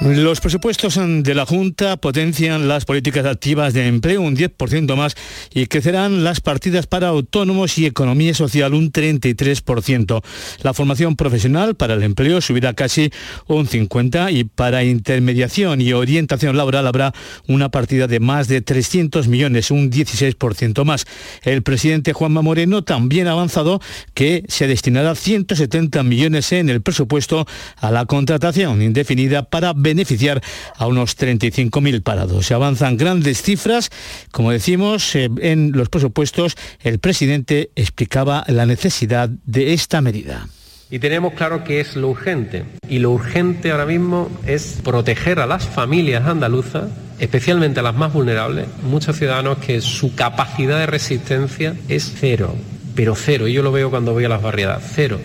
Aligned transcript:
Los 0.00 0.40
presupuestos 0.40 0.98
de 0.98 1.34
la 1.34 1.44
Junta 1.44 1.98
potencian 1.98 2.68
las 2.68 2.86
políticas 2.86 3.26
activas 3.26 3.74
de 3.74 3.86
empleo 3.86 4.22
un 4.22 4.34
10% 4.34 4.96
más 4.96 5.14
y 5.52 5.66
crecerán 5.66 6.24
las 6.24 6.40
partidas 6.40 6.86
para 6.86 7.08
autónomos 7.08 7.76
y 7.76 7.84
economía 7.84 8.32
social 8.32 8.72
un 8.72 8.92
33%. 8.92 10.22
La 10.62 10.72
formación 10.72 11.16
profesional 11.16 11.74
para 11.74 11.92
el 11.92 12.02
empleo 12.02 12.40
subirá 12.40 12.72
casi 12.72 13.12
un 13.46 13.66
50% 13.66 14.32
y 14.32 14.44
para 14.44 14.84
intermediación 14.84 15.82
y 15.82 15.92
orientación 15.92 16.56
laboral 16.56 16.86
habrá 16.86 17.12
una 17.46 17.70
partida 17.70 18.06
de 18.06 18.20
más 18.20 18.48
de 18.48 18.62
300 18.62 19.28
millones, 19.28 19.70
un 19.70 19.90
16% 19.90 20.82
más. 20.86 21.04
El 21.42 21.62
presidente 21.62 22.14
Juanma 22.14 22.40
Moreno 22.40 22.84
también 22.84 23.28
ha 23.28 23.32
avanzado 23.32 23.82
que 24.14 24.44
se 24.48 24.66
destinará 24.66 25.14
170 25.14 26.02
millones 26.04 26.52
en 26.52 26.70
el 26.70 26.80
presupuesto 26.80 27.46
a 27.76 27.90
la 27.90 28.06
contratación 28.06 28.80
indefinida 28.80 29.42
para 29.42 29.74
beneficiar 29.90 30.40
a 30.76 30.86
unos 30.86 31.18
35.000 31.18 32.02
parados. 32.02 32.46
Se 32.46 32.54
avanzan 32.54 32.96
grandes 32.96 33.42
cifras, 33.42 33.90
como 34.30 34.50
decimos, 34.50 35.14
eh, 35.16 35.28
en 35.40 35.72
los 35.72 35.88
presupuestos 35.88 36.56
el 36.80 36.98
presidente 36.98 37.70
explicaba 37.76 38.44
la 38.48 38.66
necesidad 38.66 39.28
de 39.28 39.72
esta 39.72 40.00
medida. 40.00 40.46
Y 40.90 40.98
tenemos 40.98 41.34
claro 41.34 41.62
que 41.62 41.80
es 41.80 41.94
lo 41.94 42.08
urgente. 42.08 42.64
Y 42.88 42.98
lo 42.98 43.12
urgente 43.12 43.70
ahora 43.70 43.86
mismo 43.86 44.28
es 44.44 44.80
proteger 44.82 45.38
a 45.38 45.46
las 45.46 45.64
familias 45.64 46.26
andaluzas, 46.26 46.90
especialmente 47.20 47.78
a 47.78 47.84
las 47.84 47.94
más 47.94 48.12
vulnerables, 48.12 48.66
muchos 48.82 49.16
ciudadanos 49.16 49.58
que 49.58 49.80
su 49.80 50.16
capacidad 50.16 50.78
de 50.78 50.86
resistencia 50.86 51.76
es 51.88 52.12
cero, 52.18 52.56
pero 52.96 53.14
cero. 53.14 53.46
Y 53.46 53.52
yo 53.52 53.62
lo 53.62 53.70
veo 53.70 53.90
cuando 53.90 54.12
voy 54.12 54.24
a 54.24 54.28
las 54.28 54.42
barriadas, 54.42 54.82
cero. 54.94 55.20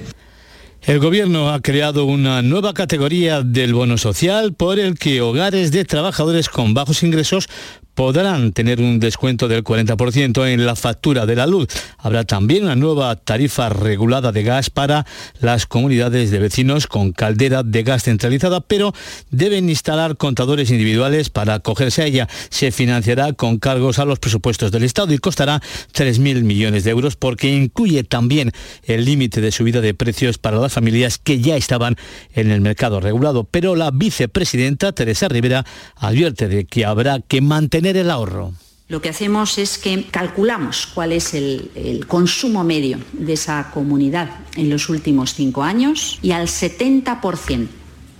El 0.85 0.99
Gobierno 0.99 1.51
ha 1.51 1.61
creado 1.61 2.05
una 2.05 2.43
nueva 2.43 2.75
categoría 2.75 3.41
del 3.41 3.73
bono 3.73 3.97
social 3.97 4.53
por 4.53 4.77
el 4.77 4.99
que 4.99 5.19
hogares 5.19 5.71
de 5.71 5.83
trabajadores 5.83 6.47
con 6.47 6.75
bajos 6.75 7.01
ingresos 7.01 7.49
podrán 7.95 8.51
tener 8.51 8.81
un 8.81 8.99
descuento 8.99 9.47
del 9.47 9.63
40% 9.63 10.47
en 10.47 10.65
la 10.65 10.75
factura 10.75 11.25
de 11.25 11.35
la 11.35 11.47
luz. 11.47 11.67
Habrá 11.97 12.25
también 12.25 12.65
una 12.65 12.75
nueva 12.75 13.15
tarifa 13.15 13.69
regulada 13.69 14.31
de 14.31 14.43
gas 14.43 14.69
para 14.69 15.05
las 15.39 15.65
comunidades 15.65 16.29
de 16.29 16.39
vecinos 16.39 16.87
con 16.87 17.13
caldera 17.13 17.63
de 17.63 17.83
gas 17.83 18.03
centralizada, 18.03 18.61
pero 18.61 18.93
deben 19.31 19.69
instalar 19.69 20.17
contadores 20.17 20.69
individuales 20.69 21.29
para 21.29 21.55
acogerse 21.55 22.03
a 22.03 22.05
ella. 22.05 22.27
Se 22.49 22.71
financiará 22.71 23.33
con 23.33 23.57
cargos 23.57 23.97
a 23.97 24.05
los 24.05 24.19
presupuestos 24.19 24.71
del 24.71 24.83
Estado 24.83 25.13
y 25.13 25.17
costará 25.17 25.61
3.000 25.93 26.43
millones 26.43 26.83
de 26.83 26.91
euros 26.91 27.15
porque 27.15 27.47
incluye 27.47 28.03
también 28.03 28.51
el 28.83 29.05
límite 29.05 29.39
de 29.39 29.51
subida 29.51 29.79
de 29.79 29.93
precios 29.93 30.37
para 30.37 30.57
las 30.57 30.73
familias 30.73 31.17
que 31.17 31.39
ya 31.39 31.55
estaban 31.55 31.95
en 32.33 32.51
el 32.51 32.59
mercado 32.59 32.99
regulado. 32.99 33.45
Pero 33.45 33.75
la 33.75 33.91
vicepresidenta 33.91 34.91
Teresa 34.91 35.29
Rivera 35.29 35.65
advierte 35.95 36.49
de 36.49 36.65
que 36.65 36.83
habrá 36.83 37.21
que 37.21 37.39
mantener 37.39 37.84
el 37.89 38.09
ahorro. 38.09 38.53
Lo 38.87 39.01
que 39.01 39.09
hacemos 39.09 39.57
es 39.57 39.77
que 39.77 40.05
calculamos 40.11 40.87
cuál 40.93 41.11
es 41.11 41.33
el, 41.33 41.71
el, 41.73 42.05
consumo 42.05 42.63
medio 42.63 42.99
de 43.13 43.33
esa 43.33 43.71
comunidad 43.73 44.29
en 44.55 44.69
los 44.69 44.89
últimos 44.89 45.33
cinco 45.33 45.63
años 45.63 46.19
y 46.21 46.31
al 46.31 46.47
70% 46.47 47.67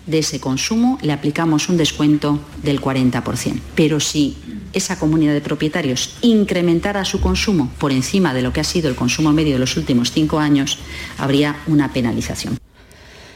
de 0.08 0.20
ese 0.20 0.40
consumo 0.40 0.98
le 1.02 1.14
aplicamos 1.14 1.70
un 1.70 1.78
descuento 1.78 2.40
del 2.64 2.82
40%. 2.82 3.60
Pero 3.76 4.00
si 4.00 4.38
esa 4.74 5.00
comunidad 5.00 5.34
de 5.34 5.42
propietarios 5.42 6.16
incrementara 6.22 7.06
su 7.06 7.22
consumo 7.22 7.72
por 7.80 7.92
encima 7.92 8.34
de 8.34 8.42
lo 8.42 8.54
que 8.54 8.60
ha 8.60 8.66
sido 8.66 8.90
el 8.90 8.96
consumo 8.96 9.32
medio 9.32 9.54
de 9.54 9.60
los 9.60 9.78
últimos 9.78 10.12
cinco 10.12 10.40
años, 10.40 10.80
habría 11.18 11.58
una 11.68 11.94
penalización. 11.94 12.58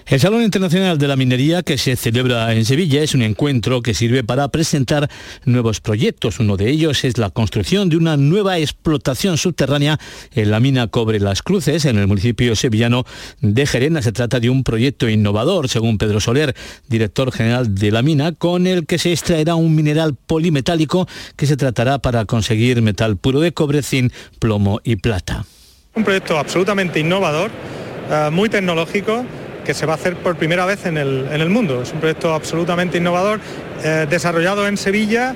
El 0.10 0.20
Salón 0.20 0.42
Internacional 0.42 0.98
de 0.98 1.08
la 1.08 1.16
Minería 1.16 1.62
que 1.62 1.78
se 1.78 1.96
celebra 1.96 2.52
en 2.56 2.66
Sevilla 2.66 3.04
es 3.04 3.14
un 3.14 3.22
encuentro 3.22 3.84
que 3.84 3.94
sirve 3.94 4.24
para 4.24 4.48
presentar 4.48 5.08
nuevos 5.46 5.82
proyectos. 5.82 6.40
Uno 6.40 6.58
de 6.58 6.68
ellos 6.68 7.04
es 7.04 7.20
la 7.20 7.30
construcción 7.30 7.90
de 7.90 7.98
una 7.98 8.18
nueva 8.18 8.58
explotación 8.58 9.38
subterránea 9.38 10.00
en 10.34 10.50
la 10.50 10.60
mina 10.60 10.88
Cobre 10.88 11.20
Las 11.20 11.44
Cruces, 11.44 11.86
en 11.86 12.00
el 12.00 12.08
municipio 12.08 12.56
sevillano 12.56 13.04
de 13.42 13.68
Gerena. 13.68 14.02
Se 14.02 14.12
trata 14.12 14.40
de 14.40 14.50
un 14.50 14.64
proyecto 14.64 15.08
innovador, 15.08 15.70
según 15.70 16.00
Pedro 16.00 16.20
Soler, 16.20 16.56
director 16.88 17.32
general 17.32 17.76
de 17.76 17.92
la 17.92 18.02
mina, 18.02 18.32
con 18.32 18.66
el 18.66 18.88
que 18.88 18.98
se 18.98 19.12
extraerá 19.12 19.54
un 19.54 19.76
mineral 19.76 20.16
polimetálico 20.16 21.08
que 21.36 21.46
se 21.46 21.56
tratará 21.56 22.00
para 22.00 22.26
conseguir 22.26 22.82
metal 22.82 23.16
puro 23.18 23.42
de 23.42 23.52
cobre, 23.52 23.84
zinc, 23.84 24.12
plomo 24.40 24.82
y 24.84 24.96
plata. 24.96 25.46
Un 25.94 26.04
proyecto 26.04 26.40
absolutamente 26.40 27.00
innovador, 27.00 27.52
uh, 28.10 28.32
muy 28.32 28.50
tecnológico 28.50 29.24
que 29.70 29.76
se 29.76 29.86
va 29.86 29.94
a 29.94 29.98
hacer 29.98 30.16
por 30.16 30.36
primera 30.36 30.66
vez 30.66 30.88
en 30.88 30.98
el, 30.98 31.28
en 31.32 31.42
el 31.42 31.50
mundo. 31.52 31.84
Es 31.84 31.94
un 31.94 32.00
proyecto 32.00 32.34
absolutamente 32.34 32.98
innovador, 32.98 33.40
eh, 33.84 34.08
desarrollado 34.10 34.68
en 34.68 34.78
Sevilla 34.78 35.36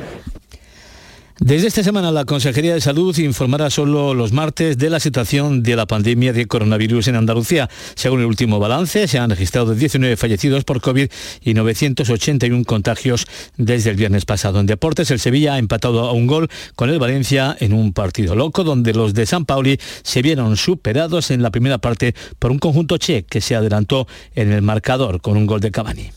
desde 1.40 1.68
esta 1.68 1.84
semana 1.84 2.12
la 2.12 2.26
Consejería 2.26 2.76
de 2.76 2.82
Salud 2.82 3.18
informará 3.18 3.72
solo 3.72 4.14
los 4.14 4.32
martes 4.34 4.78
de 4.78 4.90
la 4.90 5.00
situación 5.00 5.64
de 5.64 5.76
la 5.76 5.88
pandemia 5.88 6.32
de 6.32 6.46
coronavirus 6.46 7.08
en 7.08 7.16
Andalucía. 7.16 7.70
Según 7.96 8.20
el 8.20 8.28
último 8.28 8.60
balance, 8.60 9.08
se 9.08 9.18
han 9.18 9.32
registrado 9.32 9.74
19 9.74 10.16
fallecidos 10.16 10.64
por 10.64 10.80
COVID 10.80 11.10
y 11.42 11.54
981 11.56 12.66
contagios 12.66 13.26
desde 13.58 13.90
el 13.90 13.96
viernes 13.96 14.26
pasado. 14.26 14.60
En 14.60 14.68
deportes, 14.68 15.10
el 15.10 15.20
Sevilla 15.20 15.56
ha 15.56 15.58
empatado 15.58 16.08
a 16.08 16.12
un 16.12 16.28
gol 16.28 16.50
con 16.76 16.92
el 16.92 17.00
Valencia 17.00 17.58
en 17.60 17.74
un 17.74 17.94
partido 17.94 18.36
loco 18.36 18.64
donde 18.64 18.94
los 18.94 19.16
de 19.16 19.26
San 19.26 19.46
Pauli 19.46 19.80
se 20.04 20.22
vieron 20.22 20.56
superados 20.56 21.32
en 21.32 21.42
la 21.42 21.50
primera 21.50 21.80
parte 21.80 22.14
por 22.38 22.52
un 22.52 22.60
conjunto 22.60 22.98
che 22.98 23.24
que 23.24 23.42
se 23.42 23.56
adelantó 23.56 24.08
en 24.36 24.52
el 24.52 24.62
marcador 24.62 25.20
con 25.20 25.36
un 25.36 25.48
gol 25.48 25.62
de 25.62 25.72
Cavani. 25.72 26.12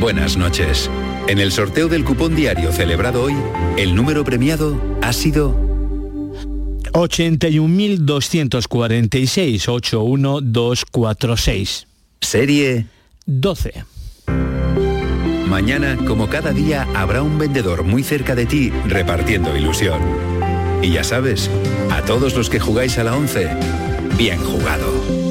Buenas 0.00 0.36
noches. 0.36 0.88
En 1.26 1.38
el 1.38 1.52
sorteo 1.52 1.88
del 1.88 2.04
cupón 2.04 2.36
diario 2.36 2.70
celebrado 2.70 3.22
hoy, 3.22 3.34
el 3.78 3.94
número 3.94 4.24
premiado 4.24 4.78
ha 5.00 5.14
sido 5.14 5.58
81.246 6.92 9.68
81246. 9.68 11.86
Serie 12.20 12.84
12. 13.24 13.84
Mañana, 15.48 15.96
como 16.06 16.28
cada 16.28 16.52
día, 16.52 16.86
habrá 16.94 17.22
un 17.22 17.38
vendedor 17.38 17.84
muy 17.84 18.02
cerca 18.02 18.34
de 18.34 18.44
ti 18.44 18.70
repartiendo 18.86 19.56
ilusión. 19.56 20.02
Y 20.82 20.90
ya 20.90 21.04
sabes, 21.04 21.48
a 21.90 22.02
todos 22.02 22.34
los 22.34 22.50
que 22.50 22.60
jugáis 22.60 22.98
a 22.98 23.04
la 23.04 23.16
11, 23.16 23.48
bien 24.18 24.40
jugado. 24.40 25.23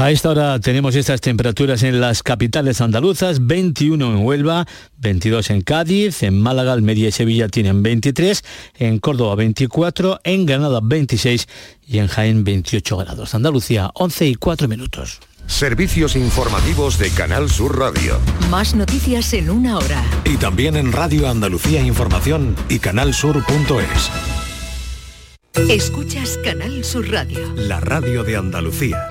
A 0.00 0.10
esta 0.10 0.30
hora 0.30 0.58
tenemos 0.60 0.94
estas 0.94 1.20
temperaturas 1.20 1.82
en 1.82 2.00
las 2.00 2.22
capitales 2.22 2.80
andaluzas, 2.80 3.46
21 3.46 4.16
en 4.16 4.24
Huelva, 4.24 4.66
22 4.96 5.50
en 5.50 5.60
Cádiz, 5.60 6.22
en 6.22 6.40
Málaga, 6.40 6.72
Almería 6.72 7.08
y 7.08 7.12
Sevilla 7.12 7.48
tienen 7.48 7.82
23, 7.82 8.42
en 8.78 8.98
Córdoba 8.98 9.34
24, 9.34 10.20
en 10.24 10.46
Granada 10.46 10.80
26 10.82 11.46
y 11.86 11.98
en 11.98 12.06
Jaén 12.06 12.44
28 12.44 12.96
grados. 12.96 13.34
Andalucía 13.34 13.90
11 13.92 14.26
y 14.26 14.34
4 14.36 14.68
minutos. 14.68 15.20
Servicios 15.46 16.16
informativos 16.16 16.98
de 16.98 17.10
Canal 17.10 17.50
Sur 17.50 17.78
Radio. 17.78 18.18
Más 18.48 18.74
noticias 18.74 19.34
en 19.34 19.50
una 19.50 19.76
hora. 19.76 20.02
Y 20.24 20.38
también 20.38 20.76
en 20.76 20.92
Radio 20.92 21.28
Andalucía 21.28 21.82
Información 21.82 22.56
y 22.70 22.78
canalsur.es. 22.78 24.10
Escuchas 25.68 26.38
Canal 26.42 26.84
Sur 26.84 27.10
Radio. 27.10 27.52
La 27.54 27.80
radio 27.80 28.24
de 28.24 28.36
Andalucía. 28.38 29.10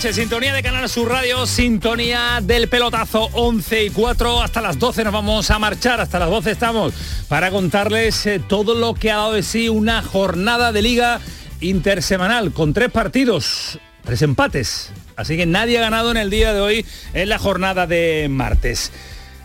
Sintonía 0.00 0.52
de 0.52 0.62
Canal 0.62 0.88
Sur 0.88 1.08
Radio, 1.08 1.46
sintonía 1.46 2.40
del 2.42 2.68
pelotazo 2.68 3.28
11 3.32 3.84
y 3.84 3.90
4 3.90 4.42
hasta 4.42 4.60
las 4.60 4.78
12 4.78 5.04
nos 5.04 5.12
vamos 5.12 5.50
a 5.50 5.58
marchar, 5.58 6.00
hasta 6.00 6.18
las 6.18 6.28
12 6.28 6.50
estamos 6.50 6.92
para 7.28 7.50
contarles 7.50 8.26
eh, 8.26 8.40
todo 8.40 8.74
lo 8.74 8.94
que 8.94 9.12
ha 9.12 9.16
dado 9.16 9.32
de 9.34 9.42
sí 9.42 9.68
una 9.68 10.02
jornada 10.02 10.72
de 10.72 10.82
liga 10.82 11.20
intersemanal 11.60 12.52
con 12.52 12.74
tres 12.74 12.90
partidos 12.90 13.78
tres 14.04 14.20
empates. 14.22 14.90
Así 15.16 15.36
que 15.36 15.46
nadie 15.46 15.78
ha 15.78 15.82
ganado 15.82 16.10
en 16.10 16.16
el 16.16 16.28
día 16.28 16.52
de 16.52 16.60
hoy 16.60 16.86
en 17.12 17.28
la 17.28 17.38
jornada 17.38 17.86
de 17.86 18.26
martes. 18.28 18.90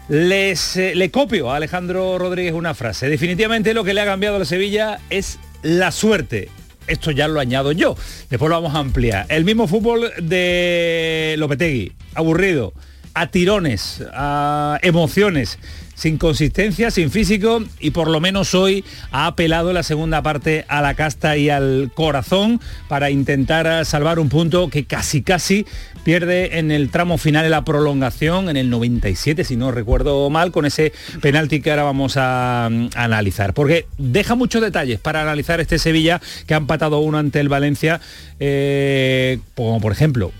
Les, 0.10 0.76
eh, 0.78 0.96
le 0.96 1.12
copio 1.12 1.52
a 1.52 1.58
Alejandro 1.58 2.18
Rodríguez 2.18 2.54
una 2.54 2.74
frase. 2.74 3.08
Definitivamente 3.08 3.74
lo 3.76 3.84
que 3.84 3.94
le 3.94 4.02
ha 4.02 4.06
cambiado 4.06 4.38
a 4.38 4.40
la 4.40 4.46
Sevilla 4.46 5.00
es 5.12 5.38
la 5.62 5.92
suerte. 5.92 6.50
Esto 6.90 7.12
ya 7.12 7.28
lo 7.28 7.40
añado 7.40 7.72
yo. 7.72 7.96
Después 8.30 8.50
lo 8.50 8.56
vamos 8.56 8.76
a 8.76 8.80
ampliar. 8.80 9.26
El 9.30 9.46
mismo 9.46 9.68
fútbol 9.68 10.12
de 10.22 11.36
Lopetegui. 11.38 11.94
Aburrido. 12.16 12.74
A 13.14 13.28
tirones. 13.28 14.04
A 14.14 14.80
emociones 14.82 15.60
sin 16.00 16.18
consistencia, 16.18 16.92
sin 16.92 17.12
físico 17.12 17.62
y 17.78 17.92
por 17.92 18.10
lo 18.10 18.22
menos 18.22 18.56
hoy 18.56 18.86
ha 19.12 19.28
apelado 19.28 19.74
la 19.74 19.84
segunda 19.84 20.22
parte 20.22 20.64
a 20.70 20.82
la 20.82 20.94
casta 20.94 21.36
y 21.36 21.50
al 21.50 21.92
corazón 21.94 22.62
para 22.88 23.10
intentar 23.10 23.86
salvar 23.86 24.18
un 24.18 24.30
punto 24.30 24.70
que 24.70 24.86
casi 24.86 25.24
casi 25.24 25.66
pierde 26.06 26.58
en 26.58 26.72
el 26.72 26.90
tramo 26.90 27.18
final 27.18 27.44
de 27.44 27.50
la 27.50 27.66
prolongación 27.66 28.48
en 28.48 28.56
el 28.56 28.70
97 28.70 29.44
si 29.44 29.58
no 29.58 29.72
recuerdo 29.72 30.30
mal 30.30 30.54
con 30.54 30.66
ese 30.66 30.94
penalti 31.22 31.60
que 31.62 31.70
ahora 31.70 31.84
vamos 31.84 32.14
a, 32.16 32.70
mm, 32.72 32.92
analizar. 32.96 33.54
Porque 33.54 33.86
deja 33.98 34.36
muchos 34.36 34.62
detalles 34.62 35.02
para 35.02 35.22
analizar 35.22 35.60
este 35.60 35.80
Sevilla 35.80 36.22
que 36.48 36.54
ha 36.54 36.58
empatado 36.58 37.00
uno 37.00 37.18
ante 37.18 37.42
el 37.42 37.50
Valencia 37.50 38.00
eh, 38.40 39.40
como 39.54 39.82
por 39.82 39.92
ejemplo 39.92 40.32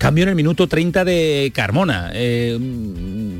Cambio 0.00 0.22
en 0.22 0.30
el 0.30 0.34
minuto 0.34 0.66
30 0.66 1.04
de 1.04 1.52
Carmona. 1.54 2.10
Eh, 2.14 2.58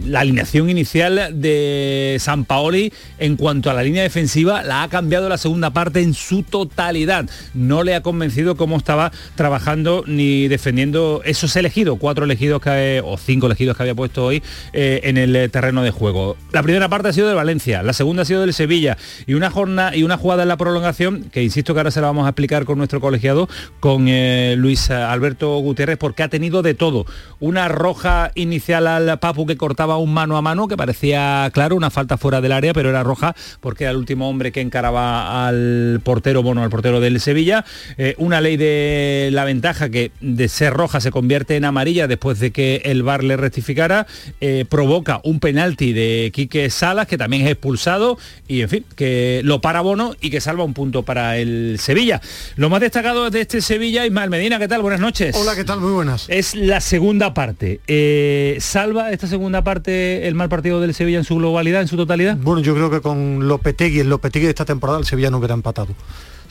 la 0.04 0.20
alineación 0.20 0.68
inicial 0.68 1.40
de 1.40 2.18
San 2.20 2.44
Paoli 2.44 2.92
en 3.18 3.36
cuanto 3.36 3.70
a 3.70 3.74
la 3.74 3.82
línea 3.82 4.02
defensiva 4.02 4.62
la 4.62 4.82
ha 4.82 4.88
cambiado 4.88 5.30
la 5.30 5.38
segunda 5.38 5.70
parte 5.70 6.02
en 6.02 6.12
su 6.12 6.42
totalidad. 6.42 7.30
No 7.54 7.82
le 7.82 7.94
ha 7.94 8.02
convencido 8.02 8.56
cómo 8.56 8.76
estaba 8.76 9.10
trabajando 9.36 10.04
ni 10.06 10.48
defendiendo 10.48 11.22
esos 11.24 11.56
elegidos, 11.56 11.96
cuatro 11.98 12.26
elegidos 12.26 12.60
que, 12.60 13.00
o 13.02 13.16
cinco 13.16 13.46
elegidos 13.46 13.74
que 13.74 13.84
había 13.84 13.94
puesto 13.94 14.26
hoy 14.26 14.42
eh, 14.74 15.00
en 15.04 15.16
el 15.16 15.50
terreno 15.50 15.82
de 15.82 15.92
juego. 15.92 16.36
La 16.52 16.62
primera 16.62 16.90
parte 16.90 17.08
ha 17.08 17.12
sido 17.14 17.28
de 17.30 17.34
Valencia, 17.34 17.82
la 17.82 17.94
segunda 17.94 18.20
ha 18.20 18.26
sido 18.26 18.42
del 18.42 18.52
Sevilla 18.52 18.98
y 19.26 19.32
una 19.32 19.50
jornada 19.50 19.96
y 19.96 20.02
una 20.02 20.18
jugada 20.18 20.42
en 20.42 20.48
la 20.48 20.58
prolongación 20.58 21.24
que 21.32 21.42
insisto 21.42 21.72
que 21.72 21.80
ahora 21.80 21.90
se 21.90 22.02
la 22.02 22.08
vamos 22.08 22.26
a 22.26 22.28
explicar 22.28 22.66
con 22.66 22.76
nuestro 22.76 23.00
colegiado, 23.00 23.48
con 23.80 24.08
eh, 24.08 24.56
Luis 24.58 24.90
Alberto 24.90 25.56
Gutiérrez, 25.60 25.96
porque 25.96 26.22
ha 26.22 26.28
tenido 26.28 26.49
de 26.50 26.74
todo. 26.74 27.06
Una 27.38 27.68
roja 27.68 28.32
inicial 28.34 28.86
al 28.86 29.18
Papu 29.18 29.46
que 29.46 29.56
cortaba 29.56 29.96
un 29.96 30.12
mano 30.12 30.36
a 30.36 30.42
mano, 30.42 30.68
que 30.68 30.76
parecía, 30.76 31.48
claro, 31.54 31.76
una 31.76 31.90
falta 31.90 32.18
fuera 32.18 32.40
del 32.40 32.52
área, 32.52 32.74
pero 32.74 32.90
era 32.90 33.02
roja 33.02 33.34
porque 33.60 33.84
era 33.84 33.92
el 33.92 33.96
último 33.96 34.28
hombre 34.28 34.52
que 34.52 34.60
encaraba 34.60 35.46
al 35.46 36.00
portero, 36.02 36.42
bueno, 36.42 36.62
al 36.62 36.70
portero 36.70 37.00
del 37.00 37.20
Sevilla. 37.20 37.64
Eh, 37.96 38.14
una 38.18 38.40
ley 38.40 38.56
de 38.56 39.30
la 39.32 39.44
ventaja 39.44 39.88
que 39.88 40.10
de 40.20 40.48
ser 40.48 40.74
roja 40.74 41.00
se 41.00 41.10
convierte 41.10 41.56
en 41.56 41.64
amarilla 41.64 42.08
después 42.08 42.40
de 42.40 42.50
que 42.50 42.82
el 42.84 43.02
VAR 43.02 43.22
le 43.22 43.36
rectificara. 43.36 44.06
Eh, 44.40 44.64
provoca 44.68 45.20
un 45.22 45.38
penalti 45.40 45.92
de 45.92 46.32
Quique 46.34 46.68
Salas, 46.68 47.06
que 47.06 47.16
también 47.16 47.42
es 47.44 47.52
expulsado, 47.52 48.18
y 48.48 48.62
en 48.62 48.68
fin, 48.68 48.84
que 48.96 49.40
lo 49.44 49.60
para 49.60 49.80
Bono 49.80 50.14
y 50.20 50.30
que 50.30 50.40
salva 50.40 50.64
un 50.64 50.74
punto 50.74 51.04
para 51.04 51.38
el 51.38 51.76
Sevilla. 51.78 52.20
Lo 52.56 52.68
más 52.68 52.80
destacado 52.80 53.30
de 53.30 53.40
este 53.40 53.60
Sevilla, 53.60 54.04
Ismael 54.04 54.30
Medina, 54.30 54.58
¿qué 54.58 54.68
tal? 54.68 54.82
Buenas 54.82 55.00
noches. 55.00 55.36
Hola, 55.36 55.54
¿qué 55.54 55.64
tal? 55.64 55.80
Muy 55.80 55.92
buenas 55.92 56.10
es 56.28 56.39
la 56.54 56.80
segunda 56.80 57.34
parte. 57.34 57.80
Eh, 57.86 58.56
¿Salva 58.60 59.10
esta 59.12 59.26
segunda 59.26 59.62
parte 59.62 60.26
el 60.28 60.34
mal 60.34 60.48
partido 60.48 60.80
del 60.80 60.94
Sevilla 60.94 61.18
en 61.18 61.24
su 61.24 61.36
globalidad, 61.36 61.82
en 61.82 61.88
su 61.88 61.96
totalidad? 61.96 62.36
Bueno, 62.36 62.60
yo 62.60 62.74
creo 62.74 62.90
que 62.90 63.00
con 63.00 63.48
Lopetegui, 63.48 64.00
el 64.00 64.08
Lopetegui 64.08 64.44
de 64.44 64.50
esta 64.50 64.64
temporada, 64.64 64.98
el 64.98 65.04
Sevilla 65.04 65.30
no 65.30 65.38
hubiera 65.38 65.54
empatado 65.54 65.94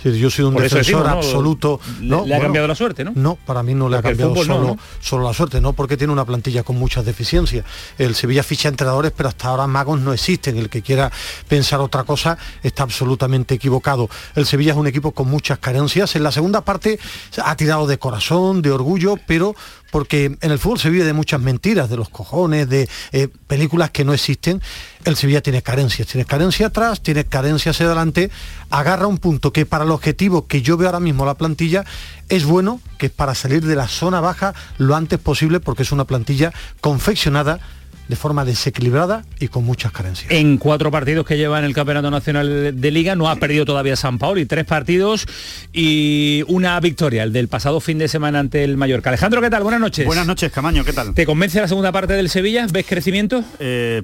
yo 0.04 0.30
soy 0.30 0.46
un 0.46 0.56
defensor 0.56 1.08
absoluto. 1.08 1.80
¿no? 2.02 2.26
Le, 2.26 2.36
ha 2.36 2.40
cambiado 2.40 2.68
la 2.68 2.76
suerte, 2.76 3.04
¿no? 3.04 3.12
No, 3.16 3.36
para 3.36 3.64
mí 3.64 3.74
no 3.74 3.90
le 3.90 3.98
ha 3.98 4.02
cambiado 4.02 4.36
solo, 4.44 4.78
solo 5.00 5.26
la 5.26 5.34
suerte, 5.34 5.60
no 5.60 5.74
porque 5.74 5.98
tiene 5.98 6.14
una 6.14 6.26
plantilla 6.26 6.64
con 6.64 6.78
muchas 6.78 7.06
deficiencias. 7.06 7.66
El 7.98 8.16
Sevilla 8.16 8.44
ficha 8.44 8.70
entrenadores, 8.70 9.12
pero 9.16 9.30
hasta 9.30 9.50
ahora 9.50 9.68
magos 9.68 10.00
no 10.00 10.14
existen. 10.14 10.58
El 10.58 10.70
que 10.70 10.82
quiera 10.82 11.12
pensar 11.48 11.80
otra 11.82 12.04
cosa 12.04 12.38
está 12.64 12.84
absolutamente 12.84 13.56
equivocado. 13.56 14.10
El 14.36 14.46
Sevilla 14.46 14.72
es 14.72 14.78
un 14.78 14.88
equipo 14.88 15.12
con 15.12 15.30
muchas 15.30 15.60
carencias. 15.60 16.16
En 16.16 16.24
la 16.24 16.32
segunda 16.32 16.62
parte 16.62 17.00
ha 17.44 17.56
tirado 17.56 17.88
de 17.88 18.00
corazón, 18.00 18.62
de 18.62 18.72
orgullo, 18.72 19.16
pero 19.28 19.56
porque 19.92 20.38
en 20.42 20.52
el 20.52 20.60
fútbol 20.60 20.80
se 20.80 20.90
vive 20.90 21.06
de 21.06 21.14
muchas 21.14 21.42
mentiras, 21.42 21.90
de 21.90 21.98
los 21.98 22.10
cojones, 22.10 22.70
de 22.70 22.88
eh, 23.12 23.28
películas 23.48 23.92
que 23.92 24.06
no 24.06 24.14
existen. 24.14 24.62
El 25.06 25.16
Sevilla 25.16 25.42
tiene 25.42 25.62
carencias, 25.62 26.08
tiene 26.08 26.26
carencia 26.26 26.68
atrás, 26.68 27.02
tiene 27.02 27.26
carencias 27.26 27.76
hacia 27.76 27.86
adelante, 27.86 28.30
agarra 28.70 29.08
un 29.08 29.18
punto 29.18 29.52
que 29.54 29.66
para 29.66 29.86
el 29.86 29.92
objetivo 29.92 30.48
que 30.48 30.62
yo 30.62 30.78
veo 30.78 30.90
ahora 30.90 31.00
mismo 31.00 31.26
la 31.26 31.36
plantilla 31.36 31.86
es 32.28 32.46
bueno, 32.46 32.82
que 32.98 33.08
es 33.08 33.12
para 33.12 33.36
salir 33.36 33.66
de 33.66 33.76
la 33.76 33.88
zona 33.88 34.20
baja 34.20 34.54
lo 34.78 34.96
antes 34.96 35.20
posible, 35.20 35.60
porque 35.60 35.84
es 35.84 35.92
una 35.92 36.06
plantilla 36.06 36.54
confeccionada 36.82 37.60
de 38.08 38.16
forma 38.16 38.44
desequilibrada 38.44 39.24
y 39.40 39.48
con 39.50 39.64
muchas 39.64 39.92
carencias. 39.92 40.32
En 40.32 40.58
cuatro 40.58 40.90
partidos 40.92 41.26
que 41.26 41.38
lleva 41.38 41.60
en 41.60 41.66
el 41.66 41.74
Campeonato 41.74 42.10
Nacional 42.10 42.80
de 42.82 42.92
Liga 42.92 43.16
no 43.16 43.30
ha 43.30 43.36
perdido 43.36 43.66
todavía 43.66 43.96
San 43.96 44.18
Paolo 44.18 44.40
y 44.40 44.46
tres 44.46 44.66
partidos 44.66 45.28
y 45.72 46.44
una 46.48 46.80
victoria, 46.80 47.24
el 47.24 47.32
del 47.32 47.48
pasado 47.48 47.80
fin 47.80 48.00
de 48.00 48.08
semana 48.08 48.40
ante 48.40 48.64
el 48.64 48.78
Mallorca. 48.78 49.10
Alejandro, 49.10 49.42
¿qué 49.42 49.50
tal? 49.50 49.64
Buenas 49.64 49.82
noches. 49.82 50.06
Buenas 50.06 50.26
noches, 50.26 50.52
Camaño, 50.52 50.84
¿qué 50.84 50.94
tal? 50.94 51.14
¿Te 51.14 51.26
convence 51.26 51.62
la 51.62 51.68
segunda 51.68 51.92
parte 51.92 52.14
del 52.14 52.30
Sevilla? 52.30 52.66
¿Ves 52.72 52.86
crecimiento? 52.88 53.44
Eh, 53.60 54.02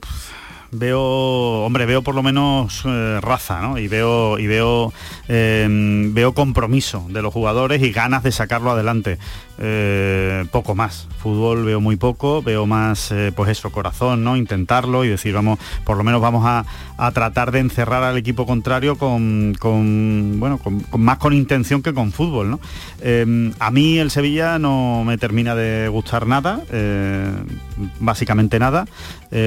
veo, 0.72 1.02
hombre, 1.02 1.86
veo 1.86 2.02
por 2.02 2.16
lo 2.16 2.24
menos 2.24 2.84
eh, 2.86 3.20
raza, 3.22 3.62
¿no? 3.62 3.78
Y 3.78 3.88
veo, 3.88 4.38
y 4.40 4.48
veo, 4.48 4.94
eh, 5.28 5.68
veo 6.12 6.34
compromiso 6.34 7.06
de 7.10 7.22
los 7.22 7.34
jugadores 7.34 7.82
y 7.82 7.92
ganas 7.92 8.24
de 8.24 8.32
sacarlo 8.32 8.72
adelante. 8.72 9.18
Eh, 9.58 10.46
poco 10.52 10.76
más. 10.76 11.08
Fútbol 11.20 11.64
veo 11.64 11.80
muy 11.80 11.96
poco, 11.96 12.42
veo 12.42 12.66
más, 12.66 13.12
eh, 13.12 13.32
pues 13.34 13.50
eso, 13.50 13.72
corazón, 13.72 14.24
¿no? 14.24 14.36
Intentarlo 14.36 15.06
y 15.06 15.10
decir, 15.10 15.34
vamos, 15.34 15.60
por 15.86 15.96
lo 15.96 16.04
menos 16.04 16.22
vamos 16.22 16.44
a, 16.46 16.66
tratar 17.14 17.52
de 17.52 17.60
encerrar 17.60 18.04
al 18.04 18.18
equipo 18.18 18.46
contrario 18.46 18.98
con, 18.98 19.54
bueno, 20.40 20.58
con, 20.58 20.84
más 20.98 21.18
con 21.18 21.34
intención 21.34 21.82
que 21.82 21.94
con 21.94 22.12
fútbol, 22.12 22.52
¿no? 22.52 22.60
Eh, 23.02 23.52
a 23.60 23.72
mí 23.72 23.98
el 23.98 24.12
Sevilla 24.12 24.60
no 24.60 25.04
me 25.06 25.18
termina 25.18 25.56
de 25.56 25.88
gustar 25.90 26.28
nada, 26.28 26.62
básicamente 28.00 28.60
nada, 28.60 28.86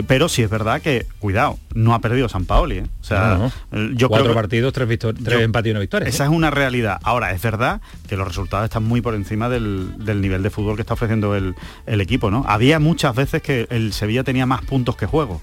pero 0.07 0.29
sí 0.29 0.43
es 0.43 0.51
verdad 0.51 0.83
que, 0.83 1.07
cuidado, 1.19 1.59
no 1.75 1.95
ha 1.95 2.01
perdido 2.01 2.29
San 2.29 2.45
Paoli, 2.45 2.81
O 2.81 3.05
sea, 3.05 3.51
yo 3.95 4.09
Cuatro 4.09 4.35
partidos, 4.35 4.73
tres, 4.73 4.99
tres 4.99 5.41
empates 5.41 5.69
y 5.69 5.71
una 5.71 5.81
victoria. 5.81 6.09
Esa 6.09 6.25
es 6.25 6.31
una 6.31 6.51
realidad. 6.51 6.99
Ahora, 7.03 7.33
es 7.33 7.43
verdad 7.43 7.81
que 8.09 8.17
los 8.17 8.27
resultados 8.27 8.65
están 8.65 8.85
muy 8.85 9.01
por 9.01 9.15
encima 9.15 9.49
del, 9.49 9.93
del 9.99 10.21
nivel 10.21 10.43
de 10.43 10.51
fútbol 10.51 10.77
que 10.77 10.83
está 10.83 10.95
ofreciendo 10.95 11.35
el, 11.35 11.55
equipo, 11.87 12.31
¿no? 12.31 12.45
Había 12.47 12.79
muchas 12.79 13.15
veces 13.15 13.43
que 13.43 13.67
el 13.71 13.93
Sevilla 13.93 14.25
tenía 14.25 14.47
más 14.47 14.63
puntos 14.63 14.97
que 14.97 15.07
juego. 15.07 15.41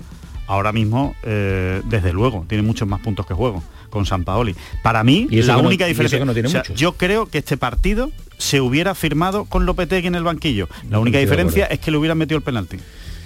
Ahora 0.47 0.71
mismo, 0.71 1.15
eh, 1.23 1.81
desde 1.85 2.13
luego, 2.13 2.45
tiene 2.47 2.61
muchos 2.61 2.87
más 2.87 2.99
puntos 2.99 3.25
que 3.25 3.33
juego 3.33 3.63
con 3.89 4.05
San 4.05 4.23
Paoli. 4.23 4.55
Para 4.83 5.03
mí, 5.03 5.27
la 5.31 5.57
única 5.57 5.85
diferencia... 5.85 6.19
Que 6.19 6.25
no 6.25 6.33
tiene 6.33 6.49
yo 6.75 6.93
creo 6.93 7.25
que 7.27 7.39
este 7.39 7.57
partido 7.57 8.11
se 8.37 8.61
hubiera 8.61 8.93
firmado 8.95 9.45
con 9.45 9.65
Lopetegui 9.65 10.07
en 10.07 10.15
el 10.15 10.23
banquillo. 10.23 10.67
La 10.89 10.99
única 10.99 11.17
diferencia 11.17 11.65
es 11.65 11.79
que 11.79 11.91
le 11.91 11.97
hubieran 11.97 12.17
metido 12.17 12.37
el 12.37 12.43
penalti 12.43 12.77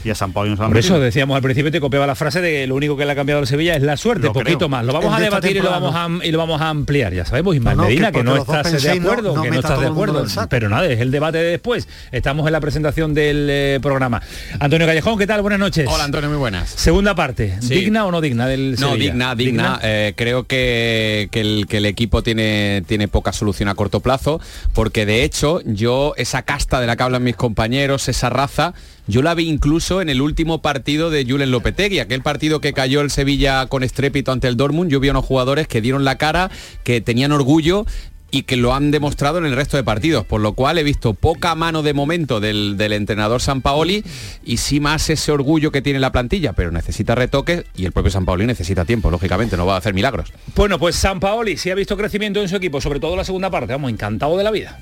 y 0.04 0.10
a 0.10 0.16
San 0.16 0.32
Pablo 0.34 0.56
Por 0.56 0.78
eso 0.78 1.00
decíamos 1.00 1.36
al 1.36 1.42
principio 1.42 1.72
te 1.72 1.80
copiaba 1.80 2.08
la 2.08 2.16
frase 2.16 2.42
de 2.42 2.52
que 2.52 2.68
lo 2.68 2.76
único 2.76 2.96
que 2.96 3.06
le 3.06 3.12
ha 3.12 3.16
cambiado 3.16 3.42
a 3.42 3.46
Sevilla 3.46 3.76
es 3.76 3.84
la 3.84 3.98
suerte, 3.98 4.30
poquito 4.30 4.70
más. 4.70 4.86
Lo 4.86 4.94
vamos 4.94 5.14
a 5.14 5.20
debatir 5.20 5.58
y 5.58 5.60
lo 5.60 5.70
vamos 5.70 5.96
a, 5.96 6.08
y 6.26 6.32
lo 6.32 6.38
vamos 6.38 6.62
a 6.62 6.70
ampliar. 6.70 7.14
Ya 7.14 7.26
sabemos, 7.26 7.56
Ismael 7.56 7.78
Medina, 7.78 8.12
que, 8.12 8.24
no 8.24 8.36
estás 8.36 8.82
de 8.82 8.92
acuerdo, 8.92 9.42
que 9.42 9.52
no 9.52 9.60
estás 9.60 9.80
de 9.80 9.88
acuerdo. 9.88 10.26
Pero 10.50 10.70
nada, 10.70 10.88
es 10.88 11.00
el 11.00 11.12
debate 11.12 11.38
de 11.38 11.52
después. 11.52 11.88
Estamos 12.12 12.46
en 12.48 12.54
la 12.54 12.62
presentación 12.62 13.14
del 13.14 13.48
eh, 13.50 13.80
programa. 13.82 14.22
Antonio 14.60 14.88
Callejón, 14.88 15.18
¿qué 15.18 15.28
tal? 15.28 15.42
Buenas 15.42 15.60
noches. 15.60 15.88
Hola 15.90 16.06
Antonio, 16.06 16.30
muy 16.30 16.38
buenas. 16.38 16.70
Segunda 16.70 17.16
parte, 17.16 17.58
¿digna 17.62 18.06
o 18.06 18.12
no 18.12 18.22
digna 18.22 18.48
del 18.48 18.78
Sevilla? 18.78 19.14
No, 19.14 19.36
digna, 19.36 19.36
digna. 19.36 19.80
Eh, 19.84 20.14
creo 20.16 20.44
que, 20.44 21.30
que, 21.32 21.42
el, 21.42 21.66
que 21.68 21.78
el 21.78 21.86
equipo 21.86 22.24
tiene, 22.24 22.84
tiene 22.88 23.08
poca 23.08 23.34
solución 23.34 23.70
a 23.70 23.76
corto 23.76 24.00
plazo, 24.00 24.40
porque 24.74 25.06
de 25.06 25.24
hecho 25.24 25.62
yo, 25.66 26.14
esa 26.18 26.44
casta 26.44 26.80
de 26.80 26.88
la 26.88 26.96
que 26.96 27.04
hablan 27.04 27.24
mis 27.24 27.36
compañeros, 27.36 28.08
esa 28.08 28.30
raza, 28.30 28.74
yo 29.10 29.24
la 29.24 29.34
vi 29.34 29.50
incluso 29.50 30.02
en 30.02 30.10
el 30.10 30.22
último 30.22 30.62
partido 30.62 31.10
de 31.10 31.26
Julen 31.26 31.50
Lopetegui, 31.50 31.98
aquel 31.98 32.22
partido 32.22 32.62
que 32.62 32.74
cayó 32.74 33.02
el 33.02 33.10
Sevilla 33.10 33.66
con 33.66 33.82
estrépito 33.82 34.32
ante 34.32 34.48
el 34.48 34.56
Dortmund. 34.56 34.92
Yo 34.92 35.00
vi 35.00 35.08
a 35.08 35.12
unos 35.12 35.26
jugadores 35.26 35.68
que 35.68 35.82
dieron 35.82 36.06
la 36.06 36.20
cara, 36.20 36.52
que 36.84 37.02
tenían 37.02 37.32
orgullo 37.32 37.88
y 38.30 38.44
que 38.44 38.56
lo 38.56 38.76
han 38.76 38.92
demostrado 38.92 39.40
en 39.40 39.46
el 39.46 39.56
resto 39.56 39.78
de 39.78 39.84
partidos, 39.84 40.28
por 40.28 40.42
lo 40.42 40.54
cual 40.54 40.78
he 40.78 40.84
visto 40.84 41.16
poca 41.16 41.56
mano 41.56 41.82
de 41.82 41.96
momento 41.96 42.40
del, 42.40 42.80
entrenador 42.80 43.42
San 43.42 43.64
Paoli 43.64 44.04
y 44.46 44.58
sí 44.58 44.80
más 44.80 45.10
ese 45.10 45.32
orgullo 45.32 45.72
que 45.72 45.82
tiene 45.82 46.00
la 46.00 46.12
plantilla, 46.12 46.54
pero 46.54 46.70
necesita 46.70 47.16
retoques 47.16 47.66
y 47.76 47.86
el 47.86 47.92
propio 47.92 48.12
San 48.12 48.26
Paoli 48.26 48.46
necesita 48.46 48.86
tiempo, 48.86 49.10
lógicamente, 49.10 49.58
no 49.58 49.66
va 49.66 49.74
a 49.74 49.78
hacer 49.80 49.96
milagros. 49.96 50.32
Bueno, 50.56 50.78
pues 50.78 50.96
San 50.96 51.20
Paoli 51.20 51.58
sí 51.58 51.72
ha 51.72 51.76
visto 51.76 51.98
crecimiento 51.98 52.40
en 52.42 52.48
su 52.48 52.58
equipo, 52.58 52.80
sobre 52.80 53.00
todo 53.00 53.16
la 53.16 53.24
segunda 53.24 53.50
parte, 53.50 53.74
vamos, 53.74 53.92
encantado 53.92 54.38
de 54.38 54.44
la 54.44 54.52
vida. 54.52 54.80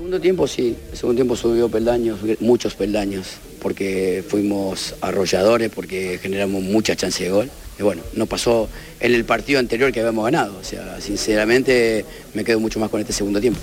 Segundo 0.00 0.18
tiempo 0.18 0.46
sí, 0.48 0.74
el 0.92 0.96
segundo 0.96 1.18
tiempo 1.18 1.36
subió 1.36 1.68
peldaños, 1.68 2.20
muchos 2.40 2.74
peldaños 2.74 3.36
porque 3.60 4.24
fuimos 4.26 4.94
arrolladores, 5.02 5.70
porque 5.70 6.18
generamos 6.22 6.62
mucha 6.62 6.96
chance 6.96 7.22
de 7.22 7.28
gol. 7.28 7.50
Y 7.80 7.82
bueno, 7.82 8.02
no 8.12 8.26
pasó 8.26 8.68
en 9.00 9.14
el 9.14 9.24
partido 9.24 9.58
anterior 9.58 9.90
que 9.90 10.00
habíamos 10.00 10.26
ganado. 10.26 10.58
O 10.60 10.64
sea, 10.64 11.00
sinceramente 11.00 12.04
me 12.34 12.44
quedo 12.44 12.60
mucho 12.60 12.78
más 12.78 12.90
con 12.90 13.00
este 13.00 13.14
segundo 13.14 13.40
tiempo. 13.40 13.58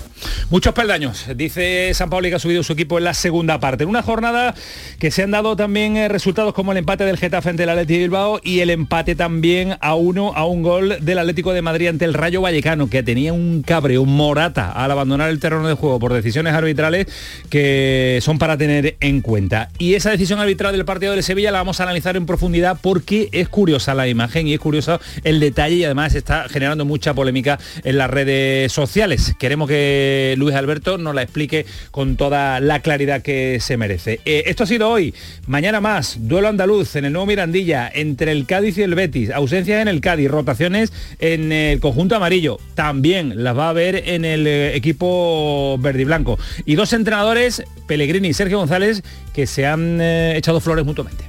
Muchos 0.50 0.74
peldaños, 0.74 1.26
dice 1.36 1.92
San 1.94 2.10
Pauli 2.10 2.28
que 2.28 2.34
ha 2.34 2.40
subido 2.40 2.64
su 2.64 2.72
equipo 2.72 2.98
en 2.98 3.04
la 3.04 3.14
segunda 3.14 3.60
parte. 3.60 3.84
En 3.84 3.90
una 3.90 4.02
jornada 4.02 4.56
que 4.98 5.12
se 5.12 5.22
han 5.22 5.30
dado 5.30 5.54
también 5.54 5.96
eh, 5.96 6.08
resultados 6.08 6.52
como 6.52 6.72
el 6.72 6.78
empate 6.78 7.04
del 7.04 7.16
Getafe 7.16 7.50
ante 7.50 7.62
el 7.62 7.68
Atlético 7.68 7.94
de 7.94 7.98
Bilbao 8.00 8.40
y 8.42 8.58
el 8.58 8.70
empate 8.70 9.14
también 9.14 9.76
a 9.80 9.94
uno 9.94 10.32
a 10.34 10.46
un 10.46 10.62
gol 10.62 10.96
del 11.00 11.18
Atlético 11.18 11.52
de 11.52 11.62
Madrid 11.62 11.86
ante 11.86 12.04
el 12.04 12.14
Rayo 12.14 12.40
Vallecano, 12.40 12.90
que 12.90 13.04
tenía 13.04 13.32
un 13.32 13.62
cabreo, 13.62 14.02
un 14.02 14.16
morata 14.16 14.72
al 14.72 14.90
abandonar 14.90 15.30
el 15.30 15.38
terreno 15.38 15.68
de 15.68 15.74
juego 15.74 16.00
por 16.00 16.12
decisiones 16.12 16.54
arbitrales 16.54 17.06
que 17.50 18.18
son 18.20 18.38
para 18.38 18.58
tener 18.58 18.96
en 18.98 19.20
cuenta. 19.20 19.70
Y 19.78 19.94
esa 19.94 20.10
decisión 20.10 20.40
arbitral 20.40 20.72
del 20.72 20.84
partido 20.84 21.14
de 21.14 21.22
Sevilla 21.22 21.52
la 21.52 21.58
vamos 21.58 21.78
a 21.78 21.84
analizar 21.84 22.16
en 22.16 22.26
profundidad 22.26 22.78
porque 22.82 23.28
es 23.30 23.48
curiosa 23.48 23.94
la 23.94 24.07
imagen 24.10 24.46
y 24.46 24.54
es 24.54 24.60
curioso 24.60 25.00
el 25.24 25.40
detalle 25.40 25.76
y 25.76 25.84
además 25.84 26.14
está 26.14 26.48
generando 26.48 26.84
mucha 26.84 27.14
polémica 27.14 27.58
en 27.84 27.98
las 27.98 28.10
redes 28.10 28.72
sociales. 28.72 29.34
Queremos 29.38 29.68
que 29.68 30.34
Luis 30.38 30.54
Alberto 30.54 30.98
nos 30.98 31.14
la 31.14 31.22
explique 31.22 31.66
con 31.90 32.16
toda 32.16 32.60
la 32.60 32.80
claridad 32.80 33.22
que 33.22 33.58
se 33.60 33.76
merece. 33.76 34.20
Eh, 34.24 34.44
esto 34.46 34.64
ha 34.64 34.66
sido 34.66 34.88
hoy, 34.88 35.14
mañana 35.46 35.80
más, 35.80 36.16
duelo 36.20 36.48
andaluz 36.48 36.96
en 36.96 37.04
el 37.04 37.12
nuevo 37.12 37.26
Mirandilla 37.26 37.90
entre 37.92 38.32
el 38.32 38.46
Cádiz 38.46 38.78
y 38.78 38.82
el 38.82 38.94
Betis, 38.94 39.30
ausencias 39.30 39.80
en 39.80 39.88
el 39.88 40.00
Cádiz, 40.00 40.30
rotaciones 40.30 40.92
en 41.18 41.52
el 41.52 41.80
conjunto 41.80 42.16
amarillo, 42.16 42.58
también 42.74 43.42
las 43.42 43.56
va 43.56 43.66
a 43.66 43.70
haber 43.70 44.08
en 44.08 44.24
el 44.24 44.46
eh, 44.46 44.76
equipo 44.76 45.76
verde 45.78 46.02
y 46.02 46.04
blanco. 46.04 46.38
Y 46.64 46.74
dos 46.74 46.92
entrenadores, 46.92 47.62
Pellegrini 47.86 48.28
y 48.28 48.34
Sergio 48.34 48.58
González, 48.58 49.02
que 49.32 49.46
se 49.46 49.66
han 49.66 50.00
eh, 50.00 50.36
echado 50.36 50.60
flores 50.60 50.84
mutuamente. 50.84 51.27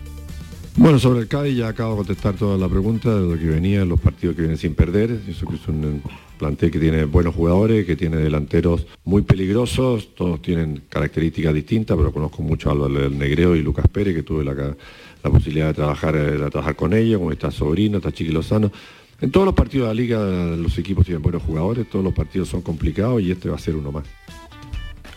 Bueno, 0.79 0.97
sobre 0.97 1.19
el 1.19 1.27
Cádiz 1.27 1.57
ya 1.57 1.67
acabo 1.67 1.91
de 1.91 1.97
contestar 1.97 2.35
toda 2.35 2.57
la 2.57 2.69
pregunta 2.69 3.13
de 3.13 3.19
lo 3.19 3.37
que 3.37 3.47
venía, 3.47 3.83
los 3.83 3.99
partidos 3.99 4.37
que 4.37 4.43
vienen 4.43 4.57
sin 4.57 4.75
perder. 4.75 5.19
Eso 5.27 5.45
que 5.45 5.55
es 5.55 5.67
un 5.67 6.01
plantel 6.37 6.71
que 6.71 6.79
tiene 6.79 7.03
buenos 7.03 7.35
jugadores, 7.35 7.85
que 7.85 7.97
tiene 7.97 8.15
delanteros 8.15 8.87
muy 9.03 9.23
peligrosos, 9.23 10.15
todos 10.15 10.41
tienen 10.41 10.83
características 10.87 11.53
distintas, 11.53 11.97
pero 11.97 12.13
conozco 12.13 12.43
mucho 12.43 12.71
a 12.71 12.87
del 12.87 13.19
Negreo 13.19 13.57
y 13.57 13.61
Lucas 13.61 13.89
Pérez, 13.91 14.15
que 14.15 14.23
tuve 14.23 14.45
la, 14.45 14.73
posibilidad 15.21 15.67
de 15.67 15.73
trabajar, 15.73 16.15
eh, 16.15 16.37
de 16.37 16.49
trabajar 16.49 16.77
con 16.77 16.93
ellos, 16.93 17.19
como 17.19 17.33
está 17.33 17.51
Sobrino, 17.51 17.97
está 17.97 18.13
Chiqui 18.13 18.31
Lozano. 18.31 18.71
En 19.19 19.31
todos 19.31 19.45
los 19.45 19.55
partidos 19.55 19.89
de 19.89 19.93
la 19.93 20.01
liga 20.01 20.55
los 20.55 20.77
equipos 20.77 21.03
tienen 21.03 21.21
buenos 21.21 21.43
jugadores, 21.43 21.89
todos 21.89 22.05
los 22.05 22.13
partidos 22.13 22.47
son 22.47 22.61
complicados 22.61 23.21
y 23.21 23.31
este 23.31 23.49
va 23.49 23.57
a 23.57 23.59
ser 23.59 23.75
uno 23.75 23.91
más. 23.91 24.05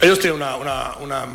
Ellos 0.00 0.18
tienen 0.18 0.42
una 0.42 1.26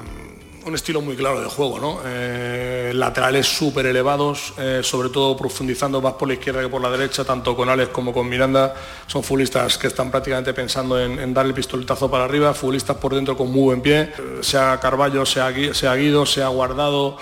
un 0.68 0.76
estilo 0.76 1.02
muy 1.02 1.16
claro 1.16 1.42
de 1.42 1.48
juego, 1.48 1.80
¿no? 1.80 2.02
Eh, 2.06 2.92
laterales 2.94 3.48
súper 3.48 3.86
elevados, 3.86 4.54
eh, 4.58 4.82
sobre 4.84 5.10
todo 5.10 5.36
profundizando 5.38 6.02
más 6.02 6.14
por 6.14 6.28
la 6.28 6.34
izquierda 6.34 6.62
que 6.62 6.68
por 6.68 6.82
la 6.82 6.90
derecha, 6.90 7.24
tanto 7.24 7.56
con 7.56 7.70
Alex 7.70 7.90
como 7.90 8.12
con 8.12 8.28
Miranda. 8.28 8.76
Son 9.08 9.24
futbolistas 9.24 9.78
que 9.78 9.88
están 9.88 10.12
prácticamente 10.12 10.54
pensando 10.54 11.00
en, 11.00 11.34
dar 11.34 11.46
el 11.46 11.54
pistoletazo 11.54 12.12
para 12.12 12.26
arriba, 12.26 12.54
futbolistas 12.54 12.98
por 12.98 13.16
dentro 13.16 13.38
con 13.38 13.50
muy 13.50 13.64
buen 13.64 13.82
pie, 13.82 14.02
eh, 14.02 14.12
sea 14.42 14.78
Carballo, 14.82 15.26
sea, 15.26 15.54
sea 15.74 15.96
Guido, 15.96 16.26
sea 16.26 16.50
Guardado, 16.50 17.18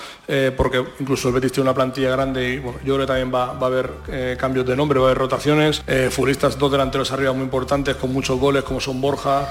porque 0.58 0.84
incluso 1.00 1.28
el 1.28 1.36
Betis 1.36 1.52
tiene 1.52 1.70
una 1.70 1.76
plantilla 1.76 2.10
grande 2.10 2.50
y 2.50 2.58
bueno, 2.58 2.80
yo 2.84 2.96
creo 2.96 3.06
que 3.06 3.06
también 3.06 3.32
va, 3.34 3.52
a 3.52 3.66
haber 3.66 3.92
cambios 4.40 4.66
de 4.66 4.76
nombre, 4.76 5.00
va 5.00 5.06
a 5.06 5.10
haber 5.10 5.20
rotaciones. 5.20 5.84
futbolistas 6.10 6.58
dos 6.58 6.72
delanteros 6.72 7.12
arriba 7.12 7.32
muy 7.32 7.44
importantes, 7.44 7.96
con 7.96 8.12
muchos 8.12 8.40
goles, 8.40 8.64
como 8.64 8.80
son 8.80 9.00
Borja, 9.00 9.48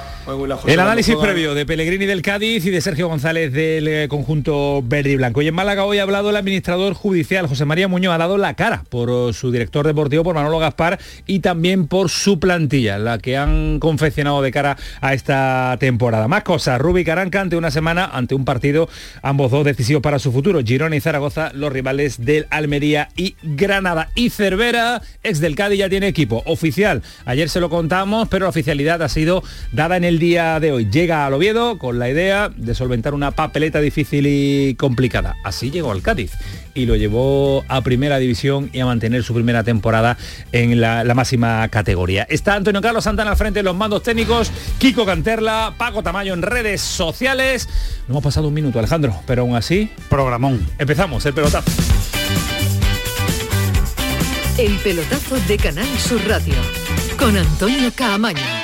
El 0.66 0.80
análisis 0.80 1.14
previo 1.14 1.54
de 1.54 1.64
Pellegrini 1.64 2.06
del 2.06 2.22
Cádiz 2.22 2.66
y 2.66 2.70
de 2.70 2.80
Sergio 2.80 3.06
González 3.06 3.52
del 3.52 3.83
eh, 3.88 4.08
conjunto 4.08 4.82
verde 4.82 5.10
y 5.10 5.16
blanco. 5.16 5.42
Y 5.42 5.48
en 5.48 5.54
Málaga 5.54 5.84
hoy 5.84 5.98
ha 5.98 6.02
hablado 6.02 6.30
el 6.30 6.36
administrador 6.36 6.94
judicial 6.94 7.46
José 7.46 7.64
María 7.64 7.88
Muñoz, 7.88 8.14
ha 8.14 8.18
dado 8.18 8.38
la 8.38 8.54
cara 8.54 8.84
por 8.88 9.10
oh, 9.10 9.32
su 9.32 9.50
director 9.50 9.86
deportivo, 9.86 10.24
por 10.24 10.34
Manolo 10.34 10.58
Gaspar, 10.58 10.98
y 11.26 11.40
también 11.40 11.86
por 11.86 12.10
su 12.10 12.38
plantilla, 12.38 12.98
la 12.98 13.18
que 13.18 13.36
han 13.36 13.78
confeccionado 13.80 14.42
de 14.42 14.50
cara 14.50 14.76
a 15.00 15.14
esta 15.14 15.76
temporada. 15.80 16.28
Más 16.28 16.42
cosas, 16.42 16.80
Rubi 16.80 17.04
Caranca 17.04 17.40
ante 17.40 17.56
una 17.56 17.70
semana, 17.70 18.04
ante 18.12 18.34
un 18.34 18.44
partido, 18.44 18.88
ambos 19.22 19.50
dos 19.50 19.64
decisivos 19.64 20.02
para 20.02 20.18
su 20.18 20.32
futuro. 20.32 20.60
Girona 20.64 20.96
y 20.96 21.00
Zaragoza, 21.00 21.50
los 21.54 21.72
rivales 21.72 22.24
del 22.24 22.46
Almería 22.50 23.08
y 23.16 23.36
Granada. 23.42 24.10
Y 24.14 24.30
Cervera, 24.30 25.02
ex 25.22 25.40
del 25.40 25.56
Cádiz, 25.56 25.78
ya 25.78 25.88
tiene 25.88 26.08
equipo 26.08 26.42
oficial. 26.46 27.02
Ayer 27.24 27.48
se 27.48 27.60
lo 27.60 27.70
contamos, 27.70 28.28
pero 28.28 28.44
la 28.44 28.50
oficialidad 28.50 29.02
ha 29.02 29.08
sido 29.08 29.42
dada 29.72 29.96
en 29.96 30.04
el 30.04 30.18
día 30.18 30.60
de 30.60 30.72
hoy. 30.72 30.88
Llega 30.90 31.26
al 31.26 31.34
Oviedo 31.34 31.78
con 31.78 31.98
la 31.98 32.08
idea 32.08 32.50
de 32.54 32.74
solventar 32.74 33.14
una 33.14 33.30
papeleta 33.30 33.63
difícil 33.72 34.26
y 34.26 34.74
complicada. 34.74 35.36
Así 35.44 35.70
llegó 35.70 35.92
al 35.92 36.02
Cádiz 36.02 36.32
y 36.74 36.86
lo 36.86 36.96
llevó 36.96 37.64
a 37.68 37.80
primera 37.82 38.18
división 38.18 38.70
y 38.72 38.80
a 38.80 38.86
mantener 38.86 39.22
su 39.22 39.34
primera 39.34 39.62
temporada 39.62 40.16
en 40.52 40.80
la, 40.80 41.04
máxima 41.14 41.68
categoría. 41.68 42.26
Está 42.28 42.54
Antonio 42.54 42.80
Carlos 42.80 43.04
Santana 43.04 43.30
al 43.30 43.36
frente 43.36 43.60
de 43.60 43.62
los 43.62 43.76
mandos 43.76 44.02
técnicos, 44.02 44.50
Kiko 44.78 45.06
Canterla, 45.06 45.74
Paco 45.78 46.02
Tamayo 46.02 46.34
en 46.34 46.42
redes 46.42 46.80
sociales. 46.80 47.68
No 48.08 48.14
hemos 48.14 48.24
pasado 48.24 48.48
un 48.48 48.54
minuto, 48.54 48.78
Alejandro, 48.78 49.14
pero 49.26 49.42
aún 49.42 49.54
así... 49.54 49.90
Programón. 50.08 50.66
Empezamos 50.78 51.24
el 51.26 51.34
pelotazo. 51.34 51.70
El 54.58 54.76
pelotazo 54.78 55.36
de 55.48 55.56
Canal 55.56 55.88
Sur 55.98 56.20
Radio 56.28 56.54
con 57.18 57.36
Antonio 57.36 57.90
Caamaño. 57.94 58.63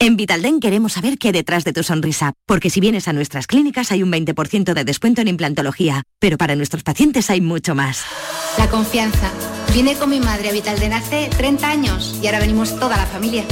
En 0.00 0.16
Vitalden 0.16 0.60
queremos 0.60 0.92
saber 0.92 1.18
qué 1.18 1.32
detrás 1.32 1.64
de 1.64 1.72
tu 1.72 1.82
sonrisa, 1.82 2.34
porque 2.46 2.70
si 2.70 2.78
vienes 2.78 3.08
a 3.08 3.12
nuestras 3.12 3.48
clínicas 3.48 3.90
hay 3.90 4.04
un 4.04 4.12
20% 4.12 4.72
de 4.72 4.84
descuento 4.84 5.20
en 5.22 5.28
implantología, 5.28 6.04
pero 6.20 6.38
para 6.38 6.54
nuestros 6.54 6.84
pacientes 6.84 7.30
hay 7.30 7.40
mucho 7.40 7.74
más. 7.74 8.04
La 8.58 8.68
confianza. 8.70 9.28
Vine 9.74 9.96
con 9.96 10.10
mi 10.10 10.20
madre 10.20 10.50
a 10.50 10.52
Vitalden 10.52 10.92
hace 10.92 11.28
30 11.36 11.68
años 11.68 12.16
y 12.22 12.26
ahora 12.26 12.38
venimos 12.38 12.78
toda 12.78 12.96
la 12.96 13.06
familia. 13.06 13.44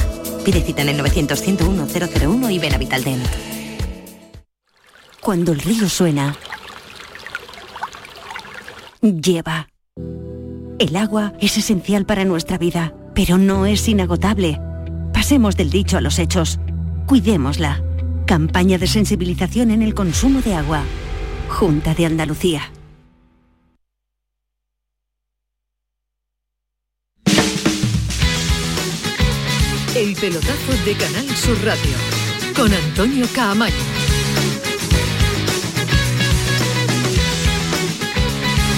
Pide 0.44 0.62
cita 0.62 0.82
en 0.82 0.90
el 0.90 1.00
900-101-001 1.00 2.52
y 2.52 2.58
ven 2.60 2.74
a 2.74 2.78
Vitaldent. 2.78 3.26
Cuando 5.20 5.50
el 5.50 5.58
río 5.58 5.88
suena, 5.88 6.36
lleva. 9.00 9.68
El 10.78 10.94
agua 10.94 11.32
es 11.40 11.56
esencial 11.56 12.06
para 12.06 12.24
nuestra 12.24 12.56
vida, 12.56 12.94
pero 13.14 13.36
no 13.36 13.66
es 13.66 13.88
inagotable. 13.88 14.60
Pasemos 15.26 15.56
del 15.56 15.70
dicho 15.70 15.98
a 15.98 16.00
los 16.00 16.20
hechos. 16.20 16.60
Cuidémosla. 17.06 17.82
Campaña 18.28 18.78
de 18.78 18.86
sensibilización 18.86 19.72
en 19.72 19.82
el 19.82 19.92
consumo 19.92 20.40
de 20.40 20.54
agua. 20.54 20.84
Junta 21.48 21.94
de 21.94 22.06
Andalucía. 22.06 22.70
El 29.96 30.14
pelotazo 30.14 30.72
de 30.84 30.94
Canal 30.94 31.28
Sur 31.36 31.58
Radio 31.64 31.96
con 32.54 32.72
Antonio 32.72 33.26
Caamaño. 33.34 33.74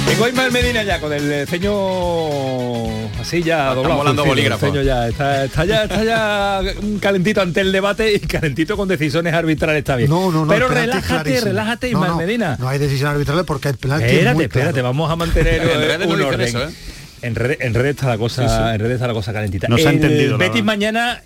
Tengo 0.07 0.25
a 0.25 0.29
Ismael 0.31 0.53
Medina 0.53 0.83
ya 0.83 0.99
con 0.99 1.13
el 1.13 1.47
ceño 1.47 3.08
así 3.21 3.43
ya 3.43 3.75
doblado. 3.75 3.97
volando 3.99 4.25
bolígrafo. 4.25 4.73
ya 4.83 5.09
está, 5.09 5.45
está 5.45 5.65
ya 5.65 5.83
está 5.85 6.05
ya 6.05 6.63
calentito 7.01 7.41
ante 7.41 7.61
el 7.61 7.73
debate 7.73 8.15
y 8.15 8.21
calentito 8.21 8.77
con 8.77 8.89
decisiones 8.89 9.35
arbitrales 9.35 9.79
está 9.81 9.97
bien. 9.97 10.11
No, 10.11 10.31
no, 10.31 10.43
no, 10.45 10.49
Pero 10.49 10.67
es 10.67 10.73
relájate, 10.75 11.41
relájate 11.41 11.89
Ismael 11.89 12.13
no, 12.13 12.17
Medina. 12.19 12.57
No 12.59 12.69
hay 12.69 12.79
decisión 12.79 13.11
arbitral 13.11 13.45
porque 13.45 13.69
el 13.71 13.77
penalti 13.77 14.05
es 14.07 14.13
Espérate, 14.13 14.35
muy 14.35 14.45
espérate, 14.45 14.73
claro. 14.75 14.89
vamos 14.89 15.11
a 15.11 15.17
mantener 15.17 15.55
En 15.63 15.69
eh, 15.69 15.87
redes 15.87 16.09
no 16.09 16.15
un 16.15 16.23
orden. 16.23 16.41
eso, 16.41 16.63
¿eh? 16.65 16.71
En 17.23 17.35
redes 17.35 17.59
en 17.61 17.75
redes 17.75 17.91
está 17.97 18.07
la 18.09 18.19
cosa, 18.19 18.43
Sí, 18.49 18.55
sí. 18.55 18.75
en 18.75 18.81
redes 18.81 18.95
está 18.95 19.07
la 19.09 19.13
cosa 19.15 19.33
calentita. 19.33 19.67
No 19.69 19.77
se 19.79 19.89
ha 19.89 19.93
entendido, 19.93 20.39
Betis 20.39 20.63
mañana 20.65 21.23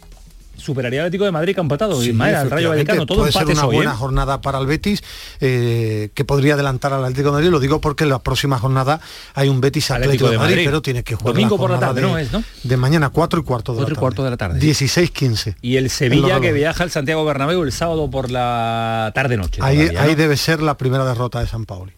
superaría 0.63 1.01
al 1.01 1.07
Atlético 1.07 1.25
de 1.25 1.33
Madrid 1.33 1.55
que 1.55 1.61
ha 1.61 1.63
empatado. 1.63 2.01
Sí, 2.01 2.11
Ismael, 2.11 2.37
al 2.37 2.51
Rayo 2.51 2.71
Vallecano, 2.71 3.07
todo 3.07 3.19
puede 3.19 3.33
ser 3.33 3.47
una 3.47 3.67
hoy, 3.67 3.77
buena 3.77 3.93
¿eh? 3.93 3.97
jornada 3.97 4.41
para 4.41 4.59
el 4.59 4.67
Betis 4.67 5.03
eh, 5.41 6.11
que 6.15 6.25
podría 6.25 6.55
adelantar 6.55 6.93
al 6.93 7.05
Atlético 7.05 7.29
de 7.29 7.33
Madrid 7.33 7.49
lo 7.51 7.61
digo 7.61 7.81
porque 7.81 8.05
en 8.05 8.11
la 8.11 8.21
próxima 8.21 8.59
jornada 8.59 9.01
hay 9.35 9.49
un 9.49 9.61
Betis 9.61 9.91
Atlético, 9.91 10.31
de, 10.31 10.39
Madrid, 10.39 10.63
pero 10.65 10.83
tiene 10.83 11.03
que 11.03 11.15
jugar 11.15 11.35
Domingo 11.35 11.57
la 11.57 11.61
por 11.61 11.71
la 11.71 11.81
tarde, 11.81 12.01
de, 12.01 12.07
¿no 12.07 12.19
es, 12.19 12.33
no? 12.33 12.43
de 12.63 12.77
mañana 12.77 13.11
4 13.11 13.41
y 13.41 13.43
cuarto 13.43 13.73
de 13.73 13.79
Cuatro 13.79 13.83
y 13.83 13.95
la 13.95 13.95
tarde 13.95 14.01
cuarto 14.01 14.25
de 14.25 14.31
la 14.31 14.37
tarde. 14.37 14.61
16-15 14.61 15.57
Y 15.61 15.77
el 15.77 15.91
Sevilla 15.91 16.41
que 16.41 16.53
viaja 16.53 16.85
al 16.85 16.91
Santiago 16.91 17.25
Bernabéu 17.25 17.63
el 17.63 17.73
sábado 17.73 18.11
por 18.11 18.31
la 18.31 19.13
tarde 19.15 19.37
noche. 19.37 19.61
ahí, 19.63 19.77
todavía, 19.77 20.01
¿no? 20.01 20.07
ahí 20.09 20.15
debe 20.15 20.37
ser 20.37 20.63
la 20.63 20.77
primera 20.77 21.05
derrota 21.05 21.41
de 21.41 21.47
San 21.47 21.67
Paoli 21.67 21.93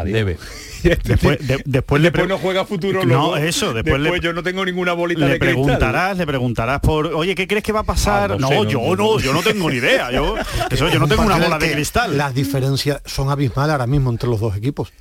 Adiós. 0.00 0.14
Debe. 0.14 0.36
Después, 1.04 1.38
de- 1.44 1.62
después 1.64 2.00
Después 2.02 2.28
no 2.28 2.38
juega 2.38 2.64
futuro 2.64 3.04
No, 3.04 3.36
eso, 3.36 3.72
después 3.74 3.98
le- 4.00 4.20
yo 4.20 4.32
no 4.32 4.42
tengo 4.44 4.64
ninguna 4.64 4.92
bolita 4.92 5.20
le 5.20 5.32
de 5.32 5.38
cristal. 5.40 5.54
preguntarás, 5.64 6.16
le 6.18 6.26
preguntarás 6.26 6.80
por, 6.80 7.06
oye, 7.06 7.34
¿qué 7.34 7.48
crees 7.48 7.64
que 7.64 7.72
va 7.72 7.80
a 7.80 7.84
pasar? 7.84 8.30
Ah, 8.32 8.36
no 8.36 8.40
no, 8.40 8.48
sé, 8.48 8.54
no, 8.56 8.64
yo 8.70 8.78
no, 8.80 8.88
no, 8.90 8.96
no. 9.14 9.18
yo 9.18 9.32
no 9.32 9.42
tengo 9.42 9.68
ni 9.68 9.76
idea. 9.78 10.12
Yo, 10.12 10.36
eso, 10.70 10.88
yo 10.88 10.98
no 11.00 11.08
tengo 11.08 11.22
una 11.22 11.38
bola 11.38 11.58
de 11.58 11.72
cristal. 11.72 12.16
las 12.16 12.34
diferencias 12.34 13.00
son 13.04 13.30
abismales 13.30 13.72
ahora 13.72 13.86
mismo 13.88 14.10
entre 14.10 14.28
los 14.28 14.38
dos 14.38 14.56
equipos 14.56 14.92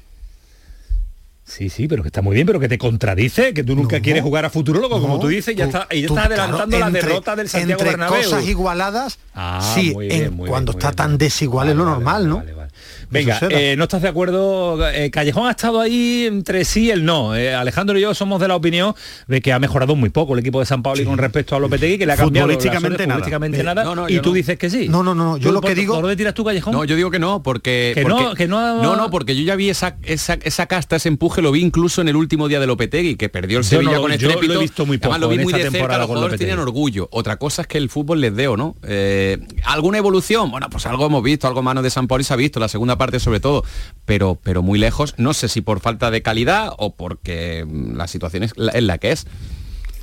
Sí, 1.47 1.69
sí, 1.69 1.87
pero 1.87 2.01
que 2.01 2.07
está 2.09 2.23
muy 2.23 2.33
bien, 2.33 2.47
pero 2.47 2.59
que 2.59 2.67
te 2.67 2.79
contradice, 2.79 3.53
que 3.53 3.63
tú 3.63 3.75
nunca 3.75 3.97
No, 3.97 4.01
quieres 4.03 4.23
jugar 4.23 4.45
a 4.45 4.49
futuro, 4.49 4.79
luego 4.79 4.99
como 4.99 5.15
No, 5.15 5.19
tú 5.19 5.27
dices, 5.27 5.55
ya 5.55 5.69
tú- 5.69 5.77
está, 5.77 5.95
y 5.95 6.01
ya 6.01 6.07
tú, 6.07 6.15
estás 6.15 6.25
adelantando 6.31 6.77
claro, 6.77 6.91
la 6.91 6.99
derrota 6.99 7.35
del 7.35 7.47
Santiago 7.49 7.71
entre 7.81 7.89
Bernabéu. 7.91 8.23
cosas 8.23 8.45
igualadas 8.47 9.19
Ah, 9.35 9.73
sí 9.75 9.91
muy 9.93 10.07
bien, 10.07 10.23
en- 10.23 10.33
muy 10.33 10.37
bien, 10.45 10.49
cuando 10.49 10.71
está 10.71 10.87
bien, 10.87 10.95
tan 10.95 11.17
desigual 11.19 11.69
es 11.69 11.75
lo 11.75 11.83
Vale, 11.85 11.95
normal 11.97 12.15
vale, 12.15 12.27
no 12.27 12.37
vale, 12.37 12.53
vale. 12.53 12.64
Venga, 13.09 13.39
eh, 13.49 13.75
no 13.77 13.83
estás 13.83 14.01
de 14.01 14.07
acuerdo. 14.07 14.87
eh, 14.89 15.09
Callejón 15.11 15.47
ha 15.47 15.51
estado 15.51 15.79
ahí 15.79 16.25
entre 16.25 16.65
sí 16.65 16.85
y 16.85 16.91
el 16.91 17.05
no. 17.05 17.35
Eh, 17.35 17.53
Alejandro 17.53 17.97
y 17.97 18.01
yo 18.01 18.13
somos 18.13 18.39
de 18.41 18.47
la 18.47 18.55
opinión 18.55 18.93
de 19.27 19.41
que 19.41 19.53
ha 19.53 19.59
mejorado 19.59 19.95
muy 19.95 20.09
poco 20.09 20.33
el 20.33 20.39
equipo 20.39 20.59
de 20.59 20.65
San 20.65 20.83
Pablo 20.83 21.03
con 21.05 21.17
respecto 21.17 21.55
a 21.55 21.59
Lopetegui, 21.59 21.97
que 21.97 22.05
le 22.05 22.13
ha 22.13 22.17
cambiado 22.17 22.47
Futbolísticamente 22.47 23.07
nada. 23.07 23.19
futbolísticamente 23.19 23.59
Eh, 23.59 23.63
nada. 23.63 23.83
no, 23.83 23.95
no, 23.95 24.09
y 24.09 24.19
tú 24.19 24.29
no. 24.29 24.35
dices 24.35 24.57
que 24.57 24.69
sí. 24.69 24.87
No, 24.89 25.03
no, 25.03 25.15
no, 25.15 25.37
yo 25.37 25.49
¿Tú 25.49 25.53
lo 25.53 25.61
que 25.61 25.75
digo- 25.75 25.93
¿Por 25.95 26.03
dónde 26.03 26.15
tiras 26.15 26.33
tú, 26.33 26.43
Callejón? 26.43 26.73
No, 26.73 26.83
yo 26.83 26.95
digo 26.95 27.11
que 27.11 27.19
no, 27.19 27.41
porque... 27.43 27.91
Que 27.95 28.01
porque- 28.03 28.23
no, 28.23 28.33
que 28.35 28.47
no 28.47 28.81
No, 28.81 28.95
no, 28.95 29.09
porque 29.09 29.35
yo 29.35 29.43
ya 29.43 29.55
vi 29.55 29.69
esa, 29.69 29.97
esa, 30.03 30.33
esa 30.43 30.65
casta, 30.67 30.95
ese 30.95 31.09
empuje, 31.09 31.41
lo 31.41 31.51
vi 31.51 31.61
incluso 31.61 32.01
en 32.01 32.07
el 32.09 32.15
último 32.15 32.47
día 32.47 32.59
de 32.59 32.67
Lopetegui, 32.67 33.15
que 33.15 33.29
perdió 33.29 33.57
el 33.59 33.63
Yo 33.63 33.69
Sevilla 33.69 33.97
con 33.99 34.01
yo 34.03 34.07
lo 34.07 34.13
he 34.13 34.15
estrépito. 34.15 34.59
visto 34.59 34.85
muy 34.85 34.97
Además, 34.97 35.19
lo 35.19 35.25
poco 35.27 35.29
vi 35.31 35.35
en 35.37 35.43
muy 35.43 35.53
esta 35.53 35.63
de 35.71 35.71
cerca, 35.79 35.97
los 35.97 36.07
jugadores 36.07 36.39
tenían 36.39 36.59
orgullo. 36.59 37.07
Otra 37.11 37.37
cosa 37.37 37.61
es 37.63 37.67
que 37.67 37.77
el 37.77 37.89
fútbol 37.89 38.21
les 38.21 38.35
dé 38.35 38.47
o 38.47 38.57
no. 38.57 38.75
Eh, 38.83 39.39
¿Alguna 39.65 39.97
evolución? 39.97 40.51
Bueno, 40.51 40.69
pues 40.69 40.85
algo 40.85 41.05
hemos 41.05 41.23
visto, 41.23 41.47
algo 41.47 41.61
mano 41.61 41.81
de 41.81 41.89
San 41.89 42.07
Pauli 42.07 42.23
se 42.23 42.33
ha 42.33 42.37
visto, 42.37 42.59
la 42.59 42.67
segunda 42.67 42.94
parte 42.97 43.19
sobre 43.19 43.39
todo, 43.39 43.63
pero, 44.05 44.39
pero 44.41 44.61
muy 44.61 44.79
lejos. 44.79 45.13
No 45.17 45.33
sé 45.33 45.49
si 45.49 45.61
por 45.61 45.79
falta 45.79 46.11
de 46.11 46.21
calidad 46.21 46.71
o 46.77 46.95
porque 46.95 47.65
mm, 47.67 47.95
la 47.95 48.07
situación 48.07 48.43
es 48.43 48.53
la, 48.55 48.71
es 48.71 48.83
la 48.83 48.97
que 48.97 49.11
es. 49.11 49.25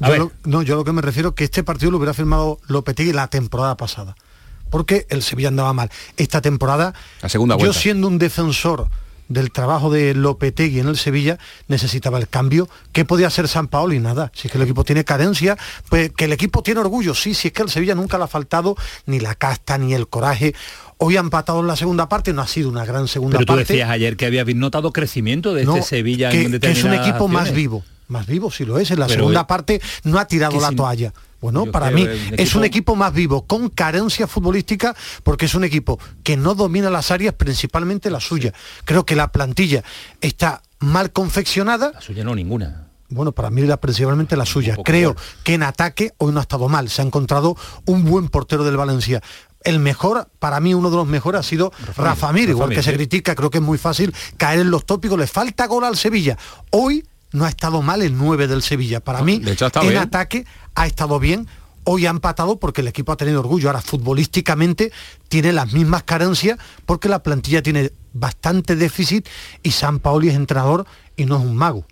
A 0.00 0.07
Yo 0.07 0.11
ver. 0.12 0.18
lo- 0.20 0.33
no, 0.44 0.62
yo 0.62 0.76
lo 0.76 0.85
que 0.85 0.92
me 0.92 1.02
refiero 1.02 1.31
es 1.31 1.35
que 1.35 1.44
este 1.44 1.62
partido 1.62 1.90
lo 1.90 1.98
hubiera 1.98 2.14
firmado 2.14 2.59
Lopetegui 2.66 3.12
la 3.12 3.28
temporada 3.28 3.76
pasada. 3.76 4.16
Porque 4.70 5.07
el 5.11 5.22
Sevilla 5.22 5.48
andaba 5.48 5.72
mal. 5.74 5.90
Esta 6.16 6.40
temporada, 6.40 6.94
La 7.20 7.28
segunda 7.28 7.57
yo 7.57 7.59
vuelta. 7.59 7.78
siendo 7.78 8.09
un 8.09 8.18
defensor 8.18 8.88
del 9.28 9.52
trabajo 9.52 9.90
de 9.90 10.14
Lopetegui 10.14 10.81
en 10.81 10.88
el 10.88 10.96
Sevilla, 10.96 11.38
necesitaba 11.68 12.18
el 12.18 12.26
cambio. 12.28 12.68
¿Qué 12.92 13.05
podía 13.05 13.26
hacer 13.28 13.48
San 13.48 13.68
Paolo? 13.68 13.92
Y 13.94 13.98
nada. 14.00 14.33
Si 14.35 14.48
es 14.48 14.52
que 14.52 14.59
el 14.59 14.64
equipo 14.64 14.83
tiene 14.85 15.05
carencia, 15.05 15.57
pues 15.90 16.11
que 16.16 16.24
el 16.24 16.33
equipo 16.33 16.62
tiene 16.62 16.81
orgullo. 16.81 17.14
Sí, 17.14 17.35
si 17.35 17.48
es 17.48 17.55
que 17.55 17.62
el 17.62 17.68
Sevilla 17.70 17.94
nunca 17.94 18.16
le 18.18 18.24
ha 18.24 18.28
faltado 18.28 18.74
ni 19.07 19.20
la 19.20 19.35
casta 19.35 19.76
ni 19.78 19.92
el 19.94 20.09
coraje. 20.09 20.55
Hoy 21.03 21.17
ha 21.17 21.21
empatado 21.21 21.61
en 21.61 21.67
la 21.67 21.77
segunda 21.77 22.09
parte, 22.09 22.33
no 22.33 22.43
ha 22.43 22.47
sido 22.47 22.69
una 22.69 22.85
gran 22.85 23.09
segunda 23.09 23.38
Pero 23.38 23.47
tú 23.47 23.53
parte. 23.55 23.73
decías 23.73 23.91
ayer 23.91 24.17
que 24.17 24.27
habías 24.27 24.47
notado 24.55 24.93
crecimiento 24.93 25.53
de 25.55 25.65
No, 25.65 25.77
este 25.77 25.88
Sevilla 25.88 26.31
que, 26.31 26.43
en 26.45 26.61
que 26.61 26.71
es 26.71 26.85
un 26.85 26.95
equipo 26.95 27.29
más 27.29 27.53
vivo 27.53 27.85
más 28.09 28.27
vivo 28.27 28.51
si 28.51 28.65
lo 28.67 28.79
es 28.79 28.91
en 28.91 28.99
la 29.01 29.07
Pero, 29.07 29.21
segunda 29.21 29.47
parte 29.47 29.81
no 30.05 30.19
ha 30.19 30.27
tirado 30.27 30.61
la 30.61 30.69
si- 30.69 30.77
toalla 30.77 31.15
bueno 31.41 31.65
Yo 31.65 31.73
para 31.73 31.91
mí 31.91 32.07
es 32.33 32.55
un 32.55 32.65
equipo- 32.65 32.95
más 32.95 33.12
vivo 33.15 33.47
con 33.47 33.69
carencia 33.71 34.27
futbolística 34.27 34.95
porque 35.23 35.47
es 35.47 35.55
un 35.55 35.65
equipo 35.65 35.99
que 36.23 36.37
no 36.37 36.55
domina 36.55 36.91
las 36.91 37.11
áreas 37.11 37.35
principalmente 37.35 38.11
la 38.11 38.21
suya 38.21 38.53
creo 38.85 39.07
que 39.07 39.17
la 39.17 39.33
plantilla 39.33 39.83
está 40.21 40.62
mal 40.79 41.11
confeccionada 41.12 41.93
La 41.95 42.01
suya 42.03 42.23
no, 42.23 42.35
ninguna. 42.35 42.88
bueno, 43.09 43.33
para 43.33 43.51
mí 43.51 43.62
la 43.62 43.79
principalmente 43.79 44.37
la 44.37 44.45
suya. 44.47 44.77
Creo 44.85 45.15
que 45.45 45.55
en 45.55 45.62
ataque 45.62 46.12
hoy 46.19 46.33
no 46.33 46.38
ha 46.41 46.43
estado 46.43 46.69
mal. 46.69 46.88
Se 46.88 47.03
ha 47.03 47.05
encontrado 47.05 47.57
un 47.87 48.05
buen 48.05 48.29
portero 48.29 48.65
del 48.65 48.77
Valencia. 48.77 49.21
El 49.64 49.79
mejor, 49.79 50.29
para 50.38 50.61
mí 50.61 50.75
uno 50.75 50.90
de 50.90 50.96
los 50.96 51.07
mejores 51.07 51.40
ha 51.40 51.42
sido 51.42 51.72
Rafa, 51.96 52.33
Mir, 52.33 52.48
igual 52.48 52.70
que 52.70 52.83
se 52.83 52.92
critica, 52.92 53.35
creo 53.35 53.51
que 53.51 53.59
es 53.59 53.64
muy 53.64 53.79
fácil 53.79 54.14
caer 54.37 54.61
en 54.61 54.70
los 54.70 54.85
tópicos. 54.85 55.18
Le 55.18 55.27
falta 55.27 55.66
gol 55.66 55.85
al 55.85 55.96
Sevilla. 55.96 56.37
Hoy 56.70 57.05
no 57.33 57.44
ha 57.44 57.48
estado 57.48 57.83
mal 57.83 58.03
el 58.03 58.16
9 58.16 58.46
del 58.46 58.62
Sevilla. 58.62 59.01
Para 59.01 59.22
mí, 59.22 59.38
de 59.38 59.53
hecho 59.53 59.68
en 59.75 59.88
bien. 59.88 59.98
ataque 59.98 60.46
ha 60.75 60.87
estado 60.87 61.18
bien. 61.18 61.48
Hoy 61.85 62.07
ha 62.07 62.11
empatado 62.11 62.61
porque 62.61 62.81
el 62.81 62.88
equipo 62.88 63.11
ha 63.12 63.16
tenido 63.16 63.40
orgullo. 63.40 63.68
Ahora, 63.68 63.81
futbolísticamente, 63.81 64.92
tiene 65.29 65.53
las 65.53 65.72
mismas 65.72 66.05
carencias 66.05 66.59
porque 66.87 67.09
la 67.09 67.22
plantilla 67.22 67.62
tiene 67.62 67.92
bastante 68.12 68.77
déficit 68.77 69.27
y 69.62 69.72
San 69.72 69.98
Paoli 69.98 70.29
es 70.29 70.35
entrenador 70.35 70.87
y 71.16 71.25
no 71.25 71.37
es 71.37 71.42
un 71.42 71.57
mago. 71.57 71.85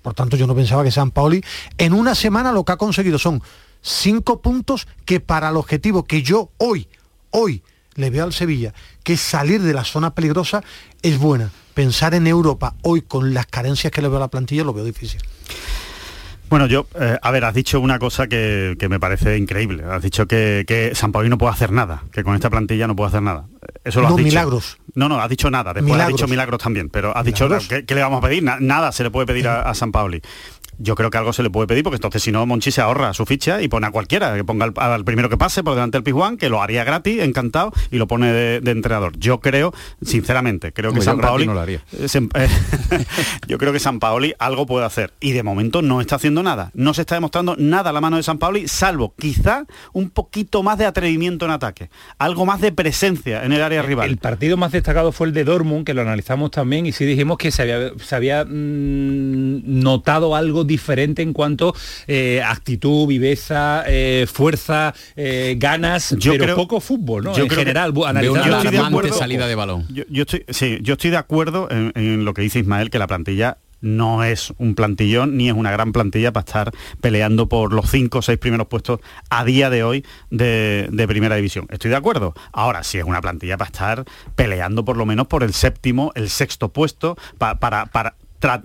Por 0.00 0.14
tanto, 0.14 0.36
yo 0.36 0.46
no 0.46 0.54
pensaba 0.54 0.84
que 0.84 0.90
San 0.90 1.10
Paoli 1.10 1.44
en 1.78 1.92
una 1.92 2.14
semana 2.14 2.52
lo 2.52 2.64
que 2.64 2.72
ha 2.72 2.76
conseguido 2.76 3.18
son 3.18 3.42
cinco 3.82 4.40
puntos 4.40 4.86
que 5.04 5.20
para 5.20 5.50
el 5.50 5.56
objetivo 5.56 6.04
que 6.04 6.22
yo 6.22 6.50
hoy, 6.58 6.88
hoy 7.30 7.62
le 7.94 8.10
veo 8.10 8.24
al 8.24 8.32
Sevilla, 8.32 8.74
que 9.02 9.16
salir 9.16 9.62
de 9.62 9.72
la 9.72 9.84
zona 9.84 10.14
peligrosa, 10.14 10.62
es 11.02 11.18
buena. 11.18 11.50
Pensar 11.74 12.14
en 12.14 12.26
Europa 12.26 12.74
hoy 12.82 13.02
con 13.02 13.32
las 13.34 13.46
carencias 13.46 13.92
que 13.92 14.02
le 14.02 14.08
veo 14.08 14.16
a 14.18 14.20
la 14.20 14.28
plantilla 14.28 14.64
lo 14.64 14.72
veo 14.72 14.84
difícil. 14.84 15.20
Bueno, 16.48 16.66
yo, 16.66 16.86
eh, 17.00 17.18
a 17.20 17.30
ver, 17.32 17.44
has 17.44 17.54
dicho 17.54 17.80
una 17.80 17.98
cosa 17.98 18.28
que, 18.28 18.76
que 18.78 18.88
me 18.88 19.00
parece 19.00 19.36
increíble. 19.36 19.82
Has 19.82 20.00
dicho 20.00 20.26
que, 20.26 20.64
que 20.64 20.94
San 20.94 21.10
Paoli 21.10 21.28
no 21.28 21.38
puede 21.38 21.52
hacer 21.52 21.72
nada, 21.72 22.04
que 22.12 22.22
con 22.22 22.36
esta 22.36 22.48
plantilla 22.50 22.86
no 22.86 22.94
puede 22.94 23.08
hacer 23.08 23.22
nada. 23.22 23.46
Eso 23.82 24.00
lo 24.00 24.06
has 24.06 24.12
No, 24.12 24.16
dicho. 24.18 24.28
milagros. 24.28 24.78
No, 24.94 25.08
no, 25.08 25.20
has 25.20 25.28
dicho 25.28 25.50
nada. 25.50 25.74
Después 25.74 25.90
has 25.90 25.96
Milagros. 25.96 26.20
dicho 26.20 26.28
milagros 26.28 26.62
también, 26.62 26.88
pero 26.88 27.16
has 27.16 27.24
Milagros. 27.24 27.62
dicho, 27.64 27.68
¿qué, 27.68 27.84
qué 27.84 27.94
le 27.96 28.02
vamos 28.02 28.22
a 28.22 28.28
pedir? 28.28 28.44
Na- 28.44 28.58
nada 28.60 28.92
se 28.92 29.02
le 29.02 29.10
puede 29.10 29.26
pedir 29.26 29.48
a, 29.48 29.62
a 29.62 29.74
San 29.74 29.90
Paoli. 29.90 30.22
Yo 30.78 30.94
creo 30.94 31.10
que 31.10 31.18
algo 31.18 31.32
se 31.32 31.42
le 31.42 31.50
puede 31.50 31.66
pedir, 31.66 31.82
porque 31.82 31.96
entonces 31.96 32.22
si 32.22 32.32
no, 32.32 32.44
Monchi 32.46 32.70
se 32.70 32.80
ahorra 32.80 33.12
su 33.14 33.26
ficha 33.26 33.62
y 33.62 33.68
pone 33.68 33.86
a 33.86 33.90
cualquiera, 33.90 34.34
que 34.34 34.44
ponga 34.44 34.66
al, 34.66 34.72
al 34.76 35.04
primero 35.04 35.28
que 35.28 35.36
pase 35.36 35.62
por 35.62 35.74
delante 35.74 35.96
del 35.96 36.04
Pizjuán, 36.04 36.36
que 36.36 36.48
lo 36.48 36.62
haría 36.62 36.84
gratis, 36.84 37.20
encantado, 37.22 37.72
y 37.90 37.98
lo 37.98 38.06
pone 38.06 38.32
de, 38.32 38.60
de 38.60 38.70
entrenador. 38.70 39.18
Yo 39.18 39.40
creo, 39.40 39.72
sinceramente, 40.02 40.72
creo 40.72 40.92
que 40.92 41.00
San 41.00 41.18
Paoli... 41.18 41.46
no 41.46 41.54
lo 41.54 41.60
haría. 41.60 41.80
Eh, 41.92 42.06
eh, 42.34 42.48
yo 43.48 43.58
creo 43.58 43.72
que 43.72 43.80
San 43.80 43.98
Paoli 43.98 44.34
algo 44.38 44.66
puede 44.66 44.84
hacer 44.84 45.12
y 45.20 45.32
de 45.32 45.42
momento 45.42 45.82
no 45.82 46.00
está 46.00 46.16
haciendo 46.16 46.42
nada. 46.42 46.70
No 46.74 46.94
se 46.94 47.02
está 47.02 47.14
demostrando 47.14 47.56
nada 47.56 47.90
a 47.90 47.92
la 47.92 48.00
mano 48.00 48.16
de 48.16 48.22
San 48.22 48.38
Paoli, 48.38 48.68
salvo 48.68 49.14
quizá 49.18 49.64
un 49.92 50.10
poquito 50.10 50.62
más 50.62 50.78
de 50.78 50.86
atrevimiento 50.86 51.44
en 51.44 51.52
ataque, 51.52 51.90
algo 52.18 52.46
más 52.46 52.60
de 52.60 52.72
presencia 52.72 53.44
en 53.44 53.52
el 53.52 53.62
área 53.62 53.82
rival. 53.82 54.10
El 54.10 54.18
partido 54.18 54.56
más 54.56 54.72
destacado 54.72 55.12
fue 55.12 55.28
el 55.28 55.32
de 55.32 55.44
Dortmund, 55.44 55.84
que 55.84 55.94
lo 55.94 56.02
analizamos 56.02 56.50
también, 56.50 56.86
y 56.86 56.92
sí 56.92 57.04
dijimos 57.04 57.38
que 57.38 57.50
se 57.50 57.62
había, 57.62 57.92
se 57.98 58.14
había 58.14 58.44
mm, 58.44 59.62
notado 59.64 60.34
algo 60.34 60.64
diferente 60.66 61.22
en 61.22 61.32
cuanto 61.32 61.74
eh, 62.06 62.42
actitud, 62.44 63.06
viveza, 63.06 63.84
eh, 63.86 64.26
fuerza, 64.32 64.94
eh, 65.16 65.54
ganas, 65.58 66.14
Yo 66.18 66.32
pero 66.32 66.44
creo- 66.44 66.56
poco 66.56 66.80
fútbol, 66.80 67.24
¿no? 67.24 67.34
yo 67.36 67.42
en 67.44 67.48
creo 67.48 67.60
general, 67.60 67.92
analizando- 68.06 68.84
acuerdo- 68.86 69.14
salida 69.18 69.46
de 69.46 69.54
balón. 69.54 69.86
Yo, 69.92 70.04
yo 70.08 70.22
estoy, 70.22 70.44
sí, 70.48 70.78
yo 70.82 70.94
estoy 70.94 71.10
de 71.10 71.16
acuerdo 71.16 71.68
en, 71.70 71.92
en 71.94 72.24
lo 72.24 72.34
que 72.34 72.42
dice 72.42 72.58
Ismael, 72.58 72.90
que 72.90 72.98
la 72.98 73.06
plantilla 73.06 73.58
no 73.82 74.24
es 74.24 74.54
un 74.58 74.74
plantillón 74.74 75.36
ni 75.36 75.48
es 75.48 75.54
una 75.54 75.70
gran 75.70 75.92
plantilla 75.92 76.32
para 76.32 76.44
estar 76.44 76.72
peleando 77.02 77.46
por 77.48 77.72
los 77.74 77.90
cinco 77.90 78.18
o 78.18 78.22
seis 78.22 78.38
primeros 78.38 78.66
puestos 78.68 79.00
a 79.28 79.44
día 79.44 79.68
de 79.68 79.84
hoy 79.84 80.04
de, 80.30 80.88
primera 81.06 81.36
división. 81.36 81.66
Estoy 81.70 81.90
de 81.90 81.96
acuerdo. 81.96 82.34
Ahora 82.52 82.82
sí 82.82 82.98
es 82.98 83.04
una 83.04 83.20
plantilla 83.20 83.58
para 83.58 83.68
estar 83.68 84.04
peleando 84.34 84.84
por 84.84 84.96
lo 84.96 85.04
menos 85.04 85.26
por 85.26 85.42
el 85.42 85.52
séptimo, 85.52 86.10
el 86.14 86.30
sexto 86.30 86.70
puesto, 86.70 87.16
para, 87.38 87.86
para 87.86 88.14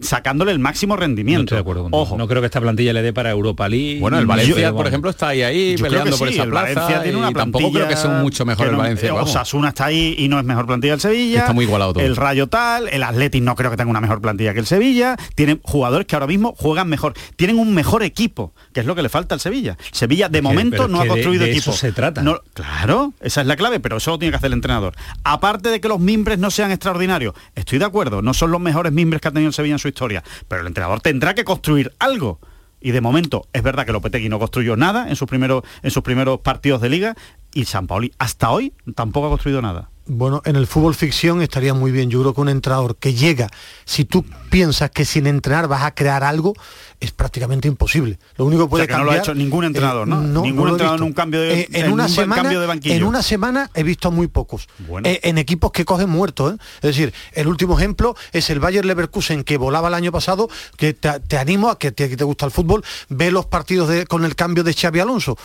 sacándole 0.01 0.51
el 0.51 0.59
máximo 0.59 0.95
rendimiento. 0.95 1.55
No 1.55 1.87
Ojo. 1.91 2.17
No 2.17 2.27
creo 2.27 2.41
que 2.41 2.47
esta 2.47 2.61
plantilla 2.61 2.93
le 2.93 3.01
dé 3.01 3.13
para 3.13 3.31
Europa 3.31 3.67
League. 3.67 3.99
Bueno, 3.99 4.19
el 4.19 4.25
Valencia, 4.25 4.73
por 4.73 4.87
ejemplo, 4.87 5.09
está 5.09 5.29
ahí, 5.29 5.41
ahí 5.41 5.75
peleando 5.77 6.17
por 6.17 6.27
esa 6.27 6.45
plaza. 6.45 6.79
Valencia 6.79 7.03
tiene 7.03 7.17
una 7.17 7.31
tampoco 7.31 7.71
creo 7.71 7.87
que 7.87 7.95
sea 7.95 8.21
mucho 8.21 8.45
mejor 8.45 8.67
el 8.67 8.75
Valencia. 8.75 9.13
Osasuna 9.13 9.69
está 9.69 9.85
ahí 9.85 10.15
y 10.17 10.27
no 10.27 10.39
es 10.39 10.45
mejor 10.45 10.65
plantilla 10.67 10.93
el 10.93 10.99
Sevilla. 10.99 11.39
Está 11.39 11.53
muy 11.53 11.65
igualado 11.65 11.93
todo. 11.93 12.03
El 12.03 12.15
Rayo 12.15 12.47
tal, 12.47 12.87
el 12.89 13.03
Athletic 13.03 13.43
no 13.43 13.55
creo 13.55 13.71
que 13.71 13.77
tenga 13.77 13.89
una 13.89 14.01
mejor 14.01 14.21
plantilla 14.21 14.53
que 14.53 14.59
el 14.59 14.65
Sevilla. 14.65 15.15
Tienen 15.35 15.59
jugadores 15.63 16.07
que 16.07 16.15
ahora 16.15 16.27
mismo 16.27 16.53
juegan 16.57 16.89
mejor. 16.89 17.13
Tienen 17.35 17.59
un 17.59 17.73
mejor 17.73 18.03
equipo, 18.03 18.53
que 18.73 18.81
es 18.81 18.85
lo 18.85 18.95
que 18.95 19.01
le 19.01 19.09
falta 19.09 19.35
al 19.35 19.41
Sevilla. 19.41 19.77
Sevilla 19.91 20.29
de 20.29 20.41
momento 20.41 20.87
no 20.87 21.01
ha 21.01 21.07
construido 21.07 21.45
equipo. 21.45 21.71
Eso 21.71 21.73
se 21.73 21.91
trata. 21.91 22.23
claro, 22.53 23.13
esa 23.21 23.41
es 23.41 23.47
la 23.47 23.55
clave, 23.55 23.79
pero 23.79 23.97
eso 23.97 24.11
lo 24.11 24.19
tiene 24.19 24.31
que 24.31 24.37
hacer 24.37 24.47
el 24.47 24.53
entrenador. 24.53 24.93
Aparte 25.23 25.69
de 25.69 25.79
que 25.79 25.87
los 25.87 25.99
mimbres 25.99 26.39
no 26.39 26.51
sean 26.51 26.71
extraordinarios, 26.71 27.33
estoy 27.55 27.79
de 27.79 27.85
acuerdo, 27.85 28.21
no 28.21 28.33
son 28.33 28.51
los 28.51 28.61
mejores 28.61 28.91
mimbres 28.91 29.21
que 29.21 29.27
ha 29.27 29.31
tenido 29.31 29.49
el 29.49 29.53
Sevilla 29.53 29.60
en 29.69 29.79
su 29.79 29.87
historia 29.87 30.23
pero 30.47 30.61
el 30.61 30.67
entrenador 30.67 31.01
tendrá 31.01 31.33
que 31.33 31.43
construir 31.43 31.93
algo. 31.99 32.39
Y 32.83 32.91
de 32.91 33.01
momento 33.01 33.47
es 33.53 33.61
verdad 33.61 33.85
que 33.85 33.91
Lopetegui 33.91 34.27
no 34.27 34.39
construyó 34.39 34.75
nada 34.75 35.07
en 35.07 35.15
sus 35.15 35.27
primeros, 35.27 35.63
en 35.83 35.91
sus 35.91 36.01
primeros 36.01 36.39
partidos 36.39 36.81
de 36.81 36.89
liga 36.89 37.15
y 37.53 37.65
San 37.65 37.85
Paoli 37.85 38.11
hasta 38.17 38.49
hoy 38.49 38.73
tampoco 38.95 39.27
ha 39.27 39.29
construido 39.29 39.61
nada. 39.61 39.91
Bueno, 40.13 40.41
en 40.43 40.57
el 40.57 40.67
fútbol 40.67 40.93
ficción 40.93 41.41
estaría 41.41 41.73
muy 41.73 41.89
bien. 41.89 42.09
Yo 42.09 42.19
creo 42.19 42.33
que 42.33 42.41
un 42.41 42.49
entrenador 42.49 42.97
que 42.97 43.13
llega, 43.13 43.49
si 43.85 44.03
tú 44.03 44.25
piensas 44.49 44.91
que 44.91 45.05
sin 45.05 45.25
entrenar 45.25 45.69
vas 45.69 45.83
a 45.83 45.95
crear 45.95 46.25
algo, 46.25 46.53
es 46.99 47.11
prácticamente 47.11 47.69
imposible. 47.69 48.19
Lo 48.35 48.43
único 48.43 48.65
que 48.65 48.69
puede 48.71 48.87
no 48.87 49.05
lo 49.05 49.11
ha 49.11 49.17
hecho 49.19 49.33
ningún 49.33 49.63
entrenador, 49.63 50.09
¿no? 50.09 50.43
Eh, 50.43 50.47
ningún 50.47 50.67
entrenador 50.67 50.99
en 50.99 51.05
un 51.05 51.13
cambio 51.13 51.39
de, 51.39 51.61
eh, 51.61 51.67
en, 51.71 51.93
una 51.93 52.09
semana, 52.09 52.49
de 52.49 52.65
banquillo. 52.65 52.93
En 52.93 53.05
una 53.05 53.23
semana 53.23 53.71
he 53.73 53.83
visto 53.83 54.11
muy 54.11 54.27
pocos. 54.27 54.67
Eh, 55.05 55.21
en 55.23 55.37
equipos 55.37 55.71
que 55.71 55.85
cogen 55.85 56.09
muertos. 56.09 56.55
Es 56.75 56.81
decir, 56.81 57.13
el 57.31 57.47
último 57.47 57.79
ejemplo 57.79 58.13
es 58.33 58.49
el 58.49 58.59
Bayer 58.59 58.83
Leverkusen 58.83 59.45
que 59.45 59.55
volaba 59.55 59.87
el 59.87 59.93
año 59.93 60.11
pasado, 60.11 60.49
que 60.75 60.93
te, 60.93 61.37
animo 61.37 61.69
a 61.69 61.79
que 61.79 61.93
te, 61.93 62.17
te 62.17 62.23
gusta 62.25 62.45
el 62.45 62.51
fútbol, 62.51 62.83
ve 63.07 63.31
los 63.31 63.45
partidos 63.45 63.87
de, 63.87 64.05
con 64.05 64.25
el 64.25 64.35
cambio 64.35 64.65
de 64.65 64.73
Xavi 64.73 64.99
Alonso 64.99 65.37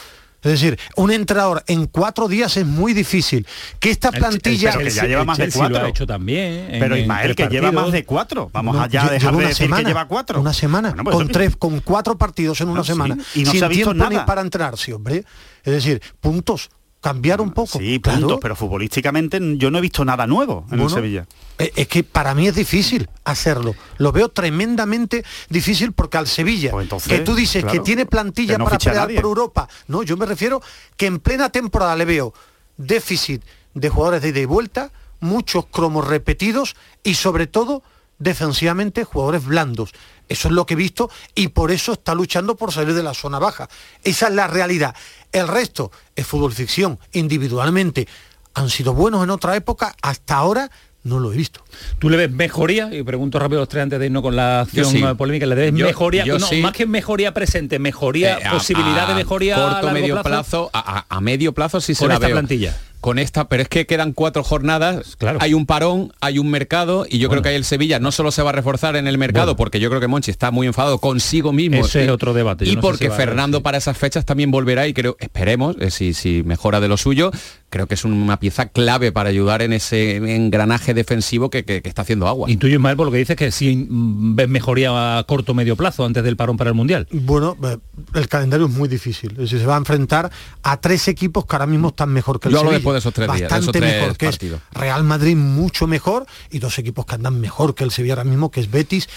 es 0.42 0.52
decir, 0.52 0.78
un 0.96 1.10
entrenador 1.10 1.64
en 1.66 1.86
cuatro 1.86 2.28
días 2.28 2.56
es 2.56 2.66
muy 2.66 2.92
difícil. 2.92 3.46
Que 3.80 3.90
esta 3.90 4.12
plantilla... 4.12 4.70
El, 4.72 4.84
que 4.84 4.90
ya 4.90 5.04
lleva 5.04 5.24
más 5.24 5.38
de 5.38 5.50
cuatro. 5.50 5.78
Lo 5.78 5.86
ha 5.86 5.88
hecho 5.88 6.06
también. 6.06 6.68
pero 6.78 6.96
Ismael, 6.96 7.34
que 7.34 7.48
lleva 7.48 7.72
más 7.72 7.90
de 7.90 8.04
cuatro. 8.04 8.50
Vamos 8.52 8.76
allá 8.76 9.06
a 9.06 9.10
dejar 9.10 9.36
de 9.36 9.46
decir 9.46 9.70
que 9.70 9.84
lleva 9.84 10.06
cuatro. 10.06 10.40
Una 10.40 10.52
semana. 10.52 10.94
Pues 11.02 11.16
con 11.16 11.28
tres, 11.28 11.56
con 11.56 11.80
cuatro 11.80 12.16
partidos 12.16 12.60
en 12.60 12.68
una 12.68 12.84
semana. 12.84 13.16
Y 13.34 13.44
no 13.44 13.52
se 13.52 13.64
ha 13.64 13.68
visto 13.68 13.94
nada. 13.94 14.24
para 14.24 14.40
entrenarse, 14.40 14.92
hombre. 14.92 15.24
Es 15.64 15.72
decir, 15.72 16.00
puntos 16.20 16.70
cambiar 17.06 17.40
un 17.40 17.52
poco. 17.52 17.78
Sí, 17.78 18.00
punto, 18.00 18.40
pero 18.40 18.56
futbolísticamente 18.56 19.38
yo 19.58 19.70
no 19.70 19.78
he 19.78 19.80
visto 19.80 20.04
nada 20.04 20.26
nuevo 20.26 20.66
en 20.72 20.80
el 20.80 20.90
Sevilla. 20.90 21.24
Eh, 21.56 21.70
es 21.76 21.86
que 21.86 22.02
para 22.02 22.34
mí 22.34 22.48
es 22.48 22.56
difícil 22.56 23.08
hacerlo. 23.22 23.76
Lo 23.98 24.10
veo 24.10 24.28
tremendamente 24.28 25.24
difícil 25.48 25.92
porque 25.92 26.16
al 26.16 26.26
Sevilla, 26.26 26.72
pues 26.72 27.04
que 27.04 27.20
tú 27.20 27.36
dices 27.36 27.64
que 27.64 27.78
tiene 27.78 28.06
plantilla 28.06 28.58
para 28.58 28.76
pelear 28.76 29.06
por 29.14 29.24
Europa, 29.24 29.68
no, 29.86 30.02
yo 30.02 30.16
me 30.16 30.26
refiero 30.26 30.60
que 30.96 31.06
en 31.06 31.20
plena 31.20 31.50
temporada 31.50 31.94
le 31.94 32.06
veo 32.06 32.34
déficit 32.76 33.40
de 33.74 33.88
jugadores 33.88 34.22
de 34.22 34.30
ida 34.30 34.40
y 34.40 34.46
vuelta, 34.46 34.90
muchos 35.20 35.66
cromos 35.66 36.08
repetidos 36.08 36.74
y 37.04 37.14
sobre 37.14 37.46
todo 37.46 37.84
defensivamente 38.18 39.04
jugadores 39.04 39.44
blandos. 39.44 39.92
Eso 40.28 40.48
es 40.48 40.54
lo 40.54 40.66
que 40.66 40.74
he 40.74 40.76
visto 40.76 41.10
y 41.34 41.48
por 41.48 41.70
eso 41.70 41.92
está 41.92 42.14
luchando 42.14 42.56
por 42.56 42.72
salir 42.72 42.94
de 42.94 43.02
la 43.02 43.14
zona 43.14 43.38
baja. 43.38 43.68
Esa 44.02 44.28
es 44.28 44.34
la 44.34 44.46
realidad. 44.46 44.94
El 45.32 45.48
resto 45.48 45.90
es 46.14 46.26
fútbol 46.26 46.52
ficción. 46.52 46.98
Individualmente 47.12 48.08
han 48.54 48.70
sido 48.70 48.94
buenos 48.94 49.22
en 49.22 49.30
otra 49.30 49.54
época, 49.54 49.94
hasta 50.02 50.36
ahora 50.36 50.70
no 51.04 51.20
lo 51.20 51.32
he 51.32 51.36
visto. 51.36 51.64
¿Tú 51.98 52.10
le 52.10 52.16
ves 52.16 52.30
mejoría? 52.30 52.92
Y 52.92 53.02
pregunto 53.04 53.38
rápido 53.38 53.60
a 53.60 53.62
los 53.62 53.68
tres 53.68 53.84
antes 53.84 54.00
de 54.00 54.06
irnos 54.06 54.22
con 54.22 54.34
la 54.34 54.62
acción 54.62 55.16
polémica. 55.16 55.46
¿Le 55.46 55.54
ves 55.54 55.72
mejoría? 55.72 56.24
no, 56.24 56.38
más 56.62 56.72
que 56.72 56.86
mejoría 56.86 57.32
presente, 57.32 57.78
mejoría, 57.78 58.38
eh, 58.38 58.42
posibilidad 58.50 59.06
de 59.06 59.14
mejoría 59.14 59.54
corto, 59.54 59.88
a 59.88 59.92
medio 59.92 60.22
plazo. 60.22 60.70
a, 60.72 61.20
medio 61.20 61.52
plazo 61.52 61.80
sí 61.80 61.94
se 61.94 62.08
la 62.08 62.14
esta 62.14 62.28
plantilla 62.28 62.76
con 63.06 63.20
esta, 63.20 63.48
pero 63.48 63.62
es 63.62 63.68
que 63.68 63.86
quedan 63.86 64.12
cuatro 64.12 64.42
jornadas, 64.42 65.14
claro. 65.14 65.38
hay 65.40 65.54
un 65.54 65.64
parón, 65.64 66.12
hay 66.20 66.40
un 66.40 66.50
mercado 66.50 67.06
y 67.08 67.18
yo 67.18 67.28
creo 67.28 67.40
que 67.40 67.50
ahí 67.50 67.54
el 67.54 67.64
Sevilla 67.64 68.00
no 68.00 68.10
solo 68.10 68.32
se 68.32 68.42
va 68.42 68.50
a 68.50 68.52
reforzar 68.52 68.96
en 68.96 69.06
el 69.06 69.16
mercado, 69.16 69.54
porque 69.54 69.78
yo 69.78 69.88
creo 69.90 70.00
que 70.00 70.08
Monchi 70.08 70.32
está 70.32 70.50
muy 70.50 70.66
enfadado 70.66 70.98
consigo 70.98 71.52
mismo. 71.52 71.86
Ese 71.86 72.02
es 72.02 72.10
otro 72.10 72.34
debate. 72.34 72.64
y 72.64 72.76
porque 72.78 73.12
Fernando 73.12 73.62
para 73.62 73.78
esas 73.78 73.96
fechas 73.96 74.24
también 74.24 74.50
volverá 74.50 74.88
y 74.88 74.92
creo, 74.92 75.16
esperemos, 75.20 75.76
eh, 75.78 75.92
si, 75.92 76.14
si 76.14 76.42
mejora 76.42 76.80
de 76.80 76.88
lo 76.88 76.96
suyo, 76.96 77.30
creo 77.70 77.86
que 77.86 77.94
es 77.94 78.04
una 78.04 78.38
pieza 78.38 78.70
clave 78.70 79.12
para 79.12 79.28
ayudar 79.28 79.62
en 79.62 79.72
ese 79.72 80.16
engranaje 80.16 80.94
defensivo 80.94 81.50
que, 81.50 81.64
está 81.84 82.02
haciendo 82.02 82.26
agua. 82.26 82.50
Y 82.50 82.56
tú, 82.56 82.66
Ismael, 82.66 82.96
por 82.96 83.06
lo 83.06 83.12
que 83.12 83.18
dices 83.18 83.36
que 83.36 83.50
si 83.52 83.86
ves 83.88 84.48
mejoría 84.48 85.18
a 85.18 85.22
corto 85.24 85.52
o 85.52 85.54
medio 85.54 85.76
plazo 85.76 86.04
antes 86.04 86.24
del 86.24 86.36
parón 86.36 86.56
para 86.56 86.70
el 86.70 86.74
Mundial. 86.74 87.06
Bueno, 87.12 87.56
eh, 87.64 87.78
el 88.14 88.28
calendario 88.28 88.66
es 88.66 88.72
muy 88.72 88.88
difícil. 88.88 89.32
Es 89.32 89.38
decir, 89.38 89.60
se 89.60 89.66
va 89.66 89.74
a 89.74 89.78
enfrentar 89.78 90.30
a 90.62 90.80
tres 90.80 91.08
equipos 91.08 91.46
que 91.46 91.54
ahora 91.54 91.66
mismo 91.66 91.88
están 91.88 92.10
mejor 92.10 92.40
que 92.40 92.48
el 92.48 92.56
Sevilla 92.56 92.80
de 92.96 93.00
esos 93.00 93.14
tres 93.14 93.32
días, 93.32 93.50
Bastante 93.50 93.80
mejor, 93.80 94.16
que 94.16 94.28
es 94.28 94.38
Real 94.72 95.04
Madrid 95.04 95.36
mucho 95.36 95.86
mejor 95.86 96.26
y 96.50 96.58
dos 96.58 96.78
equipos 96.78 97.06
que 97.06 97.14
andan 97.14 97.40
mejor 97.40 97.74
que 97.74 97.84
el 97.84 97.90
Sevilla 97.90 98.14
ahora 98.14 98.24
mismo, 98.24 98.50
que 98.50 98.60
es 98.60 98.70
Betis 98.70 99.08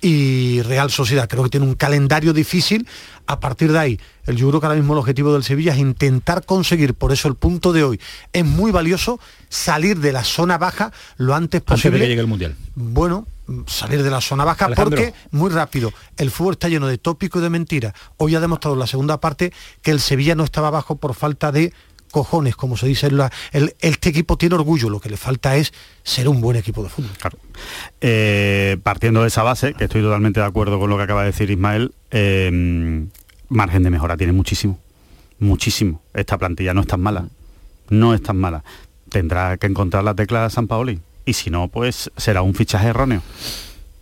y 0.00 0.62
Real 0.62 0.90
Sociedad. 0.90 1.28
Creo 1.28 1.44
que 1.44 1.50
tiene 1.50 1.66
un 1.66 1.74
calendario 1.74 2.32
difícil. 2.32 2.86
A 3.26 3.40
partir 3.40 3.72
de 3.72 3.78
ahí, 3.78 4.00
el, 4.26 4.36
yo 4.36 4.48
creo 4.48 4.60
que 4.60 4.66
ahora 4.66 4.78
mismo 4.78 4.94
el 4.94 5.00
objetivo 5.00 5.32
del 5.32 5.44
Sevilla 5.44 5.72
es 5.72 5.78
intentar 5.78 6.44
conseguir, 6.44 6.94
por 6.94 7.12
eso 7.12 7.28
el 7.28 7.34
punto 7.34 7.72
de 7.72 7.84
hoy 7.84 8.00
es 8.32 8.44
muy 8.44 8.72
valioso, 8.72 9.20
salir 9.48 9.98
de 9.98 10.12
la 10.12 10.24
zona 10.24 10.56
baja 10.56 10.92
lo 11.16 11.34
antes 11.34 11.60
posible. 11.60 11.88
Antes 11.88 12.00
de 12.00 12.04
que 12.04 12.08
llegue 12.08 12.20
el 12.20 12.26
Mundial. 12.26 12.56
Bueno, 12.74 13.26
salir 13.66 14.02
de 14.02 14.10
la 14.10 14.20
zona 14.20 14.44
baja 14.44 14.68
porque 14.74 15.14
muy 15.30 15.50
rápido 15.50 15.92
el 16.16 16.30
fútbol 16.30 16.52
está 16.52 16.68
lleno 16.68 16.86
de 16.86 16.98
tópicos 16.98 17.40
y 17.40 17.42
de 17.42 17.50
mentiras 17.50 17.94
hoy 18.18 18.34
ha 18.34 18.40
demostrado 18.40 18.74
en 18.74 18.80
la 18.80 18.86
segunda 18.86 19.20
parte 19.20 19.52
que 19.82 19.90
el 19.90 20.00
Sevilla 20.00 20.34
no 20.34 20.44
estaba 20.44 20.70
bajo 20.70 20.96
por 20.96 21.14
falta 21.14 21.50
de 21.50 21.72
cojones, 22.10 22.56
como 22.56 22.76
se 22.76 22.86
dice, 22.86 23.08
el, 23.52 23.74
este 23.80 24.08
equipo 24.08 24.36
tiene 24.36 24.54
orgullo, 24.54 24.90
lo 24.90 25.00
que 25.00 25.08
le 25.08 25.16
falta 25.16 25.56
es 25.56 25.72
ser 26.02 26.28
un 26.28 26.40
buen 26.40 26.56
equipo 26.56 26.82
de 26.82 26.88
fútbol. 26.88 27.10
Eh, 28.00 28.78
partiendo 28.82 29.22
de 29.22 29.28
esa 29.28 29.42
base, 29.42 29.74
que 29.74 29.84
estoy 29.84 30.02
totalmente 30.02 30.40
de 30.40 30.46
acuerdo 30.46 30.78
con 30.78 30.90
lo 30.90 30.96
que 30.96 31.02
acaba 31.04 31.22
de 31.22 31.26
decir 31.28 31.50
Ismael, 31.50 31.92
eh, 32.10 33.06
margen 33.48 33.82
de 33.82 33.90
mejora 33.90 34.16
tiene 34.16 34.32
muchísimo, 34.32 34.78
muchísimo. 35.38 36.02
Esta 36.14 36.38
plantilla 36.38 36.74
no 36.74 36.82
es 36.82 36.86
tan 36.86 37.00
mala, 37.00 37.28
no 37.88 38.14
es 38.14 38.22
tan 38.22 38.36
mala. 38.36 38.64
Tendrá 39.10 39.56
que 39.56 39.66
encontrar 39.66 40.04
la 40.04 40.14
tecla 40.14 40.44
de 40.44 40.50
San 40.50 40.66
Paoli 40.66 41.00
y 41.24 41.32
si 41.34 41.50
no, 41.50 41.68
pues 41.68 42.10
será 42.16 42.42
un 42.42 42.54
fichaje 42.54 42.88
erróneo. 42.88 43.22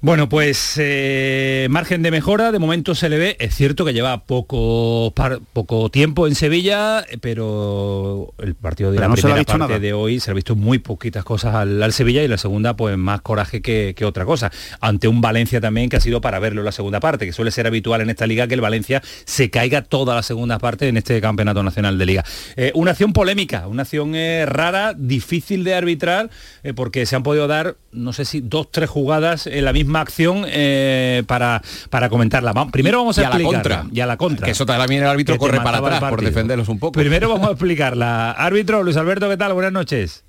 Bueno, 0.02 0.28
pues 0.28 0.74
eh, 0.76 1.68
margen 1.70 2.02
de 2.02 2.10
mejora, 2.10 2.52
de 2.52 2.58
momento 2.58 2.94
se 2.94 3.08
le 3.08 3.16
ve, 3.16 3.36
es 3.40 3.54
cierto 3.54 3.82
que 3.82 3.94
lleva 3.94 4.24
poco, 4.24 5.12
poco 5.54 5.88
tiempo 5.88 6.26
en 6.26 6.34
Sevilla, 6.34 7.02
pero 7.22 8.34
el 8.38 8.54
partido 8.54 8.92
de 8.92 9.00
la 9.00 9.08
primera 9.08 9.42
parte 9.42 9.80
de 9.80 9.94
hoy 9.94 10.20
se 10.20 10.30
ha 10.30 10.34
visto 10.34 10.54
muy 10.54 10.78
poquitas 10.80 11.24
cosas 11.24 11.54
al, 11.54 11.92
Sevilla 11.94 12.22
y 12.22 12.28
la 12.28 12.36
segunda 12.36 12.76
pues 12.76 12.98
más 12.98 13.22
coraje 13.22 13.62
que, 13.62 13.94
otra 14.04 14.26
cosa, 14.26 14.52
ante 14.80 15.08
un 15.08 15.22
Valencia 15.22 15.62
también 15.62 15.88
que 15.88 15.96
ha 15.96 16.00
sido 16.00 16.20
para 16.20 16.38
verlo 16.40 16.60
en 16.60 16.66
la 16.66 16.72
segunda 16.72 17.00
parte, 17.00 17.24
que 17.24 17.32
suele 17.32 17.50
ser 17.50 17.66
habitual 17.66 18.02
en 18.02 18.10
esta 18.10 18.26
liga 18.26 18.46
que 18.46 18.54
el 18.54 18.60
Valencia 18.60 19.02
se 19.24 19.48
caiga 19.48 19.80
toda 19.80 20.14
la 20.14 20.22
segunda 20.22 20.58
parte 20.58 20.88
en 20.88 20.98
este 20.98 21.22
campeonato 21.22 21.62
nacional 21.62 21.96
de 21.96 22.04
liga. 22.04 22.24
Eh, 22.56 22.70
una 22.74 22.90
acción 22.90 23.14
polémica, 23.14 23.66
una 23.66 23.82
acción 23.82 24.14
eh, 24.14 24.44
rara, 24.44 24.92
difícil 24.94 25.64
de 25.64 25.74
arbitrar, 25.74 26.28
porque 26.74 27.06
se 27.06 27.16
han 27.16 27.22
podido 27.22 27.46
dar, 27.46 27.76
no 27.92 28.12
sé 28.12 28.26
si 28.26 28.40
dos, 28.40 28.70
tres 28.70 28.90
jugadas 28.90 29.46
en 29.46 29.64
la 29.64 29.72
misma 29.72 29.85
acción 29.94 30.44
eh, 30.46 31.22
para, 31.26 31.62
para 31.90 32.08
comentarla. 32.08 32.52
primero 32.70 32.98
vamos 32.98 33.18
a, 33.18 33.22
y 33.22 33.24
a 33.24 33.30
la 33.30 33.42
contra. 33.42 33.86
Y 33.92 34.00
a 34.00 34.06
la 34.06 34.16
contra. 34.16 34.44
Que 34.44 34.52
eso 34.52 34.66
también 34.66 35.02
el 35.02 35.08
árbitro 35.08 35.38
corre 35.38 35.60
para 35.60 35.78
atrás 35.78 36.00
por 36.10 36.22
defenderlos 36.22 36.68
un 36.68 36.78
poco. 36.78 36.92
Primero 36.92 37.28
vamos 37.28 37.48
a 37.48 37.52
explicarla. 37.52 38.32
Árbitro, 38.32 38.82
Luis 38.82 38.96
Alberto, 38.96 39.28
¿qué 39.28 39.36
tal? 39.36 39.52
Buenas 39.52 39.72
noches. 39.72 40.24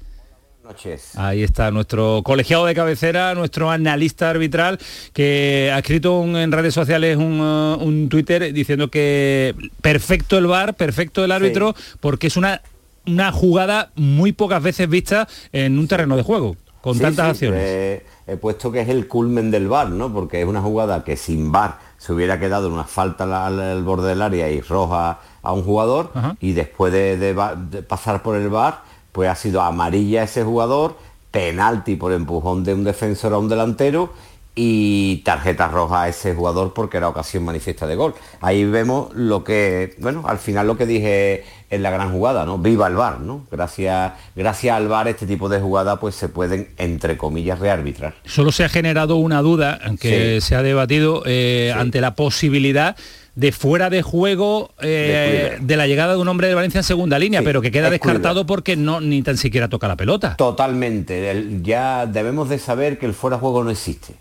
Noches. 0.64 1.18
Ahí 1.18 1.44
está 1.44 1.72
nuestro 1.72 2.22
colegiado 2.26 2.66
de 2.66 2.76
cabecera, 2.76 3.34
nuestro 3.36 3.72
analista 3.72 4.30
arbitral, 4.30 4.78
que 5.14 5.72
ha 5.74 5.80
escrito 5.80 6.24
en 6.38 6.52
redes 6.52 6.74
sociales 6.74 7.16
un, 7.16 7.40
uh, 7.40 7.78
un, 7.82 8.10
Twitter 8.10 8.52
diciendo 8.52 8.90
que 8.90 9.56
perfecto 9.82 10.38
el 10.38 10.48
VAR, 10.48 10.74
perfecto 10.74 11.24
el 11.24 11.32
árbitro, 11.32 11.74
porque 12.02 12.28
es 12.28 12.36
una, 12.36 12.62
una 13.06 13.32
jugada 13.32 13.92
muy 13.96 14.34
pocas 14.34 14.62
veces 14.62 14.90
vista 14.90 15.30
en 15.54 15.80
un 15.80 15.88
terreno 15.88 16.18
de 16.18 16.24
juego, 16.24 16.58
con 16.88 17.00
tantas 17.00 17.32
acciones. 17.32 17.62
Eh, 17.64 18.06
he 18.28 18.38
puesto 18.38 18.72
que 18.72 18.82
es 18.82 18.90
el 18.90 19.08
culmen 19.08 19.52
del 19.52 19.68
bar, 19.68 19.90
¿no? 19.90 20.14
Porque 20.14 20.42
es 20.42 20.48
una 20.48 20.62
jugada 20.62 21.04
que 21.04 21.18
sin 21.18 21.52
bar 21.52 21.80
se 21.98 22.14
hubiera 22.14 22.40
quedado 22.40 22.68
en 22.68 22.74
una 22.74 22.86
falta 22.86 23.46
al, 23.46 23.84
borde 23.84 24.10
del 24.10 24.22
área 24.22 24.50
y 24.50 24.62
roja 24.62 25.20
a 25.42 25.54
un 25.54 25.64
jugador 25.64 26.12
y 26.40 26.54
después 26.54 26.94
de, 26.94 27.84
pasar 27.88 28.24
por 28.24 28.36
el 28.38 28.50
bar, 28.50 28.84
pues 29.12 29.30
ha 29.30 29.36
sido 29.36 29.62
amarilla 29.62 30.24
ese 30.24 30.44
jugador, 30.44 30.96
penalti 31.32 31.96
por 31.96 32.14
empujón 32.14 32.64
de 32.64 32.74
un 32.74 32.84
defensor 32.84 33.34
a 33.34 33.38
un 33.38 33.50
delantero 33.50 34.14
y 34.56 35.18
tarjeta 35.18 35.68
roja 35.68 36.04
a 36.04 36.08
ese 36.08 36.34
jugador 36.34 36.74
porque 36.74 36.98
era 36.98 37.10
ocasión 37.10 37.44
manifiesta 37.44 37.86
de 37.86 37.96
gol. 37.96 38.16
Ahí 38.42 38.66
vemos 38.66 39.14
lo 39.14 39.44
que, 39.44 39.96
bueno, 40.00 40.24
al 40.26 40.38
final 40.38 40.68
lo 40.68 40.78
que 40.78 40.86
dije 40.86 41.44
en 41.70 41.84
la 41.84 41.92
gran 41.92 42.12
jugada, 42.12 42.46
¿no? 42.46 42.58
Viva 42.58 42.88
el 42.88 42.96
VAR, 42.96 43.20
¿no? 43.20 43.46
Gracias, 43.52 44.14
gracias 44.36 44.76
al 44.76 44.88
VAR 44.88 45.08
este 45.08 45.26
tipo 45.26 45.50
de 45.50 45.60
jugada 45.60 46.00
pues 46.00 46.16
se 46.16 46.30
pueden, 46.30 46.70
entre 46.78 47.18
comillas, 47.18 47.60
rearbitrar. 47.60 48.16
Solo 48.26 48.52
se 48.52 48.64
ha 48.64 48.70
generado 48.70 49.18
una 49.18 49.42
duda 49.42 49.80
que 50.00 50.40
se 50.42 50.56
ha 50.56 50.64
debatido 50.64 51.24
eh, 51.26 51.74
ante 51.76 52.02
la 52.02 52.16
posibilidad 52.16 52.96
de 53.36 53.52
fuera 53.52 53.90
de 53.90 54.02
juego 54.02 54.72
eh, 54.82 55.58
de, 55.62 55.78
la 55.78 55.86
llegada 55.86 56.14
de 56.14 56.20
un 56.20 56.28
hombre 56.28 56.48
de 56.48 56.56
Valencia 56.56 56.80
en 56.80 56.84
segunda 56.84 57.20
línea, 57.20 57.44
pero 57.44 57.62
que 57.62 57.72
queda 57.72 57.90
descartado 57.90 58.46
porque 58.46 58.76
no 58.76 59.00
ni 59.00 59.22
tan 59.22 59.38
siquiera 59.38 59.68
toca 59.68 59.88
la 59.88 59.96
pelota. 59.96 60.36
Totalmente. 60.38 61.60
ya 61.62 62.08
debemos 62.08 62.50
de 62.50 62.58
saber 62.58 62.98
que 62.98 63.06
el 63.06 63.14
fuera 63.14 63.38
de 63.38 63.42
juego 63.42 63.64
no 63.64 63.70
existe 63.70 64.16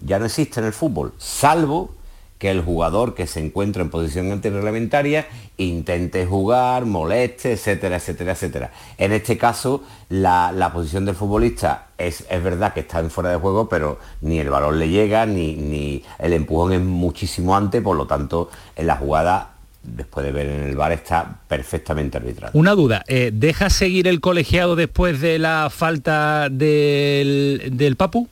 ya 0.00 0.18
no 0.18 0.26
existe 0.26 0.60
en 0.60 0.66
el 0.66 0.72
fútbol, 0.72 1.12
salvo 1.18 1.94
que 2.38 2.50
el 2.50 2.62
jugador 2.62 3.14
que 3.14 3.26
se 3.26 3.40
encuentra 3.40 3.82
en 3.82 3.90
posición 3.90 4.30
antirreglamentaria 4.30 5.26
intente 5.56 6.26
jugar, 6.26 6.84
moleste, 6.84 7.52
etcétera, 7.52 7.96
etcétera, 7.96 8.32
etcétera. 8.32 8.72
En 8.98 9.12
este 9.12 9.38
caso, 9.38 9.82
la, 10.10 10.70
posición 10.72 11.06
del 11.06 11.14
futbolista 11.14 11.86
es, 11.96 12.24
es, 12.28 12.42
verdad 12.44 12.74
que 12.74 12.80
está 12.80 13.00
en 13.00 13.10
fuera 13.10 13.30
de 13.30 13.36
juego, 13.36 13.68
pero 13.68 13.98
ni 14.20 14.38
el 14.38 14.50
balón 14.50 14.78
le 14.78 14.88
llega, 14.88 15.24
ni, 15.24 15.54
ni 15.54 16.04
el 16.18 16.34
empujón 16.34 16.72
es 16.74 16.80
muchísimo 16.80 17.56
antes, 17.56 17.80
por 17.82 17.96
lo 17.96 18.06
tanto, 18.06 18.50
en 18.76 18.86
la 18.86 18.96
jugada 18.96 19.52
después 19.82 20.26
de 20.26 20.32
ver 20.32 20.48
en 20.48 20.62
el 20.64 20.76
bar 20.76 20.92
está 20.92 21.38
perfectamente 21.48 22.18
arbitrado. 22.18 22.58
Una 22.58 22.72
duda, 22.72 23.04
eh, 23.06 23.30
¿deja 23.32 23.70
seguir 23.70 24.08
el 24.08 24.20
colegiado 24.20 24.76
después 24.76 25.20
de 25.20 25.38
la 25.38 25.70
falta 25.70 26.48
del, 26.50 27.70
del 27.72 27.96
Papu? 27.96 28.28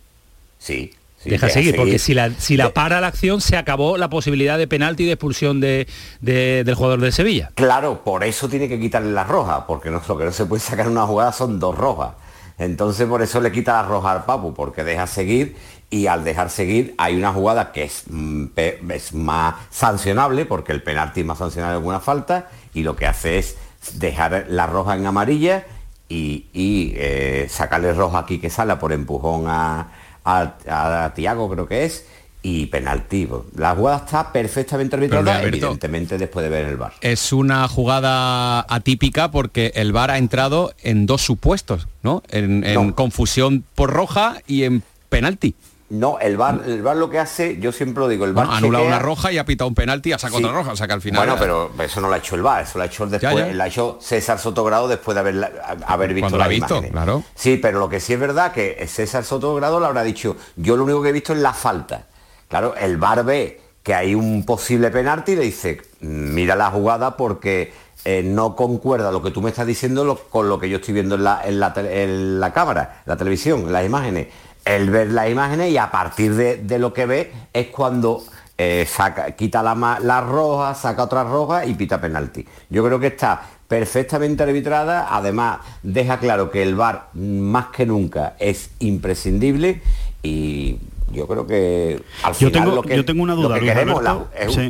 Sí, 0.59 0.93
deja 1.25 1.49
seguir, 1.49 1.77
porque 1.77 1.99
si 1.99 2.15
la, 2.15 2.31
si 2.31 2.57
la 2.57 2.73
para 2.73 3.01
la 3.01 3.09
acción 3.09 3.41
se 3.41 3.57
acabó 3.57 3.97
la 3.97 4.09
posibilidad 4.11 4.59
de 4.59 4.67
penalti 4.67 5.05
y 5.05 5.07
de 5.07 5.13
expulsión 5.13 5.61
de, 5.61 5.87
del 6.21 6.75
jugador 6.75 7.01
de 7.01 7.13
Sevilla. 7.13 7.51
Claro, 7.55 8.03
por 8.05 8.25
eso 8.25 8.49
tiene 8.49 8.69
que 8.69 8.79
quitarle 8.79 9.13
la 9.13 9.25
roja, 9.25 9.67
porque 9.67 9.91
no, 9.91 10.03
lo 10.07 10.19
que 10.19 10.25
no 10.25 10.33
se 10.33 10.47
puede 10.47 10.61
sacar 10.61 10.87
en 10.87 10.93
una 10.93 11.07
jugada 11.07 11.33
son 11.33 11.59
dos 11.59 11.77
rojas. 11.77 12.13
Entonces 12.59 13.09
por 13.09 13.21
eso 13.23 13.41
le 13.41 13.51
quita 13.51 13.73
la 13.73 13.83
roja 13.83 14.13
al 14.13 14.25
Papu, 14.25 14.55
porque 14.55 14.85
deja 14.85 15.07
seguir 15.07 15.57
y 15.91 16.07
al 16.07 16.25
dejar 16.25 16.51
seguir 16.51 16.95
hay 16.99 17.17
una 17.17 17.33
jugada 17.33 17.73
que 17.73 17.85
es, 17.85 18.05
mm, 18.09 18.47
es 18.91 19.13
más 19.15 19.55
sancionable, 19.71 20.45
porque 20.45 20.73
el 20.73 20.83
penalti 20.83 21.21
es 21.21 21.27
más 21.27 21.39
sancionable 21.39 21.81
que 21.81 21.87
una 21.87 22.01
falta, 22.01 22.49
y 22.73 22.83
lo 22.83 22.97
que 22.97 23.07
hace 23.07 23.39
es 23.39 23.57
dejar 23.95 24.47
la 24.49 24.67
roja 24.67 24.97
en 24.97 25.07
amarilla 25.07 25.67
y, 26.09 26.95
eh, 26.97 27.47
sacarle 27.49 27.93
roja 27.93 28.19
aquí 28.19 28.39
que 28.39 28.51
sale 28.51 28.77
por 28.77 28.93
empujón 28.93 29.45
a, 29.49 29.89
a, 30.25 31.13
Tiago 31.15 31.51
creo 31.51 31.67
que 31.67 31.85
es, 31.85 32.07
y 32.43 32.67
penalti. 32.67 33.27
La 33.57 33.75
jugada 33.75 34.05
está 34.05 34.33
perfectamente 34.33 34.97
arbitrada, 34.97 35.43
evidentemente 35.43 36.19
después 36.19 36.45
de 36.45 36.51
ver 36.51 36.67
el 36.67 36.77
VAR. 36.77 36.93
Es 37.01 37.33
una 37.33 37.67
jugada 37.69 38.61
atípica 38.69 39.31
porque 39.31 39.73
el 39.75 39.93
VAR 39.93 40.11
ha 40.11 40.19
entrado 40.19 40.75
en 40.83 41.07
dos 41.07 41.23
supuestos, 41.23 41.89
¿no? 42.03 42.23
En, 42.29 42.93
confusión 42.93 43.65
por 43.75 43.91
roja 43.91 44.37
y 44.47 44.65
en 44.65 44.83
penalti. 45.09 45.55
No, 45.91 46.19
el 46.19 46.39
VAR, 46.39 46.63
el 46.67 46.83
VAR 46.83 46.97
lo 46.97 47.11
que 47.11 47.19
hace, 47.19 47.59
yo 47.59 47.71
siempre 47.71 48.01
lo 48.01 48.09
digo, 48.09 48.25
el 48.25 48.33
VAR 48.33 48.49
ha 48.51 48.57
anulado 48.57 48.87
una 48.87 48.99
roja 48.99 49.31
y 49.33 49.39
ha 49.39 49.45
pitado 49.45 49.69
un 49.69 49.75
penalti, 49.75 50.13
ha 50.13 50.19
sacado 50.19 50.39
otra 50.39 50.53
roja, 50.53 50.73
o 50.73 50.77
sea 50.77 50.87
que 50.87 50.95
al 50.95 51.03
final. 51.03 51.27
Bueno, 51.27 51.37
pero 51.39 51.71
eso 51.85 52.01
no 52.01 52.09
lo 52.09 52.15
ha 52.15 52.19
hecho 52.19 52.37
el 52.37 52.43
VAR, 52.43 52.63
eso 52.63 52.79
lo 52.79 52.85
ha 52.85 52.87
hecho 52.87 53.07
después, 53.07 53.61
ha 53.61 53.67
hecho 53.67 53.99
César 54.01 54.39
Sotogrado 54.39 54.89
después 54.89 55.15
de 55.15 55.21
haber, 55.21 55.63
haber 55.87 56.15
visto 56.15 56.39
la, 56.39 56.49
visto, 56.49 56.83
claro. 56.91 57.23
Sí, 57.35 57.59
pero 57.59 57.79
lo 57.79 57.89
que 57.89 58.01
sí 58.01 58.15
es 58.15 58.21
verdad 58.21 58.53
que 58.53 58.87
César 58.89 59.25
Sotogrado 59.25 59.79
le 59.79 59.87
habrá 59.87 60.03
dicho, 60.03 60.37
yo 60.57 60.77
lo 60.77 60.85
único 60.85 61.03
que 61.03 61.11
he 61.11 61.13
visto 61.13 61.35
es 61.35 61.41
la 61.41 61.53
falta. 61.53 62.07
Claro, 62.49 62.75
el 62.77 62.97
VAR 62.97 63.23
ve 63.25 63.61
que 63.83 63.95
hay 63.95 64.15
un 64.15 64.47
posible 64.47 64.91
penalti 64.91 65.33
y 65.33 65.37
le 65.37 65.43
dice, 65.43 65.83
mira 66.01 66.57
la 66.57 66.71
jugada 66.71 67.17
porque 67.17 67.73
eh, 68.07 68.23
no 68.25 68.57
concuerda 68.57 69.13
lo 69.13 69.23
que 69.23 69.31
tú 69.31 69.43
me 69.43 69.51
estás 69.51 69.67
diciendo 69.67 70.19
con 70.31 70.49
lo 70.49 70.59
que 70.59 70.71
yo 70.71 70.77
estoy 70.77 70.95
viendo 70.95 71.17
en 71.17 71.25
la, 71.25 71.43
en 71.45 71.61
la, 71.61 71.75
en 71.77 72.41
la 72.41 72.53
cámara, 72.55 73.03
la 73.05 73.17
televisión, 73.17 73.71
las 73.71 73.85
imágenes 73.85 74.29
el 74.65 74.91
ver 74.91 75.11
las 75.13 75.31
imágenes 75.31 75.71
y 75.71 75.77
a 75.77 75.91
partir 75.91 76.35
de, 76.35 76.79
lo 76.79 76.93
que 76.93 77.07
ve 77.07 77.33
es 77.53 77.69
cuando 77.69 78.23
eh, 78.57 78.87
saca, 78.89 79.33
quita 79.33 79.63
la, 79.63 79.99
la, 80.01 80.21
roja, 80.21 80.75
saca 80.75 81.05
otra 81.05 81.25
roja 81.25 81.67
y 81.67 81.75
pita 81.75 82.01
penalti. 82.01 82.47
Yo 82.71 82.85
creo 82.85 82.99
que 82.99 83.09
está 83.09 83.43
perfectamente 83.69 84.43
arbitrada, 84.43 85.09
además 85.11 85.59
deja 85.83 86.19
claro 86.19 86.51
que 86.51 86.63
el 86.63 86.75
VAR 86.75 87.09
más 87.15 87.67
que 87.67 87.87
nunca 87.87 88.35
es 88.39 88.71
imprescindible 88.79 89.83
y 90.23 90.79
yo 91.13 91.27
creo 91.27 91.47
que 91.47 92.03
al 92.23 92.35
yo 92.35 92.51
tengo, 92.51 92.83
yo 92.85 93.05
tengo 93.05 93.23
una 93.23 93.35
duda, 93.35 93.59
Luis 93.59 93.71
Alberto, 93.71 94.29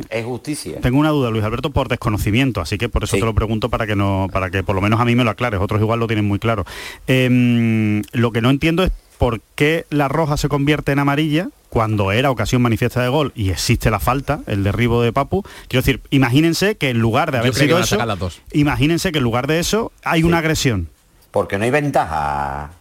es, 0.09 0.25
justicia. 0.25 0.79
Tengo 0.81 0.99
una 0.99 1.09
duda, 1.09 1.31
Luis 1.31 1.43
Alberto, 1.43 1.71
por 1.71 1.87
desconocimiento, 1.87 2.61
así 2.61 2.77
que 2.77 2.87
por 2.87 3.03
eso 3.03 3.17
te 3.17 3.25
lo 3.25 3.33
pregunto 3.33 3.69
para 3.69 3.87
que 3.87 3.95
no, 3.95 4.27
para 4.31 4.49
que 4.49 4.61
por 4.61 4.75
lo 4.75 4.81
menos 4.81 4.99
a 4.99 5.05
mí 5.05 5.15
me 5.15 5.23
lo 5.23 5.31
aclares, 5.31 5.59
otros 5.59 5.81
igual 5.81 5.99
lo 5.99 6.07
tienen 6.07 6.25
muy 6.25 6.39
claro. 6.39 6.65
Em, 7.07 8.03
lo 8.11 8.31
que 8.31 8.41
no 8.41 8.49
entiendo 8.49 8.83
es 8.83 8.91
por 9.17 9.41
qué 9.55 9.85
la 9.89 10.07
roja 10.07 10.37
se 10.37 10.49
convierte 10.49 10.91
en 10.91 10.99
amarilla 10.99 11.49
cuando 11.69 12.11
era 12.11 12.31
ocasión 12.31 12.61
manifiesta 12.61 13.01
de 13.01 13.09
gol 13.09 13.33
y 13.35 13.49
existe 13.49 13.91
la 13.91 13.99
falta, 13.99 14.39
el 14.47 14.63
derribo 14.63 15.01
de 15.01 15.11
Papu. 15.11 15.43
Quiero 15.67 15.81
decir, 15.81 16.01
imagínense 16.09 16.75
que 16.75 16.89
en 16.89 16.99
lugar 16.99 17.31
de 17.31 17.39
haber 17.39 17.53
sido 17.53 17.79
eso, 17.79 17.97
imagínense 18.53 19.11
que 19.11 19.17
en 19.17 19.23
lugar 19.23 19.47
de 19.47 19.59
eso 19.59 19.91
hay 20.03 20.23
una 20.23 20.37
agresión. 20.37 20.89
Porque 21.31 21.57
no 21.57 21.65
hay 21.65 21.71
ventaja, 21.71 22.71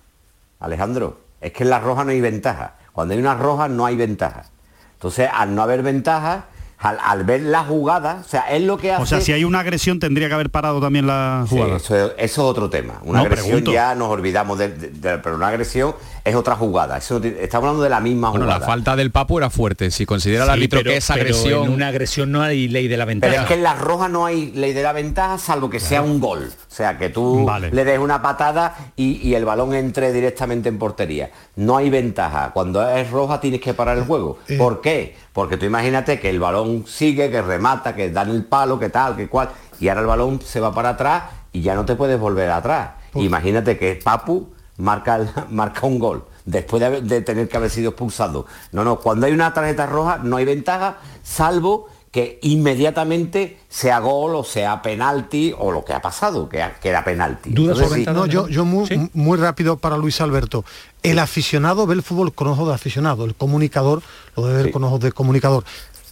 Alejandro. 0.61 1.21
Es 1.41 1.53
que 1.53 1.65
en 1.65 1.71
la 1.71 1.81
roja 1.81 2.05
no 2.05 2.11
hay 2.11 2.21
ventaja. 2.21 2.77
Cuando 2.93 3.15
hay 3.15 3.21
una 3.21 3.35
roja 3.35 3.67
no 3.67 3.85
hay 3.85 3.97
ventaja. 3.97 4.45
Entonces, 4.93 5.29
al 5.33 5.55
no 5.55 5.63
haber 5.63 5.83
ventaja, 5.83 6.45
al, 6.79 7.25
ver 7.25 7.41
la 7.43 7.65
jugada, 7.65 8.23
o 8.25 8.29
sea, 8.29 8.43
es 8.51 8.63
lo 8.63 8.77
que 8.77 8.93
hace... 8.93 9.03
O 9.03 9.07
sea, 9.07 9.21
si 9.21 9.33
hay 9.33 9.45
una 9.45 9.61
agresión 9.61 9.99
tendría 9.99 10.29
que 10.29 10.35
haber 10.35 10.51
parado 10.51 10.81
también 10.81 11.07
la 11.07 11.47
jugada. 11.49 11.77
eso, 11.77 12.17
es 12.17 12.39
otro 12.39 12.69
tema. 12.69 13.01
Una 13.05 13.21
agresión 13.21 13.65
ya 13.65 13.95
nos 13.95 14.09
olvidamos 14.09 14.59
de, 14.59 14.69
Pero 14.69 15.37
una 15.37 15.49
agresión 15.49 15.95
es 16.25 16.35
otra 16.35 16.57
jugada. 16.57 16.99
Eso, 16.99 17.23
estamos 17.23 17.67
hablando 17.67 17.83
de 17.83 17.91
la 17.91 18.01
misma 18.01 18.31
jugada. 18.31 18.59
la 18.59 18.67
falta 18.67 18.97
del 18.97 19.11
Papu 19.11 19.39
era 19.39 19.51
fuerte. 19.51 19.91
Si 19.91 20.05
considera 20.05 20.45
el 20.45 20.51
árbitro 20.51 20.83
que 20.83 20.97
es 20.97 21.11
agresión... 21.11 21.45
Pero 21.45 21.65
en 21.65 21.73
una 21.73 21.89
agresión 21.89 22.33
no 22.33 22.43
hay 22.43 22.69
ley 22.69 22.89
de 22.89 22.97
la 22.97 23.05
ventaja. 23.05 23.31
Pero 23.31 23.43
es 23.43 23.49
que 23.49 23.55
en 23.55 23.63
la 23.63 23.75
roja 23.75 24.09
no 24.09 24.27
hay 24.27 24.51
ley 24.53 24.73
de 24.73 24.83
la 24.83 24.93
ventaja, 24.93 25.39
salvo 25.39 25.71
que 25.71 25.81
sea 25.81 26.03
un 26.03 26.21
gol. 26.21 26.51
O 26.75 26.75
sea, 26.75 26.99
que 26.99 27.09
tú 27.09 27.47
le 27.71 27.85
des 27.85 27.99
una 27.99 28.21
patada 28.21 28.77
y, 28.97 29.35
el 29.35 29.45
balón 29.45 29.75
entre 29.75 30.13
directamente 30.13 30.69
en 30.69 30.79
portería. 30.79 31.31
No 31.57 31.77
hay 31.77 31.89
ventaja. 31.89 32.51
Cuando 32.53 32.89
es 32.89 33.11
roja 33.11 33.41
tienes 33.41 33.61
que 33.61 33.75
parar 33.75 33.97
el 33.97 34.05
juego. 34.05 34.39
Eh. 34.49 34.57
¿Por 34.59 34.81
qué? 34.81 35.17
Porque 35.33 35.57
tú 35.57 35.67
imagínate 35.67 36.21
que 36.21 36.31
el 36.31 36.39
balón 36.39 36.64
sigue, 36.87 37.31
que 37.31 37.43
remata, 37.43 37.95
que 37.95 38.11
dan 38.11 38.31
el 38.31 38.45
palo, 38.45 38.79
que 38.79 38.91
tal, 38.91 39.17
que 39.17 39.29
cual, 39.29 39.51
y 39.81 39.89
ahora 39.89 40.01
el 40.03 40.07
balón 40.07 40.41
se 40.43 40.61
va 40.61 40.73
para 40.73 40.91
atrás 40.91 41.25
y 41.53 41.63
ya 41.63 41.75
no 41.75 41.85
te 41.85 41.95
puedes 41.95 42.19
volver 42.19 42.51
atrás. 42.51 42.93
Imagínate 43.15 43.79
que 43.79 43.95
Papu 44.03 44.49
marca, 44.79 45.47
marca 45.51 45.87
un 45.87 45.99
gol 45.99 46.25
después 46.45 46.81
de, 46.81 47.01
de, 47.01 47.23
tener 47.23 47.49
que 47.49 47.57
haber 47.57 47.71
sido 47.71 47.91
expulsado. 47.91 48.47
No, 48.73 48.85
no, 48.85 48.99
cuando 48.99 49.27
hay 49.27 49.33
una 49.33 49.53
tarjeta 49.55 49.87
roja 49.87 50.19
no 50.23 50.37
hay 50.37 50.45
ventaja, 50.45 50.99
salvo 51.23 51.89
que 52.15 52.39
inmediatamente 52.43 53.59
sea 53.69 53.99
gol 53.99 54.37
o 54.37 54.45
sea 54.45 54.81
penalti 54.83 55.53
o 55.59 55.73
lo 55.73 55.85
que 55.85 55.93
ha 55.93 56.01
pasado, 56.01 56.49
que, 56.49 56.63
era 56.85 57.03
penalti. 57.03 57.51
no, 57.51 58.27
yo, 58.27 58.47
yo 58.47 58.65
muy, 58.65 59.11
muy, 59.15 59.37
rápido 59.37 59.79
para 59.79 59.97
Luis 59.97 60.21
Alberto. 60.21 60.65
El 61.03 61.19
aficionado 61.19 61.89
ve 61.89 61.95
el 61.95 62.05
fútbol 62.05 62.33
con 62.33 62.47
ojos 62.47 62.69
de 62.69 62.75
aficionado, 62.75 63.25
el 63.25 63.35
comunicador 63.35 64.01
lo 64.37 64.47
debe 64.47 64.63
ver 64.63 64.71
con 64.71 64.85
ojos 64.85 65.01
de 65.01 65.11
comunicador. 65.11 65.65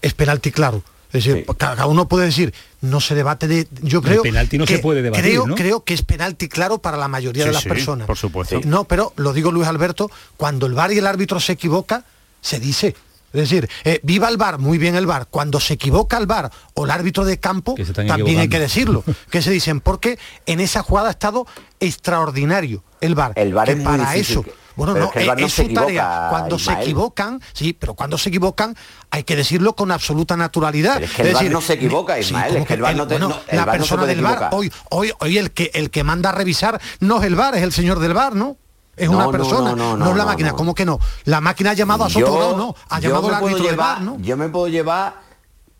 Es 0.02 0.14
penalti 0.14 0.50
claro. 0.50 0.82
Es 1.12 1.24
decir, 1.24 1.44
cada 1.58 1.86
uno 1.86 2.08
puede 2.08 2.26
decir, 2.26 2.54
no 2.80 3.00
se 3.00 3.14
debate 3.14 3.46
de. 3.46 3.68
Yo 3.82 4.00
creo. 4.00 4.24
El 4.24 4.30
penalti 4.30 4.56
no 4.56 4.64
que, 4.64 4.76
se 4.76 4.82
puede 4.82 5.02
debatir. 5.02 5.22
Creo, 5.22 5.44
creo 5.54 5.84
que 5.84 5.92
es 5.92 6.02
penalti 6.02 6.48
claro 6.48 6.78
para 6.78 6.96
la 6.96 7.06
mayoría 7.06 7.44
de 7.44 7.52
las 7.52 7.64
personas. 7.64 8.06
Por 8.06 8.16
supuesto. 8.16 8.60
No, 8.64 8.84
pero 8.84 9.12
lo 9.16 9.34
digo 9.34 9.52
Luis 9.52 9.68
Alberto, 9.68 10.10
cuando 10.38 10.66
el 10.66 10.72
VAR 10.72 10.92
y 10.92 10.98
el 10.98 11.06
árbitro 11.06 11.38
se 11.38 11.52
equivoca, 11.52 12.04
se 12.40 12.60
dice, 12.60 12.96
es 13.32 13.40
decir, 13.40 13.68
eh, 13.84 14.00
viva 14.02 14.28
el 14.28 14.38
bar, 14.38 14.58
muy 14.58 14.78
bien 14.78 14.94
el 14.94 15.06
bar. 15.06 15.26
Cuando 15.30 15.60
se 15.60 15.74
equivoca 15.74 16.16
el 16.16 16.26
bar 16.26 16.50
o 16.74 16.84
el 16.86 16.90
árbitro 16.90 17.24
de 17.24 17.38
campo, 17.38 17.74
también 17.94 18.40
hay 18.40 18.48
que 18.48 18.58
decirlo. 18.58 19.04
que 19.30 19.42
se 19.42 19.50
dicen, 19.50 19.80
porque 19.80 20.18
en 20.46 20.60
esa 20.60 20.82
jugada 20.82 21.08
ha 21.08 21.12
estado 21.12 21.46
extraordinario 21.78 22.82
el 23.00 23.14
bar. 23.14 23.32
El 23.36 23.52
bar 23.52 23.68
es 23.68 23.82
para 23.82 24.16
eso. 24.16 24.44
Bueno, 24.76 24.94
no, 24.94 25.10
es, 25.36 25.52
su 25.52 25.72
tarea. 25.72 26.28
Cuando 26.30 26.58
se 26.58 26.72
equivocan, 26.72 27.40
sí, 27.52 27.72
pero 27.72 27.94
cuando 27.94 28.18
se 28.18 28.28
equivocan 28.28 28.76
hay 29.10 29.24
que 29.24 29.36
decirlo 29.36 29.74
con 29.74 29.90
absoluta 29.90 30.36
naturalidad. 30.36 31.02
es 31.02 31.12
que 31.12 31.22
el 31.22 31.34
bar 31.34 31.50
no 31.50 31.60
se 31.60 31.74
equivoca, 31.74 32.18
Ismael, 32.18 32.56
es 32.56 32.66
que 32.66 32.74
el 32.74 32.82
bar 32.82 32.96
no, 32.96 33.06
te, 33.06 33.18
La 33.52 33.66
persona 33.66 34.06
del 34.06 34.20
bar, 34.20 34.50
hoy, 34.52 34.72
hoy, 34.90 35.12
hoy 35.20 35.38
el 35.38 35.50
que 35.50 35.70
el 35.74 35.90
que 35.90 36.04
manda 36.04 36.30
a 36.30 36.32
revisar 36.32 36.80
no 37.00 37.20
es 37.20 37.24
el 37.24 37.34
bar, 37.34 37.54
es 37.54 37.62
el 37.62 37.72
señor 37.72 37.98
del 37.98 38.14
bar, 38.14 38.34
¿no? 38.34 38.56
es 38.96 39.08
una 39.08 39.30
persona, 39.30 39.74
no, 39.74 40.10
es 40.10 40.16
la 40.16 40.24
máquina. 40.24 40.52
¿Cómo 40.52 40.74
que 40.74 40.84
no? 40.84 40.98
La 41.24 41.40
máquina 41.40 41.70
ha 41.70 41.74
llamado 41.74 42.04
a 42.04 42.10
Soto, 42.10 42.56
no, 42.56 42.74
ha 42.88 43.00
llamado 43.00 43.28
al 43.28 43.34
árbitro 43.34 43.64
del 43.64 43.76
bar, 43.76 44.00
¿no? 44.00 44.18
Yo 44.20 44.36
me 44.36 44.48
puedo 44.48 44.68
llevar 44.68 45.31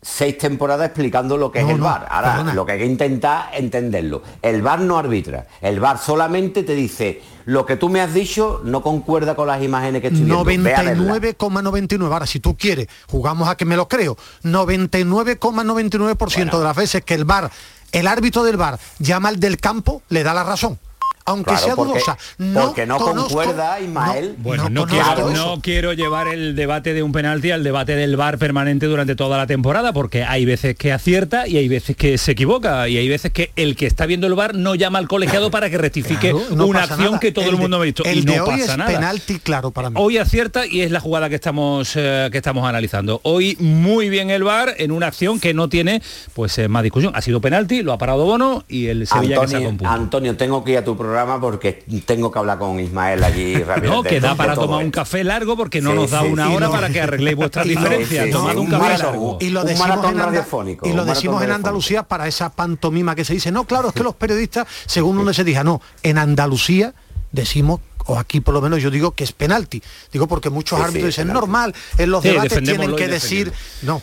seis 0.02 0.36
temporadas 0.36 0.86
explicando 0.86 1.36
lo 1.36 1.52
que 1.52 1.60
es 1.60 1.68
el 1.68 1.80
VAR. 1.80 2.08
Ahora, 2.10 2.52
lo 2.52 2.66
que 2.66 2.72
hay 2.72 2.80
que 2.80 2.86
intentar 2.86 3.50
entenderlo. 3.54 4.24
El 4.42 4.60
VAR 4.60 4.80
no 4.80 4.98
arbitra. 4.98 5.46
El 5.60 5.78
VAR 5.78 5.98
solamente 5.98 6.64
te 6.64 6.74
dice 6.74 7.22
lo 7.44 7.66
que 7.66 7.76
tú 7.76 7.88
me 7.88 8.00
has 8.00 8.12
dicho 8.12 8.60
no 8.64 8.82
concuerda 8.82 9.36
con 9.36 9.46
las 9.46 9.62
imágenes 9.62 10.02
que 10.02 10.08
estoy 10.08 10.24
viendo. 10.24 10.44
99,99. 10.44 12.12
Ahora, 12.12 12.26
si 12.26 12.40
tú 12.40 12.56
quieres, 12.56 12.88
jugamos 13.08 13.48
a 13.48 13.56
que 13.56 13.64
me 13.64 13.76
lo 13.76 13.86
creo. 13.86 14.16
99,99% 14.42 16.58
de 16.58 16.64
las 16.64 16.76
veces 16.76 17.04
que 17.04 17.14
el 17.14 17.24
VAR, 17.24 17.52
el 17.92 18.08
árbitro 18.08 18.42
del 18.42 18.56
VAR 18.56 18.80
llama 18.98 19.28
al 19.28 19.38
del 19.38 19.58
campo, 19.58 20.02
le 20.08 20.24
da 20.24 20.34
la 20.34 20.42
razón 20.42 20.80
aunque 21.24 21.56
sea 21.56 21.74
dudosa. 21.74 22.16
No 22.38 22.66
porque 22.66 22.87
no 22.87 22.98
concuerda, 22.98 23.80
Ismael. 23.80 24.35
bueno, 24.38 24.68
no, 24.68 24.87
quiero, 25.61 25.92
llevar 25.92 26.28
el 26.28 26.56
debate 26.56 26.94
de 26.94 27.02
un 27.02 27.12
penalti 27.12 27.50
al 27.50 27.64
debate 27.64 27.96
del 27.96 28.16
VAR 28.16 28.38
permanente 28.38 28.87
durante 28.87 29.14
toda 29.14 29.38
la 29.38 29.46
temporada, 29.46 29.92
porque 29.92 30.24
hay 30.24 30.44
veces 30.44 30.76
que 30.76 30.92
acierta 30.92 31.46
y 31.46 31.56
hay 31.56 31.68
veces 31.68 31.96
que 31.96 32.18
se 32.18 32.32
equivoca, 32.32 32.88
y 32.88 32.96
hay 32.96 33.08
veces 33.08 33.32
que 33.32 33.52
el 33.56 33.76
que 33.76 33.87
está 33.87 34.06
viendo 34.06 34.26
el 34.26 34.35
VAR 34.35 34.54
no 34.54 34.74
llama 34.74 34.98
al 34.98 35.08
colegiado 35.08 35.50
para 35.50 35.70
que 35.70 35.78
rectifique 35.78 36.32
una 36.32 36.85
acción 36.85 37.18
que 37.18 37.32
todo 37.32 37.48
el, 37.50 37.56
mundo 37.56 37.76
ha 37.76 37.82
visto. 37.82 38.04
El 38.04 38.18
y 38.18 38.22
no 38.22 38.32
de 38.32 38.40
hoy 38.40 38.61
pasa 38.61 38.74
es 38.74 38.94
penalti 38.94 39.38
claro 39.38 39.70
para 39.70 39.90
mí. 39.90 39.96
Hoy 39.98 40.18
acierta 40.18 40.66
y 40.66 40.80
es 40.80 40.90
la 40.90 41.00
jugada 41.00 41.28
que 41.28 41.35
estamos, 41.35 41.92
eh, 41.96 42.28
que 42.32 42.38
estamos 42.38 42.68
analizando. 42.68 43.20
Hoy 43.22 43.56
muy 43.61 44.08
bien 44.08 44.30
el 44.30 44.44
VAR 44.44 44.74
en 44.78 44.90
una 44.90 45.06
acción 45.06 45.40
que 45.40 45.54
no 45.54 45.68
tiene 45.68 46.02
pues 46.35 46.58
eh, 46.58 46.68
más 46.68 46.82
discusión. 46.82 47.12
Ha 47.14 47.22
sido 47.22 47.40
penalti, 47.40 47.82
lo 47.82 47.92
ha 47.92 47.98
parado 47.98 48.24
Bono 48.24 48.64
y 48.68 48.87
el 48.87 49.06
Sevilla 49.06 49.40
Antonio, 49.40 49.76
que 49.78 49.87
Antonio, 49.87 50.37
tengo 50.37 50.64
que 50.64 50.72
ir 50.72 50.78
a 50.78 50.85
tu 50.85 50.96
programa 50.96 51.12
porque 51.40 51.85
tengo 52.05 52.31
que 52.31 52.38
hablar 52.38 52.59
con 52.59 52.79
Ismael 52.81 53.22
allí 53.22 53.55
rápido. 53.64 53.92
No, 53.92 54.03
que 54.03 54.20
da 54.20 54.35
para 54.35 54.55
tomar 54.55 54.85
un 54.85 54.90
café 54.90 55.25
largo 55.25 55.57
porque 55.57 55.81
no 55.81 55.94
nos 55.94 56.11
da 56.11 56.22
una 56.22 56.51
hora 56.51 56.70
para 56.70 56.90
que 56.90 57.01
arregléis 57.01 57.37
vuestras 57.37 57.66
diferencias. 57.68 58.35
un 58.35 58.66
café 58.66 58.98
largo. 58.98 59.38
Y 59.40 59.51
lo 59.51 59.64
decimos, 59.64 59.98
en, 60.05 60.79
y 60.85 60.92
lo 60.92 61.05
decimos 61.05 61.42
en 61.42 61.53
Andalucía 61.53 62.03
para 62.03 62.27
esa 62.29 62.51
pantomima 62.51 63.14
que 63.14 63.25
se 63.25 63.35
dice, 63.35 63.51
no, 63.51 63.64
claro, 63.64 63.88
es 63.88 63.94
que 63.94 64.03
los 64.03 64.14
periodistas, 64.14 64.66
según 64.87 65.16
donde 65.16 65.35
se 65.35 65.44
diga, 65.44 65.64
no, 65.64 65.81
en 66.03 66.18
Andalucía 66.18 66.94
decimos 67.31 67.81
o 68.07 68.18
aquí 68.18 68.40
por 68.40 68.55
lo 68.55 68.61
menos 68.61 68.83
yo 68.83 68.90
digo 68.90 69.12
que 69.12 69.25
es 69.25 69.33
penalti. 69.33 69.83
Digo 70.12 70.27
porque 70.27 70.51
muchos 70.51 70.81
árbitros 70.81 71.07
dicen 71.07 71.29
normal, 71.29 71.75
en 71.98 72.11
los 72.11 72.22
debates 72.22 72.62
tienen 72.62 72.96
que 72.96 73.09
decir, 73.09 73.53
no, 73.83 74.03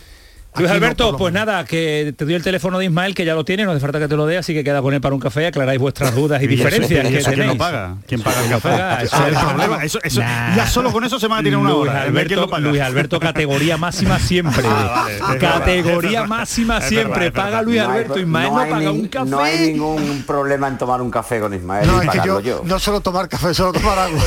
Luis 0.60 0.72
Alberto, 0.72 1.18
pues 1.18 1.34
nada, 1.34 1.64
que 1.66 2.14
te 2.16 2.26
doy 2.26 2.34
el 2.34 2.44
teléfono 2.44 2.78
de 2.78 2.86
Ismael, 2.86 3.16
que 3.16 3.26
ya 3.26 3.34
lo 3.34 3.46
tiene, 3.46 3.66
no 3.66 3.72
hace 3.72 3.80
falta 3.80 4.00
que 4.00 4.08
te 4.08 4.16
lo 4.16 4.26
dé, 4.26 4.38
así 4.38 4.54
que 4.54 4.64
queda 4.64 4.82
con 4.82 4.94
él 4.94 5.02
para 5.02 5.16
un 5.16 5.22
café, 5.22 5.48
aclaráis 5.48 5.80
vuestras 5.80 6.16
dudas 6.16 6.42
y, 6.42 6.48
diferencias. 6.48 7.08
que 7.08 7.34
¿Quién 7.34 7.48
no 7.48 7.58
paga? 7.58 7.96
¿Quién 8.08 8.22
paga 8.22 8.44
el 8.44 8.50
café? 8.50 9.04
eso 9.06 9.28
es 9.28 9.34
el 9.34 9.40
problema. 9.40 10.56
ya 10.56 10.68
solo 10.68 10.92
con 10.92 11.04
eso 11.04 11.20
se 11.20 11.28
van 11.28 11.40
a 11.40 11.44
tirar 11.44 11.60
una 11.60 11.70
Luis 11.70 11.90
hora. 11.90 12.02
Alberto, 12.04 12.60
Luis 12.60 12.82
Alberto, 12.82 13.20
categoría 13.20 13.78
máxima 13.78 14.20
siempre. 14.20 14.64
Ah, 14.66 15.08
categoría 15.40 16.26
máxima 16.26 16.82
siempre. 16.82 17.32
paga 17.32 17.62
Luis 17.62 17.80
Alberto, 17.80 18.20
Ismael 18.20 18.50
no, 18.50 18.56
paga 18.56 18.92
un 18.92 19.08
café. 19.08 19.30
No 19.30 19.40
hay 19.42 19.72
ningún 19.72 20.24
problema 20.26 20.68
en 20.68 20.78
tomar 20.78 21.02
un 21.02 21.12
café 21.12 21.40
con 21.40 21.54
Ismael 21.54 21.88
no, 21.88 22.02
es 22.02 22.10
que 22.10 22.22
yo, 22.26 22.62
No 22.64 22.80
solo 22.80 23.02
tomar 23.02 23.28
café, 23.30 23.54
solo 23.54 23.74
tomar 23.74 24.00
agua. 24.00 24.22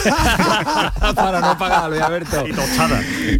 para 1.15 1.41
no 1.41 1.59
pagar, 1.59 1.91
Luis 1.91 2.03
Alberto. 2.03 2.45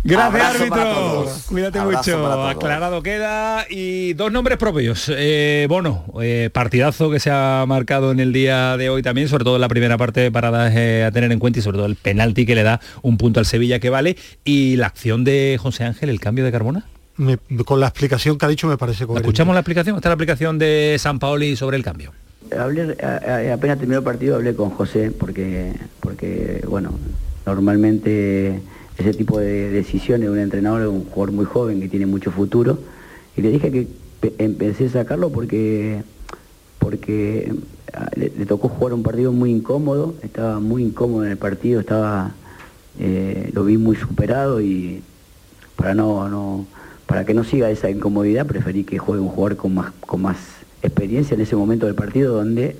Gracias, 0.05 0.55
árbitro. 0.55 1.27
Cuídate 1.49 1.81
mucho. 1.81 2.53
Aclarado 2.83 3.03
queda 3.05 3.65
y 3.71 4.13
dos 4.15 4.33
nombres 4.33 4.59
propios. 4.59 5.09
Eh, 5.15 5.67
Bono, 5.69 6.05
eh, 6.21 6.51
partidazo 6.53 7.13
que 7.13 7.21
se 7.21 7.31
ha 7.31 7.65
marcado 7.65 8.11
en 8.11 8.19
el 8.19 8.33
día 8.33 8.77
de 8.77 8.91
hoy 8.91 9.03
también, 9.03 9.29
sobre 9.29 9.45
todo 9.45 9.55
en 9.55 9.61
la 9.61 9.69
primera 9.69 9.97
parte 9.97 10.19
de 10.19 10.33
paradas 10.33 10.75
eh, 10.75 11.05
a 11.05 11.13
tener 11.13 11.31
en 11.31 11.39
cuenta 11.39 11.61
y 11.61 11.63
sobre 11.63 11.77
todo 11.77 11.87
el 11.87 11.95
penalti 11.95 12.45
que 12.45 12.57
le 12.57 12.65
da 12.65 12.81
un 13.03 13.19
punto 13.19 13.39
al 13.39 13.47
Sevilla 13.47 13.79
que 13.79 13.89
vale 13.89 14.17
y 14.45 14.75
la 14.75 14.89
acción 14.89 15.23
de 15.23 15.61
José 15.63 15.85
Ángel, 15.85 16.09
el 16.09 16.19
cambio 16.19 16.45
de 16.45 16.51
Carbona. 16.51 16.85
con 17.65 17.79
la 17.79 17.87
explicación 17.87 18.37
que 18.37 18.47
ha 18.47 18.49
dicho 18.49 18.67
me 18.67 18.77
parece 18.77 19.07
coherente. 19.07 19.29
¿Escuchamos 19.29 19.55
la 19.55 19.61
explicación? 19.61 19.95
Está 19.95 20.09
la 20.09 20.17
aplicación 20.17 20.59
de 20.59 20.97
San 20.99 21.21
Paoli 21.21 21.55
sobre 21.55 21.77
el 21.77 21.85
cambio. 21.85 22.13
Hablé, 22.51 22.97
apenas 23.53 23.79
terminó 23.79 23.99
el 23.99 24.05
partido 24.05 24.35
hablé 24.35 24.57
con 24.57 24.71
José 24.71 25.13
porque, 25.13 25.73
porque 26.01 26.65
bueno, 26.67 26.99
normalmente 27.47 28.61
ese 29.03 29.15
tipo 29.15 29.39
de 29.39 29.71
decisiones 29.71 30.29
de 30.29 30.31
un 30.31 30.39
entrenador, 30.39 30.87
un 30.87 31.05
jugador 31.05 31.33
muy 31.33 31.45
joven 31.45 31.81
que 31.81 31.89
tiene 31.89 32.07
mucho 32.07 32.31
futuro, 32.31 32.79
y 33.37 33.43
le 33.43 33.51
dije 33.51 33.71
que 33.71 33.89
empecé 34.39 34.87
a 34.87 34.91
sacarlo 34.91 35.31
porque, 35.31 36.03
porque 36.79 37.53
ah, 37.93 38.11
le, 38.17 38.31
tocó 38.47 38.69
jugar 38.69 38.95
un 38.95 39.03
partido 39.03 39.33
muy 39.33 39.51
incómodo, 39.51 40.15
estaba 40.23 40.61
muy 40.61 40.85
incómodo 40.85 41.25
en 41.25 41.33
el 41.33 41.39
partido, 41.39 41.81
estaba 41.81 42.33
eh, 42.99 43.51
lo 43.53 43.65
vi 43.65 43.79
muy 43.79 43.97
superado 43.97 44.61
y 44.61 45.03
para 45.77 45.95
no, 45.95 46.29
no 46.29 46.67
para 47.07 47.25
que 47.25 47.35
no 47.35 47.43
siga 47.43 47.71
esa 47.71 47.91
incomodidad 47.91 48.47
preferí 48.47 48.85
que 48.85 48.99
juegue 48.99 49.23
un 49.23 49.29
jugador 49.29 49.57
con 49.57 49.75
más, 49.75 49.93
con 50.01 50.23
más 50.23 50.37
experiencia 50.83 51.35
en 51.35 51.41
ese 51.41 51.57
momento 51.57 51.87
del 51.87 51.95
partido 51.95 52.35
donde 52.35 52.77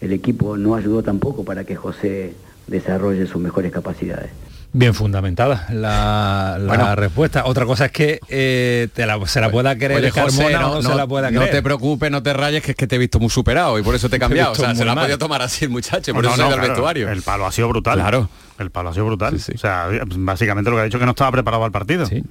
el 0.00 0.12
equipo 0.12 0.56
no 0.56 0.74
ayudó 0.74 1.02
tampoco 1.02 1.44
para 1.44 1.64
que 1.64 1.76
José 1.76 2.34
desarrolle 2.66 3.26
sus 3.26 3.40
mejores 3.40 3.70
capacidades. 3.70 4.30
Bien 4.72 4.94
fundamentada 4.94 5.66
la, 5.70 6.94
respuesta. 6.96 7.44
Otra 7.46 7.66
cosa 7.66 7.86
es 7.86 7.92
que 7.92 8.20
eh, 8.28 8.88
te 8.94 9.04
la, 9.06 9.24
se 9.26 9.40
la 9.40 9.50
pueda 9.50 9.74
querer 9.76 9.98
Oye, 9.98 10.12
no, 10.52 10.82
se 10.82 10.94
la 10.94 11.06
pueda 11.06 11.28
creer. 11.28 11.42
No 11.42 11.48
te 11.48 11.62
preocupes, 11.62 12.10
no 12.10 12.22
te 12.22 12.32
rayes, 12.32 12.62
que 12.62 12.72
es 12.72 12.76
que 12.76 12.86
te 12.86 12.96
he 12.96 12.98
visto 12.98 13.18
muy 13.18 13.30
superado 13.30 13.78
y 13.78 13.82
por 13.82 13.94
eso 13.94 14.08
te 14.08 14.16
he 14.16 14.18
cambiado. 14.20 14.52
o 14.52 14.54
sea, 14.54 14.74
se 14.74 14.84
la 14.84 14.92
ha 14.92 14.96
podido 14.96 15.18
tomar 15.18 15.42
así 15.42 15.64
el 15.64 15.70
muchacho, 15.70 16.14
por 16.14 16.24
eso 16.24 16.36
no, 16.36 16.46
al 16.46 16.60
vestuario. 16.60 17.08
El 17.10 17.22
palo 17.22 17.46
ha 17.46 17.52
sido 17.52 17.68
brutal. 17.68 17.98
Claro. 17.98 18.28
El 18.58 18.70
palo 18.70 18.90
ha 18.90 18.92
sido 18.92 19.06
brutal. 19.06 19.34
O 19.34 19.58
sea, 19.58 19.88
básicamente 20.16 20.70
lo 20.70 20.76
que 20.76 20.82
ha 20.82 20.84
dicho 20.84 20.98
que 20.98 21.06
no 21.06 21.12
estaba 21.12 21.32
preparado 21.32 21.64
al 21.64 21.72
partido. 21.72 22.06
Sí 22.06 22.22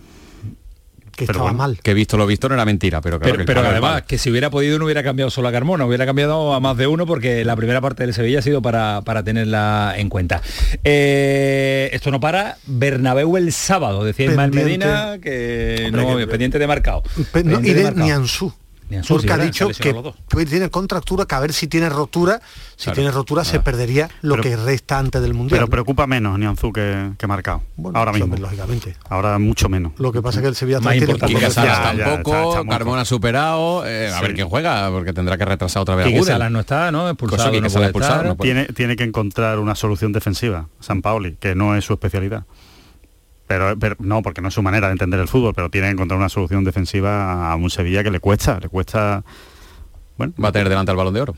que 1.25 1.31
estaba 1.31 1.53
mal. 1.53 1.79
Que 1.81 1.93
visto 1.93 2.17
lo 2.17 2.25
visto 2.25 2.47
no 2.47 2.55
era 2.55 2.65
mentira, 2.65 3.01
pero 3.01 3.19
claro 3.19 3.43
Pero, 3.45 3.61
además, 3.61 4.03
que 4.03 4.17
si 4.17 4.31
hubiera 4.31 4.49
podido 4.49 4.79
no 4.79 4.85
hubiera 4.85 5.03
cambiado 5.03 5.29
solo 5.29 5.49
a 5.49 5.51
Carmona, 5.51 5.85
hubiera 5.85 6.05
cambiado 6.05 6.53
a 6.53 6.59
más 6.59 6.77
de 6.77 6.87
uno 6.87 7.05
porque 7.05 7.43
la 7.43 7.55
primera 7.55 7.81
parte 7.81 8.03
del 8.03 8.13
Sevilla 8.13 8.39
ha 8.39 8.41
sido 8.41 8.61
para, 8.61 9.01
para 9.03 9.23
tenerla 9.23 9.93
en 9.97 10.09
cuenta. 10.09 10.41
Eh, 10.83 11.89
esto 11.93 12.11
no 12.11 12.19
para, 12.19 12.57
Bernabéu 12.65 13.37
el 13.37 13.51
sábado, 13.51 14.03
decía 14.03 14.27
Ismael 14.27 14.51
Medina, 14.51 15.19
que 15.21 15.89
no, 15.91 16.15
pendiente 16.27 16.57
de 16.59 16.67
marcado. 16.67 17.03
y 17.35 17.73
de, 17.73 17.91
Nianzú 17.91 18.53
porque 19.07 19.31
ha 19.31 19.37
dicho 19.37 19.69
que 19.69 20.45
tiene 20.45 20.69
contractura, 20.69 21.25
que 21.25 21.35
a 21.35 21.39
ver 21.39 21.53
si 21.53 21.67
tiene 21.67 21.89
rotura, 21.89 22.41
si 22.75 22.91
tiene 22.91 23.11
rotura 23.11 23.43
se 23.43 23.59
perdería 23.59 24.09
lo 24.21 24.37
que 24.37 24.55
resta 24.55 24.99
antes 24.99 25.21
del 25.21 25.33
Mundial. 25.33 25.59
Pero 25.59 25.69
preocupa 25.69 26.07
menos 26.07 26.37
Nianzú 26.39 26.71
que, 26.71 27.11
que 27.17 27.27
marcado. 27.27 27.61
ahora 27.93 28.11
mismo. 28.11 28.35
Lógicamente. 28.35 28.95
Ahora 29.09 29.37
mucho 29.39 29.69
menos. 29.69 29.93
Lo 29.97 30.11
que 30.11 30.21
pasa 30.21 30.39
es 30.39 30.43
que 30.43 30.49
el 30.49 30.55
Sevilla 30.55 30.79
Más 30.79 30.93
tiene 30.93 31.15
tampoco, 31.15 32.65
Carmona 32.67 33.05
superado, 33.05 33.85
eh, 33.85 34.11
a 34.13 34.21
ver 34.21 34.33
quién 34.33 34.49
juega, 34.49 34.89
porque 34.91 35.13
tendrá 35.13 35.37
que 35.37 35.45
retrasar 35.45 35.81
otra 35.81 35.95
vez 35.95 36.07
a 36.07 36.23
Salas 36.23 36.51
no 36.51 36.59
está, 36.59 36.91
¿no? 36.91 37.09
Expulsado, 37.09 38.23
no 38.23 38.35
tiene, 38.35 38.65
tiene 38.67 38.95
que 38.95 39.03
encontrar 39.03 39.59
una 39.59 39.75
solución 39.75 40.11
defensiva, 40.11 40.67
San 40.79 41.01
Paoli, 41.01 41.37
que 41.39 41.55
no 41.55 41.75
es 41.75 41.85
su 41.85 41.93
especialidad. 41.93 42.45
Pero, 43.49 43.75
no, 43.97 44.21
porque 44.21 44.41
no 44.41 44.49
es 44.49 44.53
su 44.53 44.61
manera 44.61 44.89
de 44.89 44.91
entender 44.91 45.19
el 45.19 45.27
fútbol, 45.27 45.55
pero 45.55 45.71
tiene 45.71 45.87
que 45.87 45.93
encontrar 45.93 46.19
una 46.19 46.29
solución 46.29 46.63
defensiva 46.63 47.51
a 47.51 47.55
un 47.55 47.71
Sevilla 47.71 48.03
que 48.03 48.11
le 48.11 48.19
cuesta, 48.19 48.59
le 48.59 48.69
cuesta. 48.69 49.23
Bueno, 50.19 50.33
va 50.41 50.49
a 50.49 50.51
tener 50.51 50.69
delante 50.69 50.91
al 50.91 50.97
balón 50.97 51.15
de 51.15 51.21
oro. 51.21 51.35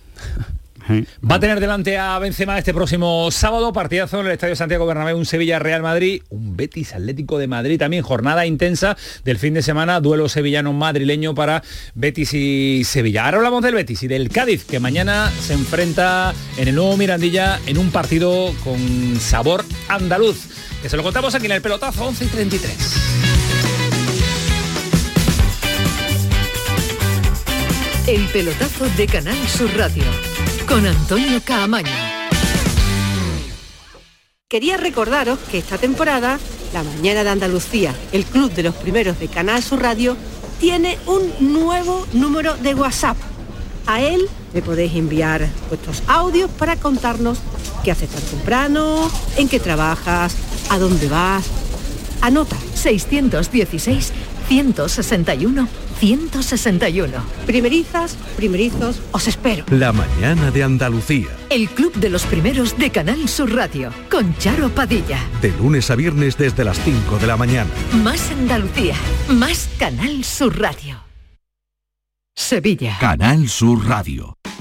Va 0.90 1.36
a 1.36 1.40
tener 1.40 1.62
delante 1.62 1.98
a 1.98 2.20
Benzema 2.20 2.58
este 2.58 2.74
próximo 2.74 3.32
sábado, 3.32 3.72
partidazo 3.72 4.20
en 4.20 4.26
el 4.26 4.34
Estadio 4.34 4.58
Santiago 4.58 4.86
Bernabéu, 4.86 5.18
un 5.18 5.26
Sevilla-Real 5.26 5.82
Madrid, 5.82 6.22
un 6.30 6.58
Betis 6.58 6.94
Atlético 6.94 7.38
de 7.38 7.48
Madrid 7.48 7.80
también, 7.80 8.04
jornada 8.04 8.46
intensa 8.46 8.98
del 9.24 9.38
fin 9.38 9.54
de 9.54 9.62
semana, 9.62 10.02
duelo 10.02 10.28
sevillano 10.28 10.74
madrileño 10.74 11.34
para 11.34 11.64
Betis 11.96 12.34
y 12.34 12.84
Sevilla. 12.84 13.24
Ahora 13.24 13.38
hablamos 13.38 13.64
del 13.64 13.76
Betis 13.76 14.04
y 14.04 14.10
del 14.10 14.28
Cádiz, 14.28 14.66
que 14.66 14.82
mañana 14.82 15.32
se 15.40 15.54
enfrenta 15.54 16.34
en 16.58 16.68
el 16.68 16.76
nuevo 16.76 16.98
Mirandilla 16.98 17.62
en 17.68 17.78
un 17.78 17.90
partido 17.90 18.54
con 18.66 19.16
sabor 19.18 19.64
andaluz 19.88 20.71
que 20.82 20.90
se 20.90 20.98
lo 20.98 21.04
contamos 21.04 21.36
aquí 21.36 21.46
en 21.46 21.52
el 21.52 21.62
pelotazo 21.62 22.06
11 22.06 22.26
y 22.26 22.28
33. 22.28 22.78
El 28.08 28.28
pelotazo 28.28 28.90
de 28.98 29.08
Canal 29.08 29.48
Sur 29.48 29.72
Radio 29.78 30.04
con 30.68 30.86
Antonio 30.86 31.40
Caamaño. 31.46 31.92
Quería 34.48 34.78
recordaros 34.78 35.40
que 35.40 35.60
esta 35.60 35.78
temporada, 35.78 36.40
La 36.74 36.84
Mañana 36.84 37.24
de 37.24 37.30
Andalucía, 37.30 37.96
el 38.12 38.26
club 38.26 38.52
de 38.52 38.64
los 38.64 38.76
primeros 38.76 39.20
de 39.20 39.28
Canal 39.28 39.62
Sur 39.62 39.82
Radio, 39.82 40.18
tiene 40.60 40.98
un 41.06 41.54
nuevo 41.54 42.06
número 42.14 42.58
de 42.58 42.74
WhatsApp. 42.74 43.18
A 43.86 44.02
él 44.02 44.28
me 44.54 44.62
podéis 44.62 44.96
enviar 44.96 45.48
vuestros 45.70 46.04
audios 46.08 46.50
para 46.52 46.76
contarnos 46.76 47.40
qué 47.84 47.92
haces 47.92 48.10
tan 48.10 48.22
temprano, 48.24 49.10
en 49.38 49.48
qué 49.48 49.60
trabajas, 49.60 50.36
¿A 50.72 50.80
dónde 50.80 51.10
vas? 51.10 51.44
Anota. 52.22 52.56
616 52.76 54.14
161 54.48 55.68
161. 56.00 57.12
Primerizas, 57.46 58.16
primerizos, 58.38 59.02
os 59.12 59.28
espero. 59.28 59.66
La 59.70 59.92
mañana 59.92 60.50
de 60.50 60.64
Andalucía. 60.64 61.28
El 61.50 61.70
club 61.70 61.94
de 61.96 62.10
los 62.10 62.24
primeros 62.24 62.78
de 62.78 62.90
Canal 62.90 63.28
Sur 63.28 63.54
Radio, 63.54 63.92
con 64.10 64.36
Charo 64.38 64.70
Padilla. 64.70 65.20
De 65.42 65.50
lunes 65.52 65.92
a 65.92 65.96
viernes 65.96 66.38
desde 66.38 66.64
las 66.64 66.80
5 66.80 67.20
de 67.20 67.28
la 67.28 67.36
mañana. 67.36 67.70
Más 68.02 68.32
Andalucía, 68.32 68.96
más 69.28 69.70
Canal 69.78 70.24
Sur 70.24 70.58
Radio. 70.58 71.04
Sevilla. 72.34 72.98
Canal 72.98 73.50
Sur 73.50 73.86
Radio. 73.86 74.38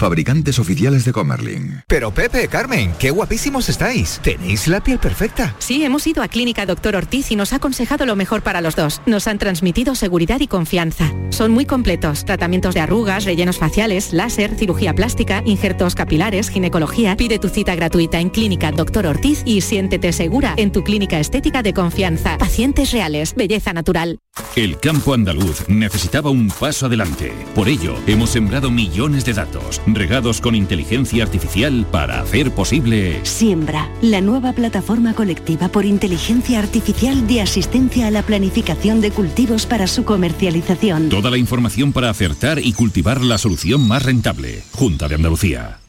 Fabricantes 0.00 0.58
oficiales 0.58 1.04
de 1.04 1.12
Comerling. 1.12 1.82
Pero 1.86 2.10
Pepe, 2.10 2.48
Carmen, 2.48 2.94
qué 2.98 3.10
guapísimos 3.10 3.68
estáis. 3.68 4.18
Tenéis 4.22 4.66
la 4.66 4.82
piel 4.82 4.98
perfecta. 4.98 5.54
Sí, 5.58 5.84
hemos 5.84 6.06
ido 6.06 6.22
a 6.22 6.28
Clínica 6.28 6.64
Doctor 6.64 6.96
Ortiz 6.96 7.30
y 7.30 7.36
nos 7.36 7.52
ha 7.52 7.56
aconsejado 7.56 8.06
lo 8.06 8.16
mejor 8.16 8.40
para 8.40 8.62
los 8.62 8.74
dos. 8.74 9.02
Nos 9.04 9.26
han 9.26 9.36
transmitido 9.36 9.94
seguridad 9.94 10.40
y 10.40 10.46
confianza. 10.46 11.12
Son 11.28 11.50
muy 11.50 11.66
completos. 11.66 12.24
Tratamientos 12.24 12.74
de 12.74 12.80
arrugas, 12.80 13.26
rellenos 13.26 13.58
faciales, 13.58 14.14
láser, 14.14 14.56
cirugía 14.56 14.94
plástica, 14.94 15.42
injertos 15.44 15.94
capilares, 15.94 16.48
ginecología. 16.48 17.14
Pide 17.14 17.38
tu 17.38 17.50
cita 17.50 17.74
gratuita 17.74 18.20
en 18.20 18.30
Clínica 18.30 18.72
Doctor 18.72 19.04
Ortiz 19.04 19.42
y 19.44 19.60
siéntete 19.60 20.14
segura 20.14 20.54
en 20.56 20.72
tu 20.72 20.82
clínica 20.82 21.20
estética 21.20 21.62
de 21.62 21.74
confianza. 21.74 22.38
Pacientes 22.38 22.90
reales, 22.92 23.34
belleza 23.34 23.74
natural. 23.74 24.18
El 24.56 24.78
campo 24.80 25.12
andaluz 25.12 25.68
necesitaba 25.68 26.30
un 26.30 26.48
paso 26.48 26.86
adelante. 26.86 27.32
Por 27.54 27.68
ello, 27.68 27.96
hemos 28.06 28.30
sembrado 28.30 28.70
millones 28.70 29.26
de 29.26 29.34
datos, 29.34 29.82
regados 29.94 30.40
con 30.40 30.54
inteligencia 30.54 31.22
artificial 31.22 31.86
para 31.90 32.20
hacer 32.20 32.50
posible... 32.52 33.20
Siembra, 33.24 33.90
la 34.02 34.20
nueva 34.20 34.52
plataforma 34.52 35.14
colectiva 35.14 35.68
por 35.68 35.84
inteligencia 35.84 36.58
artificial 36.58 37.26
de 37.26 37.40
asistencia 37.40 38.06
a 38.06 38.10
la 38.10 38.22
planificación 38.22 39.00
de 39.00 39.10
cultivos 39.10 39.66
para 39.66 39.86
su 39.86 40.04
comercialización. 40.04 41.08
Toda 41.08 41.30
la 41.30 41.38
información 41.38 41.92
para 41.92 42.10
acertar 42.10 42.58
y 42.58 42.72
cultivar 42.72 43.20
la 43.20 43.38
solución 43.38 43.86
más 43.86 44.04
rentable. 44.04 44.62
Junta 44.72 45.08
de 45.08 45.14
Andalucía. 45.16 45.80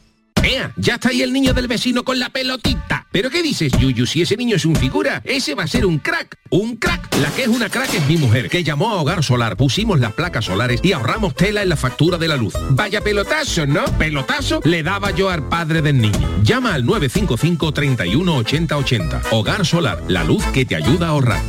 ¡Ea! 0.42 0.72
Ya 0.76 0.94
está 0.94 1.10
ahí 1.10 1.22
el 1.22 1.32
niño 1.32 1.54
del 1.54 1.68
vecino 1.68 2.04
con 2.04 2.18
la 2.18 2.30
pelotita. 2.30 3.06
¿Pero 3.12 3.30
qué 3.30 3.42
dices, 3.42 3.72
Yuyu? 3.78 4.06
Si 4.06 4.22
ese 4.22 4.36
niño 4.36 4.56
es 4.56 4.64
un 4.64 4.74
figura, 4.74 5.22
ese 5.24 5.54
va 5.54 5.64
a 5.64 5.66
ser 5.66 5.86
un 5.86 5.98
crack. 5.98 6.38
¡Un 6.50 6.76
crack! 6.76 7.14
La 7.20 7.30
que 7.30 7.42
es 7.42 7.48
una 7.48 7.68
crack 7.68 7.94
es 7.94 8.06
mi 8.06 8.16
mujer, 8.16 8.48
que 8.48 8.64
llamó 8.64 8.90
a 8.90 9.00
Hogar 9.00 9.22
Solar, 9.22 9.56
pusimos 9.56 10.00
las 10.00 10.12
placas 10.14 10.46
solares 10.46 10.80
y 10.82 10.92
ahorramos 10.92 11.34
tela 11.34 11.62
en 11.62 11.68
la 11.68 11.76
factura 11.76 12.18
de 12.18 12.28
la 12.28 12.36
luz. 12.36 12.54
Vaya 12.70 13.00
pelotazo, 13.02 13.66
¿no? 13.66 13.84
Pelotazo 13.98 14.60
le 14.64 14.82
daba 14.82 15.10
yo 15.10 15.30
al 15.30 15.48
padre 15.48 15.82
del 15.82 16.00
niño. 16.00 16.42
Llama 16.42 16.74
al 16.74 16.84
955 16.84 17.72
31 17.72 18.36
80 18.36 18.76
80. 18.76 19.22
Hogar 19.30 19.64
Solar, 19.66 20.02
la 20.08 20.24
luz 20.24 20.44
que 20.46 20.64
te 20.64 20.74
ayuda 20.74 21.06
a 21.06 21.10
ahorrar. 21.10 21.42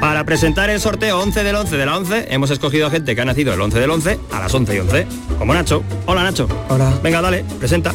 Para 0.00 0.24
presentar 0.24 0.70
el 0.70 0.80
sorteo 0.80 1.20
11 1.20 1.44
del 1.44 1.54
11 1.54 1.76
de 1.76 1.86
la 1.86 1.96
11, 1.96 2.26
hemos 2.30 2.50
escogido 2.50 2.88
a 2.88 2.90
gente 2.90 3.14
que 3.14 3.20
ha 3.20 3.24
nacido 3.24 3.54
el 3.54 3.60
11 3.60 3.78
del 3.78 3.90
11 3.90 4.18
a 4.32 4.40
las 4.40 4.52
11 4.52 4.74
y 4.74 4.78
11. 4.80 5.06
Como 5.38 5.54
Nacho. 5.54 5.84
Hola, 6.06 6.24
Nacho. 6.24 6.48
Hola. 6.68 6.92
Venga, 7.02 7.20
dale, 7.20 7.44
presenta. 7.58 7.94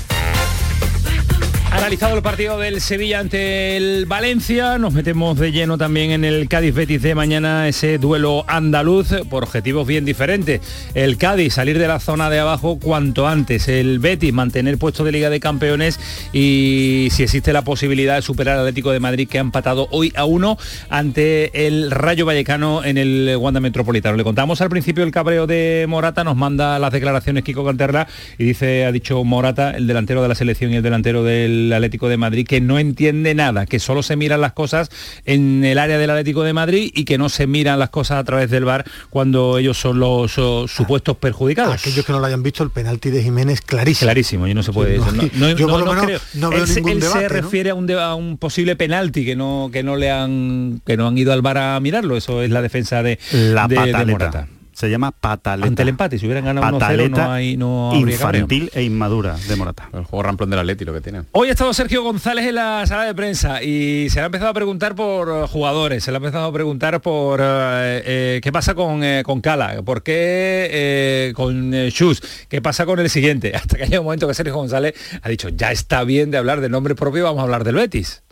Analizado 1.71 2.17
el 2.17 2.21
partido 2.21 2.59
del 2.59 2.81
Sevilla 2.81 3.19
ante 3.19 3.77
el 3.77 4.05
Valencia, 4.05 4.77
nos 4.77 4.93
metemos 4.93 5.39
de 5.39 5.53
lleno 5.53 5.77
también 5.77 6.11
en 6.11 6.25
el 6.25 6.49
Cádiz 6.49 6.75
Betis 6.75 7.01
de 7.01 7.15
mañana, 7.15 7.69
ese 7.69 7.97
duelo 7.97 8.43
andaluz 8.45 9.15
por 9.29 9.43
objetivos 9.43 9.87
bien 9.87 10.03
diferentes. 10.03 10.59
El 10.95 11.17
Cádiz 11.17 11.53
salir 11.53 11.79
de 11.79 11.87
la 11.87 12.01
zona 12.01 12.29
de 12.29 12.39
abajo 12.39 12.77
cuanto 12.77 13.25
antes, 13.25 13.69
el 13.69 13.99
Betis 13.99 14.33
mantener 14.33 14.77
puesto 14.77 15.05
de 15.05 15.13
Liga 15.13 15.29
de 15.29 15.39
Campeones 15.39 15.97
y 16.33 17.07
si 17.11 17.23
existe 17.23 17.53
la 17.53 17.61
posibilidad 17.61 18.15
de 18.15 18.21
superar 18.21 18.55
al 18.55 18.61
Atlético 18.61 18.91
de 18.91 18.99
Madrid 18.99 19.29
que 19.29 19.37
ha 19.37 19.41
empatado 19.41 19.87
hoy 19.91 20.11
a 20.17 20.25
uno 20.25 20.57
ante 20.89 21.67
el 21.67 21.89
Rayo 21.89 22.25
Vallecano 22.25 22.83
en 22.83 22.97
el 22.97 23.37
Wanda 23.39 23.61
Metropolitano. 23.61 24.17
Le 24.17 24.25
contamos 24.25 24.59
al 24.59 24.69
principio 24.69 25.05
el 25.05 25.11
cabreo 25.11 25.47
de 25.47 25.85
Morata, 25.87 26.25
nos 26.25 26.35
manda 26.35 26.77
las 26.79 26.91
declaraciones 26.91 27.45
Kiko 27.45 27.65
Canterla 27.65 28.07
y 28.37 28.43
dice, 28.43 28.85
ha 28.85 28.91
dicho 28.91 29.23
Morata, 29.23 29.71
el 29.71 29.87
delantero 29.87 30.21
de 30.21 30.27
la 30.27 30.35
selección 30.35 30.73
y 30.73 30.75
el 30.75 30.83
delantero 30.83 31.23
del 31.23 31.60
Atlético 31.73 32.09
de 32.09 32.17
Madrid, 32.17 32.45
que 32.47 32.61
no 32.61 32.79
entiende 32.79 33.33
nada, 33.35 33.65
que 33.65 33.79
solo 33.79 34.03
se 34.03 34.15
miran 34.15 34.41
las 34.41 34.53
cosas 34.53 34.89
en 35.25 35.63
el 35.65 35.77
área 35.77 35.97
del 35.97 36.09
Atlético 36.09 36.43
de 36.43 36.53
Madrid 36.53 36.91
y 36.93 37.05
que 37.05 37.17
no 37.17 37.29
se 37.29 37.47
miran 37.47 37.79
las 37.79 37.89
cosas 37.89 38.17
a 38.19 38.23
través 38.23 38.49
del 38.49 38.65
bar 38.65 38.85
cuando 39.09 39.57
ellos 39.57 39.77
son 39.79 39.99
los 39.99 40.31
supuestos 40.71 41.17
perjudicados. 41.17 41.73
Aquellos 41.75 42.05
que 42.05 42.11
no 42.11 42.19
lo 42.19 42.25
hayan 42.25 42.43
visto, 42.43 42.63
el 42.63 42.69
penalti 42.69 43.09
de 43.09 43.23
Jiménez 43.23 43.61
clarísimo. 43.61 44.07
Clarísimo, 44.07 44.47
y 44.47 44.53
no 44.53 44.63
se 44.63 44.71
puede. 44.73 44.97
Sí, 44.97 45.03
no, 45.05 45.11
no, 45.11 45.29
no- 45.33 45.57
yo 45.57 45.67
no- 45.67 45.73
por 45.73 45.79
lo 45.81 45.85
no 45.85 45.91
menos 45.93 46.05
creo. 46.05 46.19
no 46.35 46.49
veo 46.49 46.61
él, 46.63 46.67
se- 46.67 46.75
ningún 46.75 46.91
él 46.91 46.99
debate, 47.01 47.19
se 47.19 47.23
¿no? 47.25 47.29
refiere 47.41 47.69
a 47.69 47.75
un, 47.75 47.87
de- 47.87 48.01
a 48.01 48.15
un 48.15 48.37
posible 48.37 48.75
penalti 48.75 49.25
que 49.25 49.35
no 49.35 49.69
que 49.71 49.83
no 49.83 49.95
le 49.95 50.11
han 50.11 50.81
que 50.85 50.97
no 50.97 51.07
han 51.07 51.17
ido 51.17 51.33
al 51.33 51.41
bar 51.41 51.57
a 51.57 51.79
mirarlo. 51.79 52.17
Eso 52.17 52.41
es 52.41 52.49
la 52.51 52.61
defensa 52.61 53.03
de 53.03 53.19
La 53.31 53.67
de- 53.67 53.75
de. 53.93 54.05
Morata. 54.05 54.47
Se 54.81 54.89
llama 54.89 55.11
pataleta. 55.11 55.67
Ante 55.67 55.83
el 55.83 55.89
empate, 55.89 56.17
si 56.17 56.25
hubieran 56.25 56.43
ganado 56.43 56.79
1-0 56.79 57.09
no 57.11 57.31
hay 57.31 57.55
no 57.55 57.91
infantil 57.95 58.71
e 58.73 58.81
inmadura 58.81 59.37
de 59.47 59.55
Morata. 59.55 59.87
El 59.93 60.05
juego 60.05 60.23
ramplón 60.23 60.49
del 60.49 60.57
Atleti 60.57 60.85
lo 60.85 60.91
que 60.91 61.01
tiene. 61.01 61.21
Hoy 61.33 61.49
ha 61.49 61.51
estado 61.51 61.71
Sergio 61.71 62.01
González 62.01 62.47
en 62.47 62.55
la 62.55 62.83
sala 62.87 63.03
de 63.03 63.13
prensa 63.13 63.61
y 63.61 64.09
se 64.09 64.15
le 64.15 64.21
ha 64.23 64.25
empezado 64.25 64.49
a 64.49 64.55
preguntar 64.55 64.95
por 64.95 65.29
eh, 65.29 65.47
jugadores, 65.47 66.03
se 66.03 66.09
le 66.09 66.15
ha 66.15 66.17
empezado 66.17 66.47
a 66.47 66.51
preguntar 66.51 66.99
por 66.99 67.41
eh, 67.43 68.01
eh, 68.03 68.39
qué 68.41 68.51
pasa 68.51 68.73
con, 68.73 69.03
con 69.21 69.41
Cala, 69.41 69.83
por 69.83 70.01
qué 70.01 71.31
con 71.35 71.69
Shus, 71.69 72.23
qué 72.49 72.59
pasa 72.59 72.87
con 72.87 72.99
el 72.99 73.11
siguiente, 73.11 73.51
hasta 73.55 73.77
que 73.77 73.83
haya 73.83 73.99
un 73.99 74.05
momento 74.05 74.27
que 74.27 74.33
Sergio 74.33 74.55
González 74.55 74.95
ha 75.21 75.29
dicho, 75.29 75.49
ya 75.49 75.71
está 75.71 76.03
bien 76.05 76.31
de 76.31 76.39
hablar 76.39 76.59
de 76.59 76.69
nombre 76.69 76.95
propio, 76.95 77.25
vamos 77.25 77.41
a 77.41 77.43
hablar 77.43 77.63
del 77.63 77.75
Betis. 77.75 78.23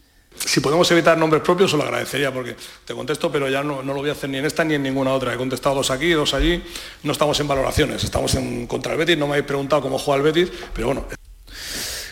Si 0.46 0.60
podemos 0.62 0.90
evitar 0.92 1.18
nombres 1.18 1.44
propios, 1.44 1.74
os 1.74 1.78
lo 1.78 1.84
agradecería 1.84 2.34
porque 2.34 2.56
te 2.86 2.94
contesto, 2.94 3.32
pero 3.32 3.50
ya 3.50 3.64
no, 3.64 3.84
no, 3.84 3.94
lo 3.94 4.00
voy 4.00 4.10
a 4.10 4.14
hacer 4.14 4.30
ni 4.30 4.38
en 4.38 4.46
esta 4.46 4.64
ni 4.64 4.76
en 4.76 4.84
ninguna 4.84 5.12
otra. 5.12 5.34
He 5.34 5.38
contestado 5.38 5.76
dos 5.76 5.92
aquí, 5.92 6.12
dos 6.12 6.34
allí. 6.34 6.64
No 7.04 7.12
estamos 7.12 7.40
en 7.40 7.48
valoraciones, 7.48 8.04
estamos 8.04 8.34
en 8.36 8.68
contra 8.68 8.94
el 8.94 8.98
Betis. 8.98 9.18
No 9.18 9.28
me 9.28 9.34
habéis 9.34 9.46
preguntado 9.46 9.82
cómo 9.82 9.98
juega 9.98 10.18
el 10.18 10.24
Betis, 10.24 10.52
pero 10.74 10.88
bueno. 10.88 11.06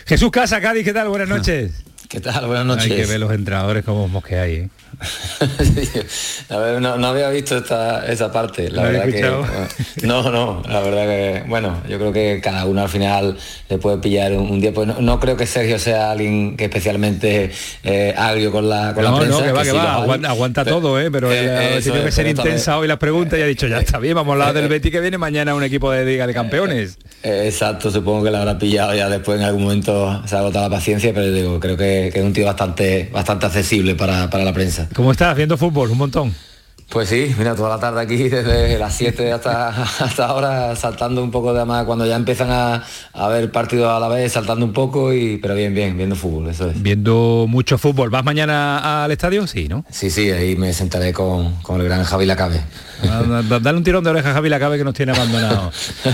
Jesús 0.06 0.30
Casa, 0.30 0.60
Cádiz, 0.60 0.84
¿qué 0.84 0.92
tal? 0.92 1.08
Buenas 1.08 1.28
noches. 1.28 1.72
¿Qué 2.08 2.20
tal? 2.20 2.46
Buenas 2.46 2.64
noches. 2.64 2.90
Hay 2.90 2.96
que 2.96 3.06
ver 3.06 3.20
los 3.20 3.30
entrenadores 3.30 3.84
como 3.84 4.22
que 4.22 4.38
hay. 4.38 4.54
¿eh? 4.54 4.68
no, 6.80 7.06
había 7.06 7.30
visto 7.30 7.58
esta, 7.58 8.06
esa 8.06 8.32
parte. 8.32 8.70
La 8.70 8.82
verdad 8.84 9.04
que. 9.04 10.06
No, 10.06 10.30
no, 10.30 10.62
la 10.68 10.80
verdad 10.80 11.04
que. 11.04 11.44
Bueno, 11.46 11.82
yo 11.88 11.98
creo 11.98 12.12
que 12.12 12.40
cada 12.42 12.64
uno 12.64 12.82
al 12.82 12.88
final 12.88 13.36
le 13.68 13.78
puede 13.78 13.98
pillar 13.98 14.32
un, 14.32 14.60
día. 14.60 14.72
Pues 14.72 14.88
no, 14.88 15.20
creo 15.20 15.36
que 15.36 15.46
Sergio 15.46 15.78
sea 15.78 16.10
alguien 16.10 16.56
que 16.56 16.64
especialmente 16.64 17.50
eh, 17.84 18.14
agrio 18.16 18.50
con 18.50 18.68
la, 18.68 18.94
con 18.94 19.04
no, 19.04 19.18
prensa. 19.18 19.38
No, 19.38 19.44
que 19.44 19.52
va, 19.52 19.62
que, 19.62 19.72
va, 19.72 19.94
aguanta, 20.28 20.64
todo, 20.64 21.00
¿eh? 21.00 21.10
pero 21.10 21.30
eh, 21.32 21.80
tiene 21.82 22.02
que 22.02 22.12
ser 22.12 22.26
intensa 22.26 22.78
hoy 22.78 22.88
las 22.88 22.98
preguntas 22.98 23.38
y 23.38 23.42
ha 23.42 23.46
dicho, 23.46 23.66
ya 23.66 23.78
está 23.78 23.98
bien, 23.98 24.14
vamos 24.14 24.32
a 24.32 24.34
hablar 24.34 24.54
del 24.54 24.64
eh, 24.64 24.68
Betty 24.68 24.90
que 24.90 25.00
viene 25.00 25.18
mañana 25.18 25.54
un 25.54 25.62
equipo 25.62 25.90
de 25.90 26.04
Liga 26.04 26.26
de 26.26 26.34
Campeones. 26.34 26.98
exacto, 27.22 27.90
supongo 27.90 28.24
que 28.24 28.30
la 28.30 28.40
habrá 28.40 28.58
pillado 28.58 28.94
ya 28.94 29.08
después 29.08 29.38
en 29.38 29.44
algún 29.44 29.64
momento 29.64 30.22
se 30.26 30.34
ha 30.34 30.40
agotado 30.40 30.68
la 30.68 30.76
paciencia, 30.76 31.12
pero 31.14 31.30
digo, 31.30 31.60
creo 31.60 31.76
que, 31.76 31.97
que 32.12 32.18
es 32.18 32.24
un 32.24 32.32
tío 32.32 32.46
bastante, 32.46 33.08
bastante 33.12 33.46
accesible 33.46 33.94
para, 33.94 34.30
para 34.30 34.44
la 34.44 34.52
prensa. 34.52 34.88
¿Cómo 34.94 35.12
estás? 35.12 35.36
¿Viendo 35.36 35.56
fútbol? 35.56 35.90
Un 35.90 35.98
montón. 35.98 36.47
Pues 36.90 37.10
sí, 37.10 37.34
mira, 37.36 37.54
toda 37.54 37.68
la 37.68 37.78
tarde 37.78 38.00
aquí, 38.00 38.16
desde 38.30 38.78
las 38.78 38.94
7 38.94 39.32
hasta, 39.32 39.68
hasta 39.68 40.26
ahora, 40.26 40.74
saltando 40.74 41.22
un 41.22 41.30
poco 41.30 41.52
de 41.52 41.64
más, 41.66 41.84
cuando 41.84 42.06
ya 42.06 42.16
empiezan 42.16 42.50
a, 42.50 42.82
a 43.12 43.28
ver 43.28 43.50
partidos 43.52 43.90
a 43.90 44.00
la 44.00 44.08
vez, 44.08 44.32
saltando 44.32 44.64
un 44.64 44.72
poco, 44.72 45.12
y 45.12 45.36
pero 45.36 45.54
bien, 45.54 45.74
bien, 45.74 45.96
viendo 45.98 46.16
fútbol, 46.16 46.48
eso 46.48 46.70
es. 46.70 46.80
Viendo 46.80 47.44
mucho 47.46 47.76
fútbol. 47.76 48.08
¿Vas 48.08 48.24
mañana 48.24 49.04
al 49.04 49.10
estadio? 49.10 49.46
Sí, 49.46 49.68
¿no? 49.68 49.84
Sí, 49.90 50.10
sí, 50.10 50.30
ahí 50.30 50.56
me 50.56 50.72
sentaré 50.72 51.12
con, 51.12 51.56
con 51.56 51.78
el 51.80 51.86
gran 51.86 52.04
Javi 52.04 52.24
Lacabe. 52.24 52.62
Dale 53.02 53.78
un 53.78 53.84
tirón 53.84 54.02
de 54.02 54.10
oreja 54.10 54.30
a 54.30 54.34
Javi 54.34 54.48
Lacabe 54.48 54.78
que 54.78 54.84
nos 54.84 54.94
tiene 54.94 55.12
abandonado. 55.12 55.70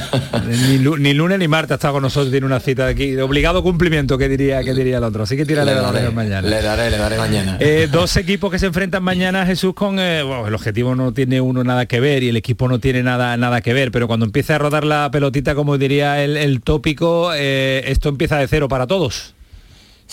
ni, 0.99 1.15
lunes 1.15 1.39
ni 1.39 1.49
martes 1.49 1.75
estado 1.75 1.95
con 1.95 2.03
nosotros, 2.03 2.31
tiene 2.31 2.47
una 2.47 2.61
cita 2.61 2.87
de 2.87 2.93
aquí. 2.93 3.11
De 3.13 3.23
obligado 3.23 3.63
cumplimiento, 3.63 4.19
que 4.19 4.29
diría, 4.29 4.63
que 4.63 4.75
diría 4.75 4.99
el 4.99 5.05
otro. 5.05 5.23
Así 5.23 5.37
que 5.37 5.47
tírale 5.47 5.75
la 5.75 5.89
oreja 5.89 6.11
mañana. 6.11 6.47
Le 6.47 6.61
daré, 6.61 6.91
le 6.91 6.99
daré 6.99 7.17
mañana. 7.17 7.57
Eh, 7.61 7.89
dos 7.91 8.17
equipos 8.17 8.51
que 8.51 8.59
se 8.59 8.67
enfrentan 8.67 9.03
mañana, 9.03 9.47
Jesús, 9.47 9.75
con 9.75 9.99
eh, 9.99 10.21
el 10.21 10.55
objetivo 10.65 10.95
no 10.95 11.13
tiene 11.13 11.43
uno 11.43 11.63
nada 11.63 11.85
que 11.85 12.01
ver 12.01 12.23
y 12.23 12.31
el 12.31 12.37
equipo 12.39 12.69
no 12.69 12.79
tiene 12.79 13.03
nada, 13.03 13.37
nada 13.37 13.61
que 13.61 13.75
ver, 13.75 13.91
pero 13.91 14.07
cuando 14.07 14.25
empieza 14.25 14.55
a 14.55 14.59
rodar 14.59 14.85
la 14.85 15.11
pelotita, 15.11 15.55
como 15.55 15.77
diría 15.77 16.25
el, 16.25 16.61
tópico, 16.63 17.33
eh, 17.35 17.85
esto 17.87 18.09
empieza 18.09 18.39
de 18.39 18.49
cero 18.49 18.67
para 18.67 18.87
todos. 18.87 19.34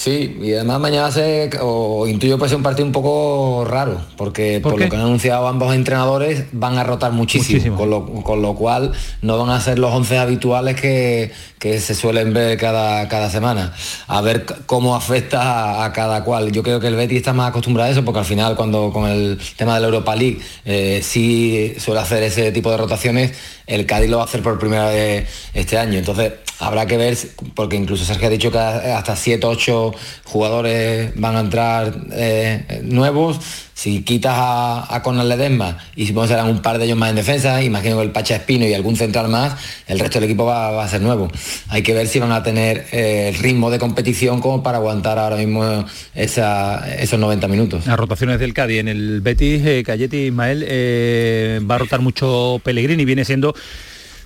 Sí, 0.01 0.35
y 0.41 0.53
además 0.55 0.79
mañana 0.79 1.11
se, 1.11 1.51
o 1.61 2.07
intuyo 2.07 2.39
puede 2.39 2.49
ser 2.49 2.57
un 2.57 2.63
partido 2.63 2.87
un 2.87 2.91
poco 2.91 3.65
raro, 3.69 4.01
porque 4.17 4.59
¿Por, 4.59 4.71
lo 4.71 4.89
que 4.89 4.95
han 4.95 5.03
anunciado 5.03 5.47
ambos 5.47 5.75
entrenadores 5.75 6.45
van 6.53 6.79
a 6.79 6.83
rotar 6.83 7.11
muchísimo, 7.11 7.77
Con, 8.23 8.41
lo, 8.41 8.55
cual 8.55 8.93
no 9.21 9.37
van 9.37 9.51
a 9.51 9.61
ser 9.61 9.77
los 9.77 9.93
11 9.93 10.17
habituales 10.17 10.81
que, 10.81 11.31
se 11.61 11.93
suelen 11.93 12.33
ver 12.33 12.57
cada, 12.57 13.07
cada 13.09 13.29
semana. 13.29 13.73
A 14.07 14.21
ver 14.21 14.47
cómo 14.65 14.95
afecta 14.95 15.85
a, 15.85 15.93
cada 15.93 16.23
cual. 16.23 16.51
Yo 16.51 16.63
creo 16.63 16.79
que 16.79 16.87
el 16.87 16.95
Betis 16.95 17.17
está 17.17 17.33
más 17.33 17.49
acostumbrado 17.49 17.87
a 17.87 17.91
eso, 17.91 18.03
porque 18.03 18.21
al 18.21 18.25
final 18.25 18.55
cuando 18.55 18.91
con 18.91 19.07
el 19.07 19.39
tema 19.55 19.75
de 19.75 19.81
la 19.81 19.85
Europa 19.85 20.15
League 20.15 20.39
eh, 20.65 21.01
sí 21.03 21.75
suele 21.77 22.01
hacer 22.01 22.23
ese 22.23 22.51
tipo 22.51 22.71
de 22.71 22.77
rotaciones, 22.77 23.33
el 23.72 23.86
Cádiz 23.86 24.09
lo 24.09 24.17
va 24.17 24.24
a 24.24 24.26
hacer 24.26 24.43
por 24.43 24.59
primera 24.59 24.89
vez 24.89 25.28
este 25.53 25.78
año. 25.78 25.97
Entonces 25.97 26.34
habrá 26.59 26.86
que 26.86 26.97
ver, 26.97 27.17
porque 27.55 27.78
incluso 27.78 28.03
Sergio 28.03 28.28
ha 28.28 28.30
dicho 28.30 28.51
que 28.51 28.57
hasta 28.57 29.15
7, 29.15 29.47
8 29.47 29.93
jugadores 30.26 31.11
van 31.15 31.38
a 31.38 31.39
entrar 31.39 31.95
eh, 32.11 32.82
nuevos. 32.84 33.39
Si 33.74 34.03
quitas 34.03 34.34
a, 34.36 34.84
a 34.84 35.24
Ledesma 35.24 35.78
y 35.95 36.05
si 36.05 36.13
a 36.13 36.43
un 36.45 36.61
par 36.61 36.78
de 36.78 36.86
ellos 36.86 36.97
más 36.97 37.09
en 37.09 37.15
defensa, 37.15 37.63
imagino 37.63 37.97
que 37.97 38.03
el 38.03 38.11
Pacha 38.11 38.36
Espino 38.36 38.65
y 38.65 38.74
algún 38.74 38.95
central 38.95 39.30
más, 39.30 39.55
el 39.88 39.99
resto 39.99 40.19
del 40.19 40.30
equipo 40.30 40.45
va, 40.45 40.84
a 40.84 40.88
ser 40.88 41.01
nuevo. 41.01 41.30
Hay 41.69 41.82
que 41.82 41.93
ver 41.93 42.07
si 42.07 42.19
van 42.19 42.32
a 42.32 42.43
tener 42.43 42.86
eh, 42.91 43.30
el 43.30 43.36
ritmo 43.36 43.72
de 43.72 43.80
competición 43.80 44.39
como 44.39 44.61
para 44.61 44.78
aguantar 44.78 45.17
ahora 45.17 45.38
mismo 45.38 45.86
esos 46.13 47.19
90 47.19 47.47
minutos. 47.47 47.88
Las 47.88 47.97
rotaciones 47.97 48.39
del 48.39 48.53
Cádiz 48.53 48.80
en 48.80 48.88
el 48.88 49.22
Betis, 49.22 49.65
eh, 49.65 49.84
Cayeti 49.86 50.17
Ismael, 50.28 50.63
eh, 50.67 51.59
va 51.69 51.76
a 51.76 51.78
rotar 51.80 52.01
mucho 52.01 52.61
Pellegrini, 52.63 53.05
viene 53.05 53.26
siendo 53.26 53.55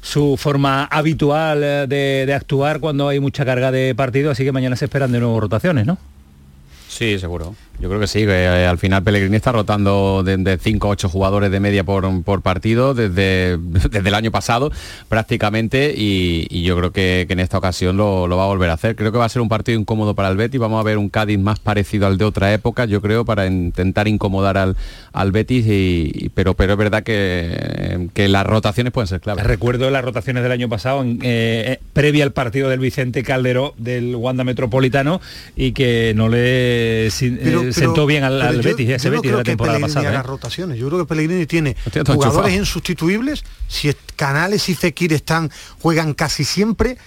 su 0.01 0.37
forma 0.37 0.85
habitual 0.85 1.63
eh, 1.63 1.85
de, 1.87 2.25
de, 2.25 2.33
actuar 2.33 2.79
cuando 2.79 3.07
hay 3.07 3.19
mucha 3.19 3.43
carga 3.43 3.71
de 3.71 3.95
partido, 3.95 4.31
así 4.31 4.43
que 4.43 4.51
mañana 4.51 4.75
se 4.75 4.85
esperan 4.85 5.11
de 5.11 5.19
nuevo 5.19 5.39
rotaciones, 5.39 5.85
¿no? 5.85 5.97
Sí, 6.95 7.19
seguro. 7.19 7.55
Yo 7.77 7.89
creo 7.89 7.99
que 7.99 8.07
sí, 8.07 8.23
eh, 8.25 8.65
al 8.69 8.77
final 8.77 9.03
Pellegrini 9.03 9.35
está 9.35 9.51
rotando 9.51 10.23
de 10.23 10.57
5 10.57 10.87
a 10.87 10.91
8 10.91 11.09
jugadores 11.09 11.51
de 11.51 11.59
media 11.59 11.83
por, 11.83 12.41
partido 12.41 12.93
desde, 12.93 13.57
desde, 13.59 14.07
el 14.07 14.15
año 14.15 14.31
pasado 14.31 14.71
prácticamente 15.09 15.93
y, 15.93 16.63
yo 16.63 16.77
creo 16.77 16.91
que, 16.91 17.27
en 17.29 17.39
esta 17.41 17.57
ocasión 17.57 17.97
lo, 17.97 18.29
va 18.29 18.45
a 18.45 18.47
volver 18.47 18.69
a 18.69 18.73
hacer. 18.73 18.95
Creo 18.95 19.11
que 19.11 19.17
va 19.17 19.25
a 19.25 19.29
ser 19.29 19.41
un 19.41 19.49
partido 19.49 19.77
incómodo 19.77 20.15
para 20.15 20.29
el 20.29 20.37
Betis, 20.37 20.57
vamos 20.57 20.79
a 20.79 20.83
ver 20.83 20.97
un 20.97 21.09
Cádiz 21.09 21.37
más 21.37 21.59
parecido 21.59 22.07
al 22.07 22.17
de 22.17 22.23
otra 22.23 22.53
época, 22.53 22.85
yo 22.85 23.01
creo, 23.01 23.25
para 23.25 23.45
intentar 23.45 24.07
incomodar 24.07 24.57
al, 24.57 24.77
al 25.11 25.33
Betis, 25.33 26.31
pero, 26.33 26.53
pero 26.53 26.73
es 26.73 26.77
verdad 26.79 27.03
que, 27.03 28.07
que 28.13 28.29
las 28.29 28.45
rotaciones 28.45 28.93
pueden 28.93 29.07
ser 29.07 29.19
claves. 29.19 29.45
Recuerdo 29.45 29.89
las 29.91 30.05
rotaciones 30.05 30.43
del 30.43 30.53
año 30.53 30.69
pasado, 30.69 31.03
eh, 31.03 31.17
eh, 31.23 31.79
previa 31.91 32.23
al 32.23 32.31
partido 32.31 32.69
del 32.69 32.79
Vicente 32.79 33.21
Calderó 33.23 33.73
del 33.77 34.15
Wanda 34.15 34.45
Metropolitano 34.45 35.19
y 35.57 35.73
que 35.73 36.13
no 36.15 36.29
le 36.29 36.84
sentó 37.09 38.05
bien 38.05 38.23
al, 38.23 38.61
Betis, 38.61 38.89
ese 38.89 39.09
Betis 39.09 39.31
de 39.31 39.37
la 39.37 39.43
temporada 39.43 39.79
pasada. 39.79 40.13
¿eh? 40.13 40.23
rotaciones. 40.23 40.77
Yo 40.77 40.87
creo 40.87 40.99
que 40.99 41.05
Pellegrini 41.05 41.45
tiene 41.45 41.75
jugadores 42.05 42.53
insustituibles. 42.53 43.43
Si 43.67 43.93
Canales 44.15 44.69
y 44.69 44.75
Fekir 44.75 45.13
están, 45.13 45.51
juegan 45.79 46.13
casi 46.13 46.43
siempre. 46.43 46.97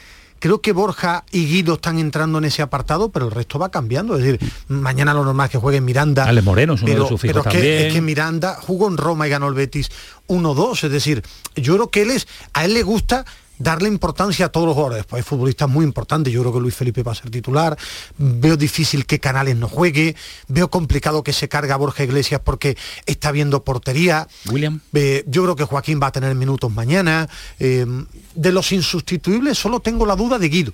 Creo 0.41 0.61
que 0.61 0.71
Borja 0.73 1.25
y 1.33 1.47
Guido 1.47 1.75
están 1.75 1.99
entrando 1.99 2.39
en 2.39 2.45
ese 2.45 2.63
apartado, 2.63 3.11
pero 3.11 3.27
el 3.27 3.33
resto 3.33 3.59
va 3.59 3.71
cambiando. 3.71 4.17
Es 4.17 4.23
decir, 4.23 4.53
mañana 4.69 5.13
lo 5.13 5.25
normal 5.25 5.47
es 5.47 5.51
que 5.51 5.59
juegue 5.59 5.81
Miranda. 5.81 6.25
Ale 6.25 6.43
Moreno 6.43 6.75
es 6.75 6.83
uno 6.83 6.93
de 6.93 7.09
sus 7.09 7.21
pero 7.21 7.41
es 7.41 7.47
que, 7.49 7.89
es 7.89 7.93
que, 7.93 8.01
Miranda 8.01 8.55
jugó 8.55 8.87
en 8.87 8.97
Roma 8.97 9.27
y 9.27 9.31
ganó 9.31 9.49
el 9.49 9.55
Betis 9.55 9.91
1-2. 10.29 10.85
Es 10.85 10.93
decir, 10.93 11.25
yo 11.57 11.75
creo 11.75 11.91
que 11.91 12.03
él 12.03 12.13
es, 12.13 12.29
a 12.53 12.65
él 12.65 12.75
le 12.75 12.85
gusta 12.85 13.25
darle 13.59 13.89
importancia 13.89 14.47
a 14.47 14.49
todos 14.49 14.67
los 14.67 14.75
jugadores. 14.75 15.05
Pues 15.07 15.21
hay 15.21 15.29
futbolistas 15.29 15.69
muy 15.69 15.85
importantes, 15.85 16.33
yo 16.33 16.41
creo 16.41 16.53
que 16.53 16.61
Luis 16.61 16.75
Felipe 16.75 17.03
va 17.03 17.13
a 17.13 17.15
ser 17.15 17.31
titular, 17.31 17.77
veo 18.17 18.57
difícil 18.57 19.07
que 19.07 19.19
Canales 19.19 19.57
no 19.57 19.69
juegue, 19.69 20.17
veo 20.49 20.71
complicado 20.71 21.23
que 21.23 21.33
se 21.33 21.49
carga 21.49 21.75
a 21.75 21.79
Borja 21.79 22.05
Iglesias 22.05 22.41
porque 22.45 22.77
está 23.07 23.33
viendo 23.33 23.65
portería. 23.65 24.29
William. 24.51 24.81
yo 25.27 25.43
creo 25.43 25.57
que 25.57 25.65
Joaquín 25.65 26.01
va 26.03 26.09
a 26.09 26.13
tener 26.13 26.35
minutos 26.35 26.73
mañana. 26.73 27.29
Eh, 27.59 27.87
de 28.35 28.53
los 28.53 28.73
insustituibles 28.73 29.59
solo 29.59 29.81
tengo 29.81 30.07
la 30.07 30.17
duda 30.17 30.39
de 30.39 30.49
Guido. 30.49 30.73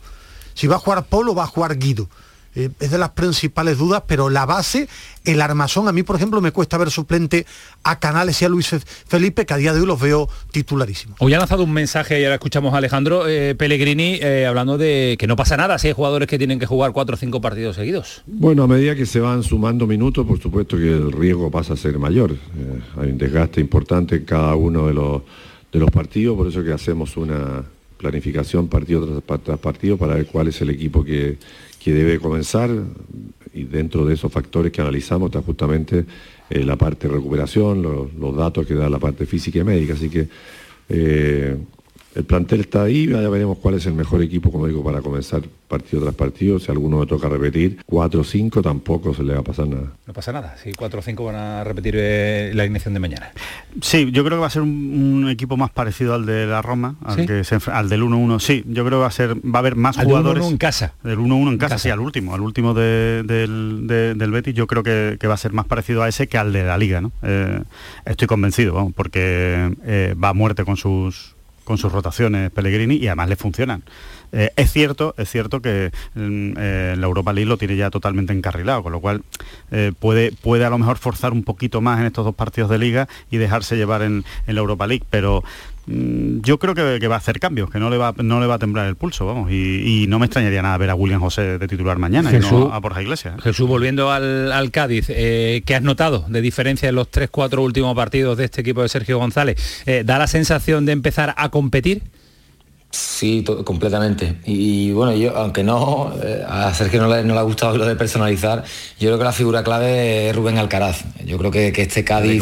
Si 0.55 0.67
va 0.67 0.77
a 0.77 0.79
jugar 0.79 1.05
Polo, 1.07 1.35
va 1.35 1.45
a 1.45 1.47
jugar 1.47 1.79
Guido. 1.79 2.09
Eh, 2.55 2.71
es 2.79 2.91
de 2.91 2.99
las 2.99 3.11
principales 3.11 3.79
dudas, 3.79 4.05
pero 4.07 4.31
la 4.31 4.47
base, 4.47 4.89
el 5.25 5.41
armazón, 5.41 5.89
a 5.89 5.93
mí 5.93 6.03
por 6.03 6.17
ejemplo 6.17 6.41
me 6.41 6.53
cuesta 6.53 6.79
ver 6.79 6.91
suplente 6.91 7.47
a 7.83 7.99
Canales 7.99 8.41
y 8.43 8.45
a 8.45 8.49
Luis 8.49 8.75
Felipe, 9.07 9.45
que 9.45 9.55
a 9.55 9.57
día 9.57 9.73
de 9.73 9.81
hoy 9.81 9.87
los 9.87 10.01
veo 10.01 10.29
titularísimos. 10.53 11.17
Hoy 11.21 11.35
ha 11.35 11.39
lanzado 11.39 11.65
un 11.65 11.73
mensaje, 11.73 12.21
y 12.21 12.25
ahora 12.25 12.35
escuchamos 12.35 12.73
a 12.75 12.79
Alejandro 12.79 13.27
eh, 13.27 13.55
Pellegrini 13.57 14.19
eh, 14.21 14.47
hablando 14.47 14.79
de 14.79 15.17
que 15.19 15.27
no 15.27 15.37
pasa 15.37 15.57
nada 15.57 15.79
si 15.79 15.89
hay 15.89 15.95
jugadores 15.95 16.29
que 16.29 16.39
tienen 16.39 16.59
que 16.59 16.67
jugar 16.67 16.93
cuatro 16.93 17.15
o 17.15 17.19
cinco 17.19 17.41
partidos 17.41 17.77
seguidos. 17.77 18.23
Bueno, 18.27 18.63
a 18.63 18.69
medida 18.69 18.95
que 18.95 19.07
se 19.07 19.19
van 19.21 19.43
sumando 19.43 19.87
minutos, 19.87 20.27
por 20.27 20.41
supuesto 20.41 20.77
que 20.77 20.93
el 20.93 21.11
riesgo 21.11 21.51
pasa 21.51 21.75
a 21.75 21.77
ser 21.77 21.99
mayor. 21.99 22.37
hay 23.01 23.11
un 23.11 23.19
desgaste 23.19 23.61
importante 23.61 24.17
en 24.17 24.25
cada 24.25 24.55
uno 24.55 24.87
de 24.87 24.95
los, 24.95 25.23
de 25.73 25.79
los 25.81 25.91
partidos, 25.91 26.37
por 26.37 26.47
eso 26.47 26.63
que 26.63 26.73
hacemos 26.73 27.17
una 27.17 27.65
planificación 27.97 28.69
partido 28.69 29.23
tras 29.23 29.59
partido 29.59 29.97
para 29.97 30.15
ver 30.15 30.27
cuál 30.27 30.49
es 30.49 30.61
el 30.61 30.71
equipo 30.71 31.03
que, 31.03 31.39
que 31.85 31.93
debe 31.93 32.19
comenzar 32.19 32.71
y 33.53 33.65
dentro 33.65 34.07
de 34.07 34.15
esos 34.15 34.33
factores 34.33 34.73
que 34.73 34.81
analizamos 34.81 35.27
está 35.27 35.43
justamente 35.43 36.07
eh, 36.49 36.65
la 36.65 36.77
parte 36.77 37.09
de 37.09 37.15
recuperación, 37.15 37.83
los 37.83 38.35
datos 38.35 38.67
que 38.67 38.73
da 38.73 38.89
la 38.89 38.99
parte 38.99 39.27
física 39.27 39.59
y 39.59 39.65
médica. 39.65 39.93
Así 39.93 40.09
que 40.09 40.27
eh, 40.89 41.59
el 42.15 42.25
plantel 42.25 42.61
está 42.61 42.83
ahí, 42.85 43.09
ya 43.09 43.29
veremos 43.29 43.59
cuál 43.59 43.75
es 43.75 43.87
el 43.87 43.95
mejor 43.95 44.23
equipo, 44.23 44.53
como 44.53 44.67
digo, 44.67 44.85
para 44.85 45.01
comenzar 45.01 45.43
partido 45.69 46.03
tras 46.03 46.15
partido. 46.15 46.59
Si 46.61 46.71
alguno 46.71 47.01
me 47.01 47.07
toca 47.07 47.29
repetir, 47.29 47.79
4 47.87 48.21
o 48.21 48.25
5 48.25 48.63
tampoco 48.63 49.13
se 49.15 49.25
le 49.25 49.35
va 49.35 49.41
a 49.41 49.43
pasar 49.43 49.67
nada. 49.67 49.93
No 50.07 50.13
pasa 50.13 50.33
nada, 50.33 50.57
si 50.63 50.73
4 50.73 51.01
o 51.01 51.03
5 51.03 51.25
van 51.25 51.35
a 51.35 51.65
repetir 51.65 51.95
eh, 51.97 52.53
la 52.55 52.65
ignición 52.65 52.95
de 52.95 53.01
mañana. 53.01 53.33
Sí, 53.81 54.11
yo 54.13 54.25
creo 54.25 54.39
que 54.39 54.43
va 54.43 54.47
a 54.47 54.51
ser 54.51 54.63
un, 54.63 55.29
equipo 55.29 55.57
más 55.57 55.71
parecido 55.71 56.15
al 56.15 56.27
de 56.27 56.47
la 56.47 56.63
Roma, 56.63 56.97
al, 57.05 57.27
que 57.27 57.43
al 57.73 57.89
del 57.89 58.03
1-1. 58.03 58.41
Sí, 58.41 58.63
yo 58.69 58.85
creo 58.85 58.99
que 58.99 59.03
va 59.03 59.09
a 59.09 59.11
ser, 59.11 59.37
va 59.39 59.57
a 59.57 59.59
haber 59.59 59.75
más 59.75 59.97
jugadores. 59.97 60.43
Del 60.43 60.51
1-1 60.51 60.53
en 60.53 60.59
casa. 60.59 60.95
Del 61.03 61.19
1-1 61.19 61.49
en, 61.49 61.59
casa, 61.59 61.79
sí, 61.79 61.91
al 61.91 62.01
último, 62.01 62.35
al 62.35 62.43
último 62.43 62.75
del, 62.75 63.27
del, 63.27 64.31
Betis, 64.31 64.55
yo 64.55 64.67
creo 64.67 64.83
que, 64.83 65.19
va 65.27 65.35
a 65.35 65.39
ser 65.39 65.53
más 65.53 65.67
parecido 65.67 66.03
a 66.03 66.09
ese 66.09 66.29
que 66.29 66.39
al 66.39 66.53
de 66.53 66.65
la 66.65 66.79
Liga, 66.79 67.01
¿no? 67.01 67.11
Eh, 67.23 67.63
estoy 68.05 68.29
convencido, 68.29 68.75
vamos, 68.75 68.93
porque 68.95 69.75
eh, 69.85 70.15
va 70.23 70.29
a 70.29 70.35
muerte 70.35 70.65
con 70.65 70.77
sus 70.77 71.34
con 71.65 71.79
sus 71.79 71.93
rotaciones 71.93 72.51
Pellegrini 72.51 72.97
y 72.97 73.07
además 73.09 73.29
le 73.29 73.37
funcionan. 73.37 73.83
Eh, 74.33 74.51
es 74.57 74.73
cierto, 74.73 75.15
es 75.17 75.31
cierto 75.31 75.63
que 75.63 75.93
mm, 76.15 76.55
eh, 76.59 76.95
la 76.99 77.07
Europa 77.07 77.33
League 77.33 77.49
lo 77.49 77.57
tiene 77.57 77.77
ya 77.77 77.91
totalmente 77.91 78.33
encarrilado, 78.33 78.83
con 78.83 78.91
lo 78.91 79.01
cual 79.01 79.23
eh, 79.71 79.93
puede, 79.99 80.33
puede 80.33 80.65
a 80.65 80.71
lo 80.71 80.79
mejor 80.79 80.99
forzar 80.99 81.33
un 81.33 81.45
poquito 81.45 81.81
más 81.81 82.01
en 82.01 82.07
estos 82.07 82.25
dos 82.25 82.35
partidos 82.35 82.69
de 82.69 82.79
liga 82.79 83.09
y 83.31 83.37
dejarse 83.37 83.77
llevar 83.77 84.03
en, 84.03 84.25
la 84.47 84.61
Europa 84.61 84.87
League, 84.89 85.05
pero 85.09 85.45
yo 85.87 86.59
creo 86.59 86.75
que, 86.75 87.09
va 87.09 87.15
a 87.15 87.19
hacer 87.19 87.41
cambios, 87.41 87.71
que 87.71 87.79
no 87.79 87.91
le 87.91 87.99
va, 87.99 88.15
no 88.19 88.41
le 88.41 88.47
va 88.47 88.55
a 88.55 88.59
temblar 88.59 88.87
el 88.87 88.97
pulso, 88.97 89.27
vamos, 89.27 89.51
y, 89.51 90.07
no 90.09 90.19
me 90.19 90.27
extrañaría 90.27 90.63
nada 90.63 90.77
ver 90.79 90.91
a 90.91 90.95
William 90.95 91.21
José 91.21 91.59
de 91.59 91.69
titular 91.69 91.99
mañana 91.99 92.33
y 92.33 92.39
no 92.39 92.73
a 92.73 92.79
Borja 92.79 93.03
Iglesias. 93.03 93.41
Jesús, 93.43 93.69
volviendo 93.69 94.11
al, 94.11 94.71
Cádiz, 94.71 95.07
¿qué 95.07 95.75
has 95.75 95.83
notado 95.83 96.25
de 96.29 96.41
diferencia 96.41 96.89
en 96.89 96.95
los 96.95 97.11
tres, 97.11 97.31
cuatro 97.31 97.63
últimos 97.63 97.95
partidos 97.95 98.37
de 98.39 98.45
este 98.45 98.61
equipo 98.61 98.83
de 98.83 98.89
Sergio 98.89 99.19
González? 99.19 99.85
¿Da 100.05 100.19
la 100.19 100.27
sensación 100.27 100.87
de 100.87 100.93
empezar 100.93 101.35
a 101.37 101.49
competir? 101.51 102.03
Sí, 102.95 103.43
completamente. 103.65 104.37
Y, 104.45 104.93
bueno, 104.93 105.17
yo, 105.17 105.37
aunque 105.37 105.65
no, 105.65 106.15
eh, 106.23 106.45
a 106.47 106.73
Sergio 106.73 107.03
no 107.03 107.09
le, 107.09 107.25
no 107.25 107.35
le 107.35 107.41
ha 107.41 107.43
gustado 107.43 107.77
lo 107.77 107.87
de 107.87 107.97
personalizar, 107.97 108.63
yo 109.01 109.09
creo 109.09 109.19
que 109.19 109.25
la 109.25 109.33
figura 109.33 109.65
clave 109.65 110.29
es 110.29 110.37
Rubén 110.37 110.59
Alcaraz. 110.59 111.03
Yo 111.25 111.37
creo 111.37 111.51
que, 111.51 111.73
este 111.75 112.05
Cádiz, 112.05 112.41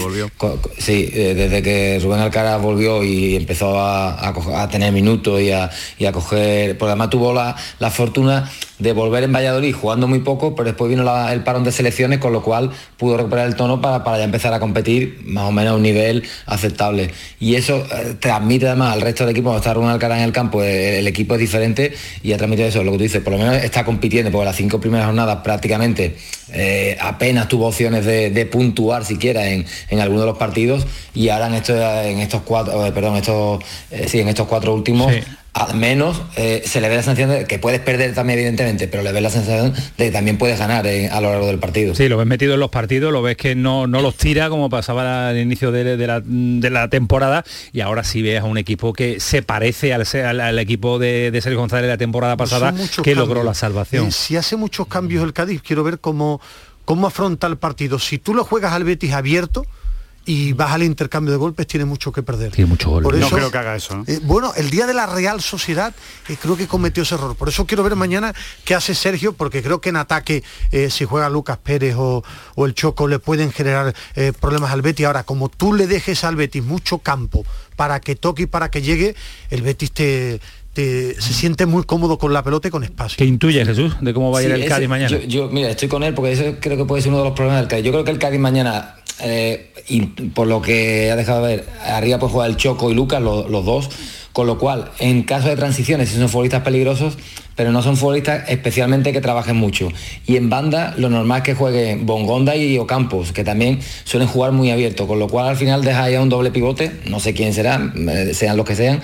sí, 0.76 1.08
eh, 1.10 1.32
desde 1.34 1.62
que 1.62 1.98
Rubén 2.02 2.20
Alcaraz 2.20 2.60
volvió 2.60 3.02
y 3.02 3.34
empezó 3.34 3.80
a, 3.80 4.68
tener 4.70 4.92
minutos 4.92 5.40
y 5.40 5.52
a, 5.52 5.70
y 5.98 6.04
coger, 6.12 6.76
porque 6.76 6.90
además 6.90 7.08
tuvo 7.08 7.32
la, 7.32 7.56
la 7.78 7.90
fortuna 7.90 8.50
de 8.82 8.92
volver 8.92 9.22
en 9.22 9.32
Valladolid 9.32 9.74
jugando 9.74 10.08
muy 10.08 10.18
poco, 10.18 10.54
pero 10.54 10.66
después 10.66 10.90
vino 10.90 11.02
el 11.28 11.44
parón 11.44 11.62
de 11.64 11.72
selecciones, 11.72 12.18
con 12.18 12.32
lo 12.32 12.42
cual 12.42 12.70
pudo 12.96 13.16
recuperar 13.16 13.46
el 13.46 13.54
tono 13.54 13.80
para, 13.80 14.02
para 14.02 14.18
ya 14.18 14.24
empezar 14.24 14.52
a 14.52 14.60
competir 14.60 15.20
más 15.24 15.44
o 15.44 15.52
menos 15.52 15.72
a 15.72 15.76
un 15.76 15.82
nivel 15.82 16.24
aceptable. 16.46 17.10
Y 17.38 17.54
eso 17.54 17.86
eh, 17.92 18.14
transmite 18.18 18.66
además 18.66 18.94
al 18.94 19.00
resto 19.00 19.24
del 19.24 19.30
equipo, 19.30 19.50
cuando 19.50 19.60
está 19.60 19.72
Rubén 19.72 19.90
Alcaraz 19.90 20.18
en 20.18 20.24
el 20.24 20.32
campo, 20.32 20.62
eh, 20.62 20.98
el, 20.98 21.06
equipo 21.06 21.34
es 21.34 21.40
diferente 21.40 21.92
y 22.22 22.28
ya 22.28 22.36
transmite 22.36 22.66
eso, 22.66 22.82
lo 22.82 22.92
que 22.92 22.98
tú 22.98 23.02
dices, 23.04 23.22
por 23.22 23.32
lo 23.32 23.38
menos 23.38 23.56
está 23.56 23.84
compitiendo, 23.84 24.30
porque 24.32 24.46
las 24.46 24.56
cinco 24.56 24.80
primeras 24.80 25.06
jornadas 25.06 25.38
prácticamente 25.44 26.16
eh, 26.52 26.96
apenas 27.00 27.48
tuvo 27.48 27.68
opciones 27.68 28.04
de, 28.04 28.42
puntuar 28.52 29.04
siquiera 29.04 29.48
en, 29.48 29.64
en 29.88 30.00
algunos 30.00 30.22
de 30.22 30.26
los 30.26 30.36
partidos 30.36 30.86
y 31.14 31.28
ahora 31.28 31.46
en 31.46 31.54
estos, 31.54 31.76
en 31.78 32.18
estos 32.18 32.42
cuatro, 32.42 32.92
perdón, 32.92 33.16
estos, 33.16 33.62
sí, 34.08 34.18
en 34.18 34.28
estos 34.28 34.48
cuatro 34.48 34.74
últimos 34.74 35.12
al 35.54 35.76
menos 35.76 36.22
eh, 36.36 36.62
se 36.64 36.80
le 36.80 36.88
ve 36.88 36.96
la 36.96 37.02
sensación 37.02 37.28
de 37.28 37.44
que 37.44 37.58
puedes 37.58 37.80
perder 37.80 38.14
también 38.14 38.38
evidentemente, 38.38 38.88
pero 38.88 39.02
le 39.02 39.12
ves 39.12 39.22
la 39.22 39.28
sensación 39.28 39.74
de 39.98 40.06
que 40.06 40.10
también 40.10 40.38
puedes 40.38 40.58
ganar 40.58 40.86
eh, 40.86 41.10
a 41.10 41.20
lo 41.20 41.30
largo 41.30 41.46
del 41.46 41.58
partido. 41.58 41.94
Sí, 41.94 42.08
lo 42.08 42.16
ves 42.16 42.26
metido 42.26 42.54
en 42.54 42.60
los 42.60 42.70
partidos, 42.70 43.12
lo 43.12 43.20
ves 43.20 43.36
que 43.36 43.54
no, 43.54 43.86
no 43.86 44.00
los 44.00 44.16
tira 44.16 44.48
como 44.48 44.70
pasaba 44.70 45.28
al 45.28 45.38
inicio 45.38 45.70
de, 45.70 46.06
la, 46.06 46.88
temporada 46.88 47.44
y 47.72 47.80
ahora 47.80 48.02
sí 48.02 48.22
ves 48.22 48.40
a 48.40 48.44
un 48.44 48.56
equipo 48.56 48.94
que 48.94 49.20
se 49.20 49.42
parece 49.42 49.92
al, 49.92 50.06
al, 50.40 50.58
equipo 50.58 50.98
de, 50.98 51.30
de, 51.30 51.40
Sergio 51.42 51.60
González 51.60 51.88
la 51.88 51.98
temporada 51.98 52.36
pasada 52.36 52.74
que 53.02 53.14
logró 53.14 53.44
la 53.44 53.54
salvación. 53.54 54.08
Eh, 54.08 54.12
si 54.12 54.36
hace 54.36 54.56
muchos 54.56 54.86
cambios 54.86 55.22
el 55.22 55.34
Cádiz, 55.34 55.60
quiero 55.60 55.84
ver 55.84 55.98
cómo, 55.98 56.40
cómo 56.86 57.06
afronta 57.06 57.46
el 57.46 57.58
partido. 57.58 57.98
Si 57.98 58.18
tú 58.18 58.32
lo 58.32 58.44
juegas 58.44 58.72
al 58.72 58.84
Betis 58.84 59.12
abierto, 59.12 59.66
y 60.24 60.52
vas 60.52 60.72
al 60.72 60.82
intercambio 60.82 61.32
de 61.32 61.38
golpes, 61.38 61.66
tiene 61.66 61.84
mucho 61.84 62.12
que 62.12 62.22
perder. 62.22 62.52
Tiene 62.52 62.68
mucho 62.68 62.90
Por 63.00 63.14
eso, 63.14 63.28
no 63.28 63.36
creo 63.36 63.50
que 63.50 63.58
haga 63.58 63.76
eso. 63.76 64.04
Eh, 64.06 64.20
bueno, 64.22 64.52
el 64.56 64.70
día 64.70 64.86
de 64.86 64.94
la 64.94 65.06
Real 65.06 65.40
Sociedad 65.40 65.92
eh, 66.28 66.36
creo 66.40 66.56
que 66.56 66.66
cometió 66.68 67.02
ese 67.02 67.16
error. 67.16 67.34
Por 67.36 67.48
eso 67.48 67.66
quiero 67.66 67.82
ver 67.82 67.96
mañana 67.96 68.32
qué 68.64 68.74
hace 68.74 68.94
Sergio, 68.94 69.32
porque 69.32 69.62
creo 69.62 69.80
que 69.80 69.88
en 69.88 69.96
ataque, 69.96 70.44
eh, 70.70 70.90
si 70.90 71.04
juega 71.04 71.28
Lucas 71.28 71.58
Pérez 71.58 71.96
o, 71.98 72.22
el 72.58 72.74
Choco, 72.74 73.08
le 73.08 73.18
pueden 73.18 73.50
generar 73.50 73.94
problemas 74.40 74.70
al 74.70 74.82
Betis. 74.82 75.06
Ahora, 75.06 75.24
como 75.24 75.48
tú 75.48 75.74
le 75.74 75.86
dejes 75.88 76.22
al 76.22 76.36
Betis 76.36 76.62
mucho 76.62 76.98
campo 76.98 77.44
para 77.74 77.98
que 78.00 78.14
toque 78.14 78.44
y 78.44 78.46
para 78.46 78.70
que 78.70 78.82
llegue, 78.82 79.16
el 79.50 79.62
Betis 79.62 79.90
te, 79.90 80.40
se 80.74 81.20
siente 81.20 81.66
muy 81.66 81.82
cómodo 81.84 82.18
con 82.18 82.32
la 82.32 82.42
pelota 82.42 82.68
y 82.68 82.70
con 82.70 82.84
espacio. 82.84 83.16
¿Qué 83.18 83.24
intuye 83.24 83.64
Jesús 83.64 83.96
de 84.00 84.14
cómo 84.14 84.30
va 84.30 84.38
a 84.38 84.42
ir 84.42 84.52
el 84.52 84.66
Cádiz 84.66 84.88
mañana? 84.88 85.18
Yo, 85.26 85.48
mira, 85.48 85.70
estoy 85.70 85.88
con 85.88 86.02
él 86.02 86.14
porque 86.14 86.32
eso 86.32 86.56
creo 86.60 86.76
que 86.76 86.84
puede 86.84 87.02
ser 87.02 87.10
uno 87.10 87.18
de 87.18 87.24
los 87.24 87.34
problemas 87.34 87.60
del 87.60 87.68
Cádiz. 87.68 87.84
Yo 87.84 87.92
creo 87.92 88.04
que 88.04 88.10
el 88.10 88.18
Cádiz 88.18 88.40
mañana 88.40 88.96
eh, 89.20 89.72
y 89.88 90.02
por 90.02 90.46
lo 90.46 90.62
que 90.62 91.10
ha 91.10 91.16
dejado 91.16 91.44
de 91.44 91.56
ver, 91.56 91.68
arriba 91.84 92.18
pues 92.18 92.32
juega 92.32 92.46
el 92.46 92.56
Choco 92.56 92.90
y 92.90 92.94
Lucas, 92.94 93.20
los, 93.20 93.64
dos, 93.64 93.90
con 94.32 94.46
lo 94.46 94.58
cual, 94.58 94.90
en 94.98 95.22
caso 95.22 95.48
de 95.48 95.56
transiciones, 95.56 96.08
si 96.08 96.16
son 96.16 96.28
futbolistas 96.28 96.62
peligrosos, 96.62 97.18
pero 97.54 97.70
no 97.70 97.82
son 97.82 97.96
futbolistas 97.96 98.48
especialmente 98.48 99.12
que 99.12 99.20
trabajen 99.20 99.56
mucho. 99.56 99.88
Y 100.26 100.36
en 100.36 100.48
banda, 100.48 100.94
lo 100.96 101.10
normal 101.10 101.38
es 101.38 101.44
que 101.44 101.54
jueguen 101.54 102.06
Bongonda 102.06 102.56
y 102.56 102.78
Ocampos, 102.78 103.32
que 103.32 103.44
también 103.44 103.80
suelen 104.04 104.28
jugar 104.28 104.52
muy 104.52 104.70
abierto, 104.70 105.06
con 105.06 105.18
lo 105.18 105.28
cual 105.28 105.48
al 105.48 105.56
final 105.56 105.84
deja 105.84 106.08
ya 106.08 106.20
un 106.22 106.28
doble 106.28 106.50
pivote, 106.50 106.92
no 107.06 107.20
sé 107.20 107.34
quién 107.34 107.52
será, 107.52 107.92
eh, 107.94 108.32
sean 108.34 108.56
los 108.56 108.66
que 108.66 108.74
sean, 108.74 109.02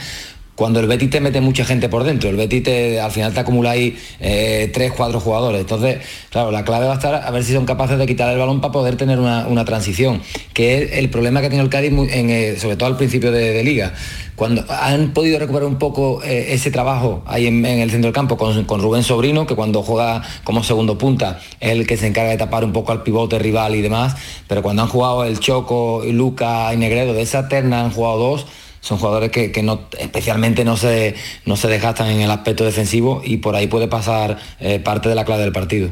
cuando 0.59 0.81
el 0.81 0.89
Betis 0.89 1.09
te 1.09 1.21
mete 1.21 1.41
mucha 1.41 1.65
gente 1.65 1.89
por 1.89 2.03
dentro, 2.03 2.29
el 2.29 2.35
Betis 2.35 2.65
te, 2.65 3.01
al 3.01 3.13
final 3.13 3.33
te 3.33 3.39
acumula 3.39 3.71
ahí 3.71 3.97
eh, 4.19 4.69
tres, 4.75 4.91
cuatro 4.91 5.21
jugadores. 5.21 5.61
Entonces, 5.61 5.99
claro, 6.31 6.51
la 6.51 6.65
clave 6.65 6.87
va 6.87 6.95
a 6.95 6.97
estar 6.97 7.15
a 7.15 7.31
ver 7.31 7.45
si 7.45 7.53
son 7.53 7.65
capaces 7.65 7.97
de 7.97 8.05
quitar 8.09 8.29
el 8.33 8.41
balón 8.41 8.61
para 8.61 8.73
poder 8.73 8.97
tener 8.97 9.21
una, 9.21 9.65
transición, 9.65 10.21
que 10.55 10.83
es 10.83 10.93
el 10.95 11.11
problema 11.11 11.41
que 11.41 11.47
tenido 11.47 11.63
el 11.63 11.71
Cádiz, 11.71 11.93
eh, 12.11 12.57
sobre 12.59 12.75
todo 12.75 12.89
al 12.89 12.97
principio 12.97 13.31
de, 13.31 13.63
liga. 13.63 13.95
Cuando 14.35 14.65
han 14.69 15.13
podido 15.13 15.39
recuperar 15.39 15.69
un 15.69 15.79
poco 15.79 16.25
eh, 16.25 16.49
ese 16.51 16.73
trabajo 16.73 17.23
ahí 17.27 17.47
en, 17.47 17.65
el 17.65 17.91
centro 17.93 18.09
del 18.09 18.15
campo 18.15 18.37
con, 18.37 18.83
Rubén 18.83 19.05
Sobrino, 19.05 19.47
que 19.47 19.55
cuando 19.55 19.85
juega 19.85 20.23
como 20.43 20.65
segundo 20.65 20.99
punta 20.99 21.39
es 21.61 21.71
el 21.71 21.87
que 21.87 21.97
se 21.97 22.09
encarga 22.09 22.33
de 22.33 22.37
tapar 22.37 22.65
un 22.65 22.73
poco 22.73 22.91
al 22.91 23.05
pivote 23.05 23.39
rival 23.39 23.77
y 23.77 23.81
demás, 23.81 24.17
pero 24.49 24.65
cuando 24.65 24.83
han 24.83 24.89
jugado 24.89 25.25
el 25.25 25.39
Choco, 25.39 26.03
Luca 26.05 26.75
y 26.75 26.79
Negredo, 26.79 27.15
de 27.15 27.23
esa 27.23 27.47
terna 27.47 27.83
han 27.83 27.93
jugado 27.93 28.19
dos, 28.19 28.47
son 28.89 28.97
jugadores 28.97 29.31
que, 29.31 29.63
no, 29.63 29.83
especialmente 29.99 30.65
no 30.65 30.79
se, 30.79 31.15
no 31.45 31.57
se 31.57 31.69
desgastan 31.69 32.09
en 32.09 32.23
el 32.23 32.31
aspecto 32.31 32.65
defensivo 32.65 33.21
y 33.23 33.37
por 33.37 33.55
ahí 33.55 33.67
puede 33.67 33.87
pasar 33.87 34.39
eh, 34.61 34.81
parte 34.81 35.11
de 35.11 35.15
la 35.15 35.27
clave 35.27 35.43
del 35.43 35.53
partido. 35.53 35.91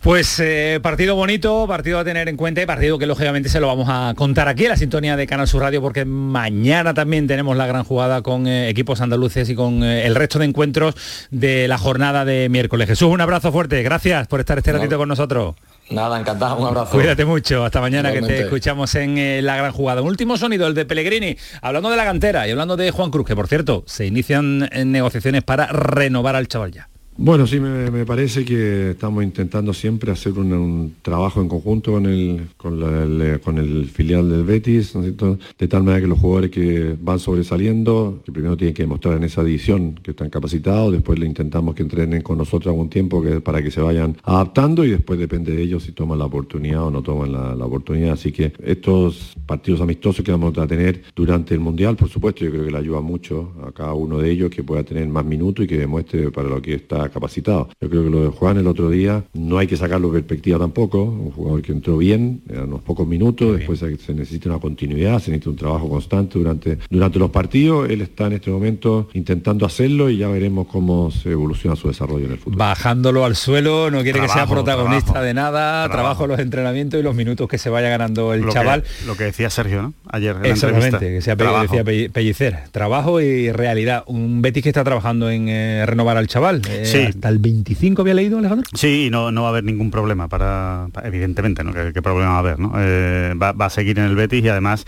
Pues 0.00 0.38
eh, 0.38 0.78
partido 0.80 1.16
bonito, 1.16 1.66
partido 1.66 1.98
a 1.98 2.04
tener 2.04 2.28
en 2.28 2.36
cuenta 2.36 2.62
y 2.62 2.66
partido 2.66 2.98
que 2.98 3.06
lógicamente 3.06 3.48
se 3.48 3.58
lo 3.58 3.66
vamos 3.66 3.88
a 3.90 4.14
contar 4.16 4.46
aquí 4.46 4.62
en 4.62 4.70
la 4.70 4.76
sintonía 4.76 5.16
de 5.16 5.26
Canal 5.26 5.48
Sur 5.48 5.62
Radio 5.62 5.82
porque 5.82 6.04
mañana 6.04 6.94
también 6.94 7.26
tenemos 7.26 7.56
la 7.56 7.66
gran 7.66 7.82
jugada 7.82 8.22
con 8.22 8.46
eh, 8.46 8.68
equipos 8.68 9.00
andaluces 9.00 9.50
y 9.50 9.56
con 9.56 9.82
el 9.82 10.14
resto 10.14 10.38
de 10.38 10.44
encuentros 10.44 10.94
de 11.32 11.66
la 11.66 11.78
jornada 11.78 12.24
de 12.24 12.48
miércoles. 12.48 12.86
Jesús, 12.86 13.08
un 13.08 13.20
abrazo 13.20 13.50
fuerte, 13.50 13.82
gracias 13.82 14.28
por 14.28 14.38
estar 14.38 14.56
este 14.56 14.72
ratito 14.72 14.96
con 14.98 15.08
nosotros. 15.08 15.56
Nada, 15.90 16.20
encantado, 16.20 16.56
un 16.56 16.68
abrazo. 16.68 16.92
Cuídate 16.92 17.24
mucho, 17.24 17.64
hasta 17.64 17.80
mañana 17.80 18.12
que 18.12 18.22
te 18.22 18.40
escuchamos 18.42 18.94
en 18.94 19.18
eh, 19.18 19.42
La 19.42 19.56
Gran 19.56 19.72
Jugada. 19.72 20.02
Un 20.02 20.08
último 20.08 20.36
sonido, 20.36 20.66
el 20.68 20.74
de 20.74 20.84
Pellegrini, 20.84 21.36
hablando 21.62 21.90
de 21.90 21.96
la 21.96 22.04
cantera 22.04 22.46
y 22.46 22.52
hablando 22.52 22.76
de 22.76 22.90
Juan 22.92 23.10
Cruz, 23.10 23.26
que 23.26 23.34
por 23.34 23.48
cierto, 23.48 23.82
se 23.86 24.06
inician 24.06 24.68
en 24.70 24.92
negociaciones 24.92 25.42
para 25.42 25.66
renovar 25.66 26.36
al 26.36 26.46
chaval 26.46 26.70
ya. 26.70 26.89
Bueno, 27.22 27.46
sí, 27.46 27.60
me, 27.60 28.06
parece 28.06 28.46
que 28.46 28.92
estamos 28.92 29.22
intentando 29.22 29.74
siempre 29.74 30.10
hacer 30.10 30.32
un, 30.38 30.94
trabajo 31.02 31.42
en 31.42 31.48
conjunto 31.48 31.92
con 31.92 32.06
el, 32.06 32.48
con, 32.56 32.82
el, 32.82 33.40
con 33.40 33.58
el 33.58 33.90
filial 33.90 34.30
del 34.30 34.42
Betis, 34.42 34.94
de 34.94 35.68
tal 35.68 35.82
manera 35.82 36.00
que 36.00 36.06
los 36.06 36.18
jugadores 36.18 36.50
que 36.50 36.96
van 36.98 37.18
sobresaliendo, 37.18 38.22
que 38.24 38.32
primero 38.32 38.56
tienen 38.56 38.72
que 38.72 38.84
demostrar 38.84 39.18
en 39.18 39.24
esa 39.24 39.44
división 39.44 40.00
que 40.02 40.12
están 40.12 40.30
capacitados, 40.30 40.94
después 40.94 41.18
le 41.18 41.26
intentamos 41.26 41.74
que 41.74 41.82
entrenen 41.82 42.22
con 42.22 42.38
nosotros 42.38 42.72
algún 42.72 42.88
tiempo 42.88 43.22
que, 43.22 43.42
para 43.42 43.62
que 43.62 43.70
se 43.70 43.82
vayan 43.82 44.16
adaptando 44.22 44.82
y 44.82 44.90
después 44.90 45.18
depende 45.18 45.52
de 45.54 45.60
ellos 45.60 45.82
si 45.82 45.92
toman 45.92 46.18
la 46.18 46.24
oportunidad 46.24 46.84
o 46.84 46.90
no 46.90 47.02
toman 47.02 47.32
la, 47.32 47.54
la 47.54 47.66
oportunidad. 47.66 48.12
Así 48.12 48.32
que 48.32 48.54
estos 48.64 49.34
partidos 49.44 49.82
amistosos 49.82 50.24
que 50.24 50.32
vamos 50.32 50.56
a 50.56 50.66
tener 50.66 51.02
durante 51.14 51.52
el 51.52 51.60
Mundial, 51.60 51.96
por 51.96 52.08
supuesto, 52.08 52.46
yo 52.46 52.50
creo 52.50 52.64
que 52.64 52.70
le 52.70 52.78
ayuda 52.78 53.02
mucho 53.02 53.52
a 53.62 53.72
cada 53.72 53.92
uno 53.92 54.16
de 54.16 54.30
ellos 54.30 54.48
que 54.48 54.62
pueda 54.62 54.84
tener 54.84 55.06
más 55.06 55.26
minutos 55.26 55.66
y 55.66 55.68
que 55.68 55.76
demuestre 55.76 56.30
para 56.30 56.48
lo 56.48 56.62
que 56.62 56.76
está 56.76 57.09
capacitado. 57.10 57.68
Yo 57.80 57.88
creo 57.88 58.04
que 58.04 58.10
lo 58.10 58.22
de 58.22 58.28
Juan 58.28 58.58
el 58.58 58.66
otro 58.66 58.90
día 58.90 59.24
no 59.34 59.58
hay 59.58 59.66
que 59.66 59.76
sacarlo 59.76 60.08
de 60.08 60.20
perspectiva 60.20 60.58
tampoco, 60.58 61.02
un 61.02 61.30
jugador 61.30 61.62
que 61.62 61.72
entró 61.72 61.98
bien, 61.98 62.42
a 62.56 62.64
unos 62.64 62.82
pocos 62.82 63.06
minutos, 63.06 63.58
después 63.58 63.78
se 63.78 64.14
necesita 64.14 64.48
una 64.48 64.58
continuidad, 64.58 65.18
se 65.18 65.30
necesita 65.30 65.50
un 65.50 65.56
trabajo 65.56 65.88
constante 65.88 66.38
durante, 66.38 66.78
durante 66.88 67.18
los 67.18 67.30
partidos, 67.30 67.88
él 67.90 68.00
está 68.02 68.26
en 68.26 68.34
este 68.34 68.50
momento 68.50 69.08
intentando 69.14 69.66
hacerlo 69.66 70.10
y 70.10 70.18
ya 70.18 70.28
veremos 70.28 70.66
cómo 70.66 71.10
se 71.10 71.30
evoluciona 71.30 71.76
su 71.76 71.88
desarrollo 71.88 72.26
en 72.26 72.32
el 72.32 72.38
futuro. 72.38 72.58
Bajándolo 72.58 73.24
al 73.24 73.36
suelo, 73.36 73.90
no 73.90 74.02
quiere 74.02 74.20
que 74.20 74.28
sea 74.28 74.46
protagonista 74.46 75.22
de 75.22 75.34
nada, 75.34 75.88
trabajo. 75.88 76.26
los 76.26 76.38
entrenamientos 76.38 77.00
y 77.00 77.02
los 77.02 77.14
minutos 77.14 77.48
que 77.48 77.58
se 77.58 77.70
vaya 77.70 77.88
ganando 77.88 78.34
el 78.34 78.48
chaval. 78.48 78.84
lo 79.06 79.16
que 79.16 79.24
decía 79.24 79.50
Sergio, 79.50 79.82
¿no? 79.82 79.94
Ayer 80.08 80.36
en 80.36 80.46
Exactamente, 80.46 80.98
que 80.98 81.20
sea 81.22 81.34
decía 81.34 81.84
Pellicer, 81.84 82.58
trabajo 82.70 83.20
y 83.20 83.50
realidad. 83.52 84.04
Un 84.06 84.42
Betis 84.42 84.62
que 84.62 84.68
está 84.68 84.84
trabajando 84.84 85.30
en 85.30 85.48
eh, 85.48 85.84
renovar 85.86 86.16
al 86.16 86.26
chaval. 86.26 86.62
Eh, 86.68 86.84
sí. 86.84 86.99
Hasta 87.06 87.28
el 87.28 87.38
25 87.38 88.02
había 88.02 88.14
leído, 88.14 88.38
Alejandro. 88.38 88.68
Sí, 88.74 89.06
y 89.06 89.10
no, 89.10 89.30
no 89.32 89.42
va 89.42 89.48
a 89.48 89.50
haber 89.50 89.64
ningún 89.64 89.90
problema 89.90 90.28
para, 90.28 90.88
evidentemente, 91.04 91.64
¿no? 91.64 91.72
¿Qué, 91.72 92.02
problema 92.02 92.30
va 92.30 92.36
a 92.36 92.38
haber? 92.38 92.58
¿no? 92.58 92.72
Eh, 92.76 93.34
va, 93.40 93.54
a 93.58 93.70
seguir 93.70 93.98
en 93.98 94.06
el 94.06 94.16
Betis 94.16 94.44
y 94.44 94.48
además 94.48 94.86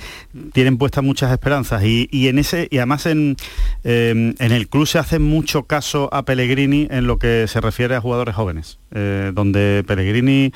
tienen 0.52 0.78
puestas 0.78 1.04
muchas 1.04 1.32
esperanzas. 1.32 1.82
Y, 1.84 2.08
en 2.28 2.38
ese, 2.38 2.68
y 2.70 2.78
además 2.78 3.06
en, 3.06 3.36
en 3.84 4.34
el 4.38 4.68
club 4.68 4.86
se 4.86 4.98
hace 4.98 5.18
mucho 5.18 5.64
caso 5.64 6.08
a 6.12 6.24
Pellegrini 6.24 6.88
en 6.90 7.06
lo 7.06 7.18
que 7.18 7.46
se 7.48 7.60
refiere 7.60 7.94
a 7.94 8.00
jugadores 8.00 8.34
jóvenes. 8.34 8.81
Donde 8.92 9.84
Pellegrini 9.86 10.52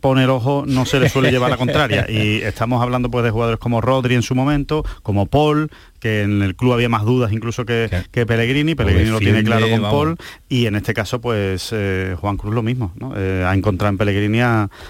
pone 0.00 0.24
el 0.24 0.30
ojo 0.30 0.64
no 0.66 0.84
se 0.84 1.00
le 1.00 1.08
suele 1.08 1.30
llevar 1.30 1.50
la 1.50 1.56
contraria. 1.58 2.06
Y 2.08 2.42
estamos 2.42 2.82
hablando 2.82 3.10
pues 3.10 3.24
de 3.24 3.30
jugadores 3.30 3.60
como 3.60 3.80
Rodri 3.80 4.14
en 4.14 4.22
su 4.22 4.34
momento 4.34 4.84
como 5.02 5.26
Paul 5.26 5.70
que 6.00 6.22
en 6.22 6.42
el 6.42 6.54
club 6.54 6.72
había 6.72 6.88
más 6.88 7.04
dudas 7.04 7.32
incluso 7.32 7.64
que, 7.64 7.90
que 8.10 8.26
Pellegrini, 8.26 8.74
Pellegrini 8.74 9.10
lo 9.10 9.18
tiene 9.18 9.42
claro 9.42 9.68
con 9.68 9.82
Paul. 9.82 10.16
y 10.48 10.66
en 10.66 10.76
este 10.76 10.94
caso 10.94 11.20
pues 11.20 11.70
eh, 11.72 12.16
Juan 12.20 12.36
Cruz 12.36 12.54
lo 12.54 12.62
mismo, 12.62 12.92
eh, 13.16 13.44
ha 13.46 13.54
encontrado 13.54 13.90
en 13.90 13.98
Pellegrini 13.98 14.40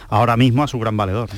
ahora 0.08 0.36
mismo 0.36 0.62
a 0.62 0.68
su 0.68 0.78
gran 0.78 0.96
valedor. 0.96 1.28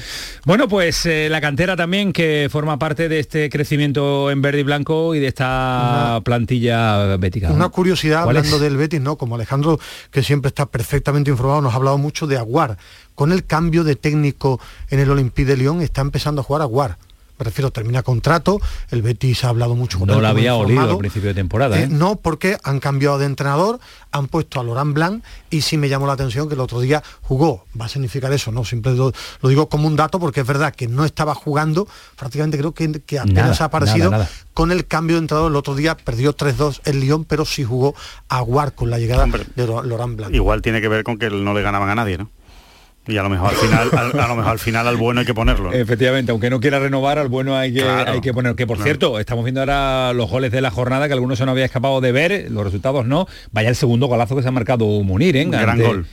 Bueno 0.44 0.68
pues 0.68 1.06
eh, 1.06 1.28
la 1.30 1.40
cantera 1.40 1.76
también 1.76 2.12
que 2.12 2.48
forma 2.50 2.78
parte 2.78 3.08
de 3.08 3.20
este 3.20 3.48
crecimiento 3.48 4.30
en 4.30 4.42
verde 4.42 4.60
y 4.60 4.64
blanco 4.64 5.14
y 5.14 5.20
de 5.20 5.28
esta 5.28 6.20
plantilla 6.24 7.16
bética. 7.16 7.50
Una 7.50 7.68
curiosidad 7.68 8.24
hablando 8.24 8.58
del 8.58 8.76
Betis, 8.76 9.00
¿no? 9.00 9.16
Como 9.16 9.36
Alejandro 9.36 9.78
que 10.10 10.22
siempre 10.22 10.48
está 10.48 10.66
perfectamente 10.66 11.30
informado, 11.30 11.39
nos 11.42 11.72
ha 11.72 11.76
hablado 11.76 11.98
mucho 11.98 12.26
de 12.26 12.38
Aguar. 12.38 12.78
Con 13.14 13.32
el 13.32 13.44
cambio 13.44 13.84
de 13.84 13.96
técnico 13.96 14.60
en 14.88 15.00
el 15.00 15.10
Olympique 15.10 15.46
de 15.46 15.56
Lyon 15.56 15.82
está 15.82 16.00
empezando 16.00 16.40
a 16.40 16.44
jugar 16.44 16.62
Aguar 16.62 16.98
prefiero 17.40 17.70
termina 17.70 18.02
contrato, 18.02 18.60
el 18.90 19.00
Betis 19.00 19.44
ha 19.44 19.48
hablado 19.48 19.74
mucho 19.74 19.98
con 19.98 20.08
No 20.08 20.20
lo 20.20 20.28
había 20.28 20.54
olido 20.54 20.90
al 20.90 20.98
principio 20.98 21.30
de 21.30 21.34
temporada. 21.34 21.80
Eh, 21.80 21.84
¿eh? 21.84 21.88
no, 21.88 22.16
porque 22.16 22.58
han 22.64 22.80
cambiado 22.80 23.18
de 23.18 23.24
entrenador, 23.24 23.80
han 24.12 24.28
puesto 24.28 24.60
a 24.60 24.64
Laurent 24.64 24.92
Blanc 24.92 25.24
y 25.48 25.62
sí 25.62 25.78
me 25.78 25.88
llamó 25.88 26.06
la 26.06 26.12
atención 26.12 26.48
que 26.48 26.54
el 26.54 26.60
otro 26.60 26.80
día 26.80 27.02
jugó. 27.22 27.64
Va 27.80 27.86
a 27.86 27.88
significar 27.88 28.30
eso, 28.34 28.52
¿no? 28.52 28.66
Siempre 28.66 28.92
lo, 28.92 29.12
digo 29.42 29.70
como 29.70 29.88
un 29.88 29.96
dato 29.96 30.20
porque 30.20 30.40
es 30.40 30.46
verdad 30.46 30.74
que 30.74 30.86
no 30.86 31.06
estaba 31.06 31.34
jugando, 31.34 31.88
prácticamente 32.18 32.58
creo 32.58 32.72
que, 32.72 33.00
que 33.00 33.18
apenas 33.18 33.62
ha 33.62 33.64
aparecido 33.64 34.12
con 34.52 34.70
el 34.70 34.86
cambio 34.86 35.16
de 35.16 35.22
entrenador. 35.22 35.50
El 35.50 35.56
otro 35.56 35.74
día 35.74 35.96
perdió 35.96 36.36
3-2 36.36 36.82
el 36.84 37.00
Lyon, 37.00 37.24
pero 37.24 37.46
sí 37.46 37.64
jugó 37.64 37.94
a 38.28 38.42
Guard 38.42 38.74
con 38.74 38.90
la 38.90 38.98
llegada 38.98 39.26
de 39.56 39.66
Laurent 39.66 40.16
Blanc. 40.16 40.34
Igual 40.34 40.60
tiene 40.60 40.82
que 40.82 40.88
ver 40.88 41.04
con 41.04 41.16
que 41.16 41.30
no 41.30 41.54
le 41.54 41.62
ganaban 41.62 41.88
a 41.88 41.94
nadie, 41.94 42.18
¿no? 42.18 42.28
Y 43.08 43.16
a 43.16 43.22
lo 43.22 43.30
mejor 43.30 43.50
al 43.50 43.56
final, 43.56 43.90
a, 43.92 44.28
lo 44.28 44.36
mejor 44.36 44.52
al 44.52 44.58
final 44.58 44.86
al 44.86 44.96
bueno 44.96 45.20
hay 45.20 45.26
que 45.26 45.34
ponerlo. 45.34 45.72
Efectivamente, 45.72 46.32
aunque 46.32 46.50
no 46.50 46.60
quiera 46.60 46.78
renovar, 46.78 47.18
al 47.18 47.28
bueno 47.28 47.56
hay 47.56 47.72
que, 47.72 47.82
hay 47.82 48.20
que 48.20 48.32
poner. 48.32 48.54
Que 48.54 48.66
por 48.66 48.78
cierto, 48.78 49.18
estamos 49.18 49.44
viendo 49.44 49.60
ahora 49.60 50.12
los 50.12 50.30
goles 50.30 50.52
de 50.52 50.60
la 50.60 50.70
jornada, 50.70 51.08
que 51.08 51.14
algunos 51.14 51.38
se 51.38 51.46
nos 51.46 51.52
había 51.52 51.64
escapado 51.64 52.00
de 52.00 52.12
ver, 52.12 52.50
los 52.50 52.62
resultados 52.62 53.06
no. 53.06 53.26
Vaya 53.52 53.68
el 53.68 53.76
segundo 53.76 54.06
golazo 54.06 54.36
que 54.36 54.42
se 54.42 54.48
ha 54.48 54.52
marcado 54.52 54.84
Munir, 55.02 55.36
¿eh? 55.36 55.46
Gran 55.46 55.80
gol 55.80 56.06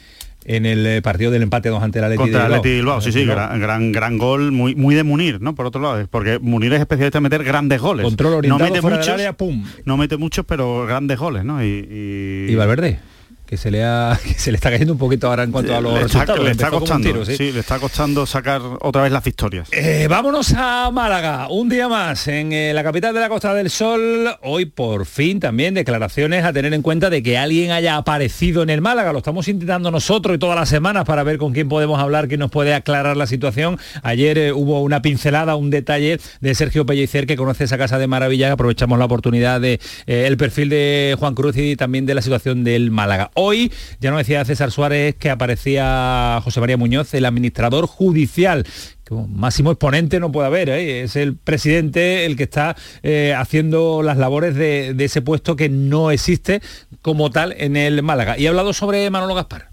en 0.47 0.65
el 0.65 0.87
eh, 0.87 1.01
partido 1.01 1.29
del 1.29 1.43
empate 1.43 1.67
2 1.67 1.83
ante 1.83 1.99
la 1.99 2.07
Atleti 2.07 2.21
Contra 2.21 2.45
Bilbao. 2.45 2.61
Bilbao, 2.61 3.01
sí, 3.01 3.11
sí, 3.11 3.25
gran, 3.25 3.59
gran, 3.59 3.91
gran, 3.91 4.17
gol, 4.17 4.53
muy, 4.53 4.75
muy 4.75 4.95
de 4.95 5.03
Munir, 5.03 5.41
¿no? 5.41 5.53
Por 5.55 5.65
otro 5.65 5.81
lado, 5.81 6.07
porque 6.09 6.39
Munir 6.39 6.73
es 6.73 6.79
especialista 6.79 7.17
en 7.17 7.23
meter 7.23 7.43
grandes 7.43 7.81
goles. 7.81 8.05
Control 8.05 8.35
orientado 8.35 8.69
no 8.69 8.73
mete 8.73 8.81
muchos, 8.81 9.09
área, 9.09 9.33
pum. 9.33 9.65
No 9.83 9.97
mete 9.97 10.15
muchos, 10.15 10.45
pero 10.45 10.85
grandes 10.85 11.19
goles, 11.19 11.43
¿no? 11.43 11.61
Y, 11.61 11.67
y... 11.67 12.51
y 12.51 12.55
Valverde 12.55 12.99
que 13.47 13.55
se 13.57 13.71
le 13.71 13.83
ha 13.83 14.19
se 14.37 14.51
le 14.51 14.57
está 14.57 14.69
cayendo 14.69 14.93
un 14.93 14.99
poquito 14.99 15.27
ahora 15.27 15.43
en 15.43 15.51
cuanto 15.51 15.75
a 15.75 15.81
los 15.81 15.93
le 15.93 16.01
resultados. 16.01 16.43
le 16.43 16.51
está 16.51 16.69
costando, 16.69 17.25
¿sí? 17.25 17.51
le 17.51 17.59
está 17.59 17.79
costando 17.79 18.25
sacar 18.25 18.61
otra 18.81 19.03
vez 19.03 19.11
las 19.11 19.23
victorias. 19.23 19.69
Eh, 19.71 20.07
vámonos 20.09 20.53
a 20.55 20.91
Málaga, 20.91 21.47
un 21.49 21.69
día 21.69 21.87
más 21.87 22.27
en 22.27 22.51
eh, 22.51 22.73
la 22.73 22.83
capital 22.83 23.13
de 23.13 23.21
la 23.21 23.29
Costa 23.29 23.53
del 23.53 23.69
Sol. 23.69 24.27
Hoy 24.43 24.65
por 24.65 25.05
fin 25.05 25.39
también 25.39 25.73
declaraciones 25.73 26.43
a 26.43 26.51
tener 26.51 26.73
en 26.73 26.81
cuenta 26.81 27.09
de 27.09 27.23
que 27.23 27.37
alguien 27.37 27.71
haya 27.71 27.95
aparecido 27.95 28.63
en 28.63 28.69
el 28.69 28.81
Málaga. 28.81 29.13
Lo 29.13 29.19
estamos 29.19 29.47
intentando 29.47 29.91
nosotros 29.91 30.35
y 30.35 30.39
todas 30.39 30.57
las 30.57 30.67
semanas 30.67 31.05
para 31.05 31.23
ver 31.23 31.37
con 31.37 31.53
quién 31.53 31.69
podemos 31.69 31.99
hablar, 31.99 32.27
que 32.27 32.37
nos 32.37 32.51
puede 32.51 32.73
aclarar 32.73 33.15
la 33.15 33.27
situación. 33.27 33.79
Ayer 34.03 34.37
eh, 34.37 34.51
hubo 34.51 34.81
una 34.81 35.01
pincelada, 35.01 35.55
un 35.55 35.69
detalle 35.69 36.19
de 36.41 36.55
Sergio 36.55 36.85
Pellicer 36.85 37.25
que 37.25 37.37
conoce 37.37 37.63
esa 37.63 37.77
casa 37.77 37.97
de 37.97 38.07
maravilla. 38.07 38.51
Aprovechamos 38.51 38.99
la 38.99 39.05
oportunidad 39.05 39.61
de 39.61 39.79
el 40.05 40.35
perfil 40.35 40.69
de 40.69 41.15
Juan 41.17 41.33
Cruz 41.33 41.55
y 41.55 41.77
también 41.77 42.05
de 42.05 42.13
la 42.13 42.21
situación 42.21 42.65
del 42.65 42.91
Málaga. 42.91 43.31
Hoy, 43.39 43.71
ya 43.99 44.09
no 44.09 44.17
decía 44.17 44.43
César 44.45 44.71
Suárez 44.71 45.13
que 45.13 45.29
aparecía 45.29 46.41
José 46.43 46.59
María 46.59 46.75
Muñoz, 46.75 47.13
el 47.13 47.23
administrador 47.23 47.85
judicial 47.85 48.65
máximo 49.11 49.71
exponente 49.71 50.19
no 50.19 50.31
puede 50.31 50.47
haber, 50.47 50.69
¿eh? 50.69 51.03
es 51.03 51.15
el 51.15 51.37
presidente 51.37 52.25
el 52.25 52.35
que 52.35 52.43
está 52.43 52.75
eh, 53.03 53.35
haciendo 53.37 54.01
las 54.01 54.17
labores 54.17 54.55
de, 54.55 54.95
ese 54.97 55.21
puesto 55.21 55.55
que 55.55 55.69
no 55.69 56.09
existe 56.09 56.61
como 57.03 57.29
tal 57.29 57.53
en 57.57 57.77
el 57.77 58.01
Málaga. 58.03 58.37
Y 58.37 58.47
ha 58.47 58.49
hablado 58.49 58.73
sobre 58.73 59.07
Manolo 59.09 59.35
Gaspar. 59.35 59.69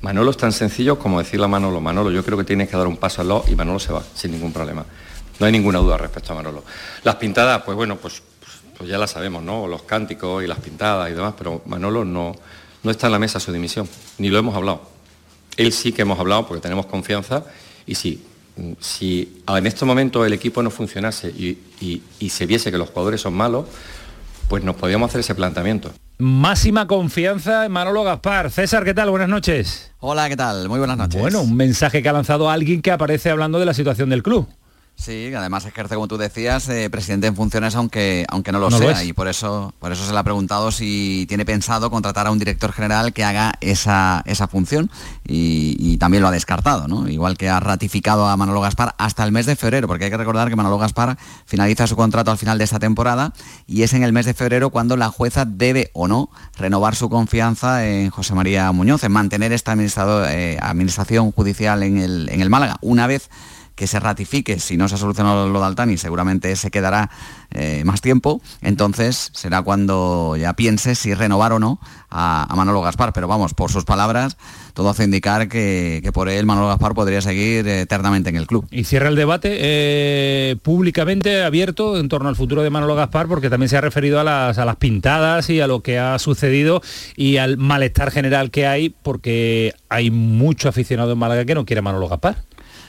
Manolo 0.00 0.30
es 0.30 0.36
tan 0.38 0.52
sencillo 0.52 0.98
como 0.98 1.18
decirle 1.18 1.44
a 1.44 1.48
Manolo, 1.48 1.82
Manolo, 1.82 2.10
yo 2.10 2.24
creo 2.24 2.38
que 2.38 2.44
tienes 2.44 2.70
que 2.70 2.76
dar 2.78 2.86
un 2.86 2.96
paso 2.96 3.20
al 3.20 3.28
lado 3.28 3.44
y 3.48 3.54
Manolo 3.54 3.78
se 3.78 3.92
va, 3.92 4.02
sin 4.14 4.32
ningún 4.32 4.52
problema. 4.52 4.84
No 5.38 5.46
hay 5.46 5.52
ninguna 5.52 5.78
duda 5.78 5.98
respecto 5.98 6.32
a 6.32 6.36
Manolo. 6.36 6.64
Las 7.02 7.16
pintadas, 7.16 7.62
pues 7.64 7.76
bueno, 7.76 7.96
pues, 7.96 8.22
pues 8.78 8.88
ya 8.88 8.96
las 8.96 9.10
sabemos, 9.10 9.42
¿no? 9.42 9.66
Los 9.66 9.82
cánticos 9.82 10.42
y 10.42 10.46
las 10.46 10.58
pintadas 10.58 11.10
y 11.10 11.14
demás, 11.14 11.34
pero 11.36 11.62
Manolo 11.66 12.04
no, 12.04 12.34
no 12.84 12.90
está 12.90 13.06
en 13.06 13.12
la 13.12 13.18
mesa 13.18 13.40
su 13.40 13.52
dimisión, 13.52 13.88
ni 14.18 14.28
lo 14.28 14.38
hemos 14.38 14.54
hablado. 14.54 14.82
Él 15.56 15.72
sí 15.72 15.92
que 15.92 16.02
hemos 16.02 16.18
hablado 16.18 16.46
porque 16.46 16.60
tenemos 16.60 16.86
confianza 16.86 17.44
y 17.86 17.94
sí, 17.96 18.22
si 18.80 19.42
en 19.48 19.66
este 19.66 19.84
momento 19.84 20.24
el 20.24 20.32
equipo 20.32 20.62
no 20.62 20.70
funcionase 20.70 21.28
y, 21.28 21.58
se 22.28 22.46
viese 22.46 22.70
que 22.70 22.78
los 22.78 22.90
jugadores 22.90 23.20
son 23.20 23.34
malos, 23.34 23.66
pues 24.48 24.62
nos 24.62 24.76
podíamos 24.76 25.08
hacer 25.10 25.20
ese 25.20 25.34
planteamiento. 25.34 25.92
Máxima 26.18 26.86
confianza 26.86 27.66
en 27.66 27.72
Manolo 27.72 28.04
Gaspar. 28.04 28.50
César, 28.50 28.84
¿qué 28.84 28.94
tal? 28.94 29.10
Buenas 29.10 29.28
noches. 29.28 29.90
Hola, 29.98 30.28
¿qué 30.28 30.36
tal? 30.36 30.68
Muy 30.68 30.78
buenas 30.78 30.96
noches. 30.96 31.20
Bueno, 31.20 31.42
un 31.42 31.56
mensaje 31.56 32.02
que 32.02 32.08
ha 32.08 32.12
lanzado 32.12 32.48
alguien 32.48 32.82
que 32.82 32.92
aparece 32.92 33.30
hablando 33.30 33.58
de 33.58 33.66
la 33.66 33.74
situación 33.74 34.10
del 34.10 34.22
club. 34.22 34.46
Sí, 34.96 35.34
además 35.34 35.66
ejerce, 35.66 35.96
como 35.96 36.08
tú 36.08 36.16
decías, 36.16 36.68
eh, 36.68 36.88
presidente 36.88 37.26
en 37.26 37.36
funciones, 37.36 37.74
aunque, 37.74 38.24
aunque 38.28 38.52
no 38.52 38.58
lo 38.58 38.70
sea. 38.70 39.04
y 39.04 39.12
por 39.12 39.28
eso, 39.28 39.74
por 39.78 39.92
eso 39.92 40.06
se 40.06 40.12
le 40.12 40.18
ha 40.18 40.22
preguntado 40.22 40.70
si 40.70 41.26
tiene 41.28 41.44
pensado 41.44 41.90
contratar 41.90 42.26
a 42.26 42.30
un 42.30 42.38
director 42.38 42.72
general 42.72 43.12
que 43.12 43.24
haga 43.24 43.54
esa, 43.60 44.22
esa 44.24 44.48
función. 44.48 44.90
Y, 45.26 45.98
también 45.98 46.22
lo 46.22 46.28
ha 46.28 46.32
descartado, 46.32 46.88
¿no? 46.88 47.08
Igual 47.08 47.38
que 47.38 47.48
ha 47.48 47.60
ratificado 47.60 48.26
a 48.26 48.36
Manolo 48.36 48.60
Gaspar 48.60 48.94
hasta 48.98 49.24
el 49.24 49.32
mes 49.32 49.46
de 49.46 49.56
febrero, 49.56 49.86
porque 49.86 50.04
hay 50.04 50.10
que 50.10 50.16
recordar 50.16 50.48
que 50.50 50.56
Manolo 50.56 50.76
Gaspar 50.76 51.16
finaliza 51.46 51.86
su 51.86 51.96
contrato 51.96 52.30
al 52.30 52.36
final 52.36 52.58
de 52.58 52.64
esta 52.64 52.78
temporada 52.78 53.32
y 53.66 53.84
es 53.84 53.94
en 53.94 54.02
el 54.02 54.12
mes 54.12 54.26
de 54.26 54.34
febrero 54.34 54.70
cuando 54.70 54.96
la 54.96 55.08
jueza 55.08 55.44
debe 55.44 55.90
o 55.94 56.08
no 56.08 56.30
renovar 56.58 56.94
su 56.94 57.08
confianza 57.08 57.86
en 57.86 58.10
José 58.10 58.34
María 58.34 58.70
Muñoz, 58.72 59.04
en 59.04 59.12
mantener 59.12 59.52
esta 59.52 59.74
eh, 59.74 60.58
administración 60.60 61.32
judicial 61.32 61.82
en 61.84 61.98
el, 61.98 62.28
en 62.30 62.40
el 62.40 62.50
Málaga. 62.50 62.76
Una 62.82 63.06
vez 63.06 63.30
que 63.74 63.86
se 63.86 64.00
ratifique, 64.00 64.58
si 64.60 64.76
no 64.76 64.88
se 64.88 64.94
ha 64.94 64.98
solucionado 64.98 65.48
lo 65.48 65.60
de 65.60 65.66
Altani, 65.66 65.96
seguramente 65.96 66.54
se 66.56 66.70
quedará 66.70 67.10
eh, 67.50 67.82
más 67.84 68.00
tiempo, 68.00 68.40
entonces 68.62 69.30
será 69.32 69.62
cuando 69.62 70.36
ya 70.36 70.54
piense 70.54 70.94
si 70.94 71.14
renovar 71.14 71.52
o 71.52 71.58
no 71.58 71.80
a, 72.10 72.52
Manolo 72.54 72.80
Gaspar. 72.80 73.12
Pero 73.12 73.28
vamos, 73.28 73.54
por 73.54 73.70
sus 73.70 73.84
palabras, 73.84 74.36
todo 74.74 74.90
hace 74.90 75.04
indicar 75.04 75.48
que, 75.48 76.08
por 76.12 76.28
él 76.28 76.46
Manolo 76.46 76.68
Gaspar 76.68 76.94
podría 76.94 77.20
seguir 77.20 77.66
eternamente 77.66 78.30
en 78.30 78.36
el 78.36 78.46
club. 78.46 78.66
Y 78.70 78.84
cierra 78.84 79.08
el 79.08 79.16
debate 79.16 79.56
eh, 79.60 80.56
públicamente 80.62 81.42
abierto 81.42 81.98
en 81.98 82.08
torno 82.08 82.28
al 82.28 82.36
futuro 82.36 82.62
de 82.62 82.70
Manolo 82.70 82.94
Gaspar, 82.94 83.26
porque 83.26 83.50
también 83.50 83.68
se 83.68 83.76
ha 83.76 83.80
referido 83.80 84.20
a 84.20 84.24
las, 84.24 84.76
pintadas 84.76 85.50
y 85.50 85.60
a 85.60 85.66
lo 85.66 85.82
que 85.82 85.98
ha 85.98 86.18
sucedido 86.18 86.82
y 87.16 87.36
al 87.36 87.56
malestar 87.56 88.10
general 88.10 88.50
que 88.50 88.66
hay, 88.66 88.90
porque 88.90 89.74
hay 89.88 90.10
mucho 90.10 90.68
aficionado 90.68 91.12
en 91.12 91.18
Málaga 91.18 91.44
que 91.44 91.54
no 91.54 91.64
quiere 91.64 91.82
Manolo 91.82 92.08
Gaspar. 92.08 92.36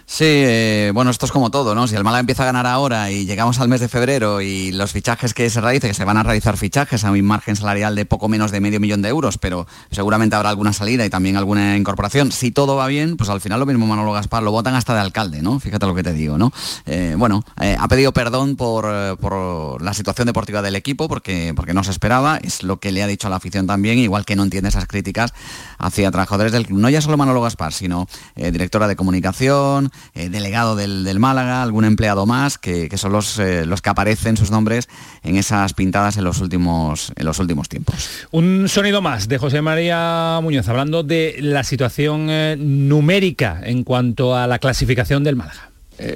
Sí, 0.08 0.24
eh, 0.28 0.92
bueno, 0.94 1.10
esto 1.10 1.26
es 1.26 1.32
como 1.32 1.50
todo, 1.50 1.74
¿no? 1.74 1.88
Si 1.88 1.96
el 1.96 2.04
Málaga 2.04 2.20
empieza 2.20 2.44
a 2.44 2.46
ganar 2.46 2.68
ahora 2.68 3.10
y 3.10 3.26
llegamos 3.26 3.60
al 3.60 3.68
mes 3.68 3.82
de 3.82 3.88
febrero 3.88 4.40
y 4.40 4.72
los 4.72 4.92
fichajes 4.92 5.34
que 5.34 5.50
se 5.50 5.60
realicen, 5.60 5.90
que 5.90 5.96
se 5.96 6.06
van 6.06 6.18
a 6.18 6.24
realizar 6.24 6.58
fichajes 6.58 7.04
a 7.04 7.12
un 7.12 7.24
margen 7.24 7.56
salarial 7.56 7.96
de 7.96 8.06
poco 8.06 8.30
menos 8.30 8.52
de 8.52 8.62
medio 8.62 8.80
millón 8.80 9.02
de 9.02 9.10
euros, 9.10 9.40
pero 9.40 9.66
seguramente 9.90 10.36
habrá 10.36 10.50
alguna 10.50 10.74
salida 10.74 11.06
y 11.06 11.10
también 11.10 11.38
alguna 11.38 11.76
incorporación. 11.76 12.32
Si 12.32 12.52
todo 12.52 12.76
va 12.76 12.86
bien, 12.86 13.18
pues 13.18 13.32
al 13.32 13.42
final 13.42 13.60
lo 13.60 13.66
mismo 13.66 13.88
Manolo 13.88 14.12
Gaspar 14.14 14.44
lo 14.44 14.52
votan 14.52 14.76
hasta 14.76 14.94
de 14.94 15.00
alcalde, 15.00 15.42
¿no? 15.42 15.60
Fíjate 15.60 15.88
lo 15.88 15.96
que 15.96 16.04
te 16.04 16.14
digo, 16.14 16.38
¿no? 16.38 16.54
Eh, 16.86 17.16
bueno, 17.18 17.44
eh, 17.60 17.76
ha 17.78 17.88
pedido 17.88 18.14
perdón 18.14 18.56
por, 18.58 19.18
por, 19.18 19.82
la 19.82 19.94
situación 19.96 20.28
deportiva 20.28 20.62
del 20.62 20.76
equipo 20.76 21.08
porque, 21.08 21.54
porque 21.56 21.74
no 21.74 21.84
se 21.84 21.90
esperaba, 21.90 22.38
es 22.38 22.62
lo 22.62 22.80
que 22.80 22.92
le 22.92 23.02
ha 23.02 23.08
dicho 23.08 23.26
a 23.26 23.32
la 23.32 23.38
afición 23.38 23.66
también, 23.66 23.98
igual 23.98 24.24
que 24.24 24.36
no 24.36 24.44
entiende 24.44 24.70
esas 24.70 24.86
críticas 24.86 25.34
hacia 25.80 26.12
trabajadores 26.12 26.52
del 26.52 26.68
club. 26.68 26.80
No 26.80 26.90
ya 26.90 27.02
solo 27.02 27.18
Manolo 27.18 27.42
Gaspar, 27.42 27.74
sino 27.74 28.08
directora 28.36 28.88
de 28.88 28.96
comunicación, 28.96 29.92
eh, 30.14 30.30
delegado 30.30 30.76
del, 30.76 31.20
Málaga, 31.20 31.62
algún 31.62 31.86
empleado 31.86 32.26
más, 32.26 32.58
que, 32.58 32.90
son 32.98 33.12
los, 33.12 33.38
eh, 33.40 33.66
los 33.66 33.82
que 33.82 33.90
aparecen 33.90 34.38
sus 34.38 34.52
nombres 34.52 34.88
en 35.24 35.36
esas 35.36 35.74
pintadas 35.74 36.18
en 36.18 36.24
los 36.24 36.40
últimos, 36.40 37.12
en 37.16 37.26
los 37.26 37.40
últimos 37.40 37.68
tiempos. 37.70 38.28
Un 38.32 38.70
sonido 38.70 39.02
más 39.02 39.28
de 39.28 39.38
José 39.38 39.62
María 39.62 40.40
Muñoz, 40.42 40.68
hablando 40.70 41.04
de 41.04 41.36
la 41.40 41.64
situación 41.64 42.28
eh, 42.30 42.56
numérica 42.58 43.62
en 43.64 43.84
cuanto 43.84 44.36
a 44.36 44.48
la 44.48 44.60
clasificación 44.60 45.24
del 45.24 45.36
Málaga. 45.36 45.70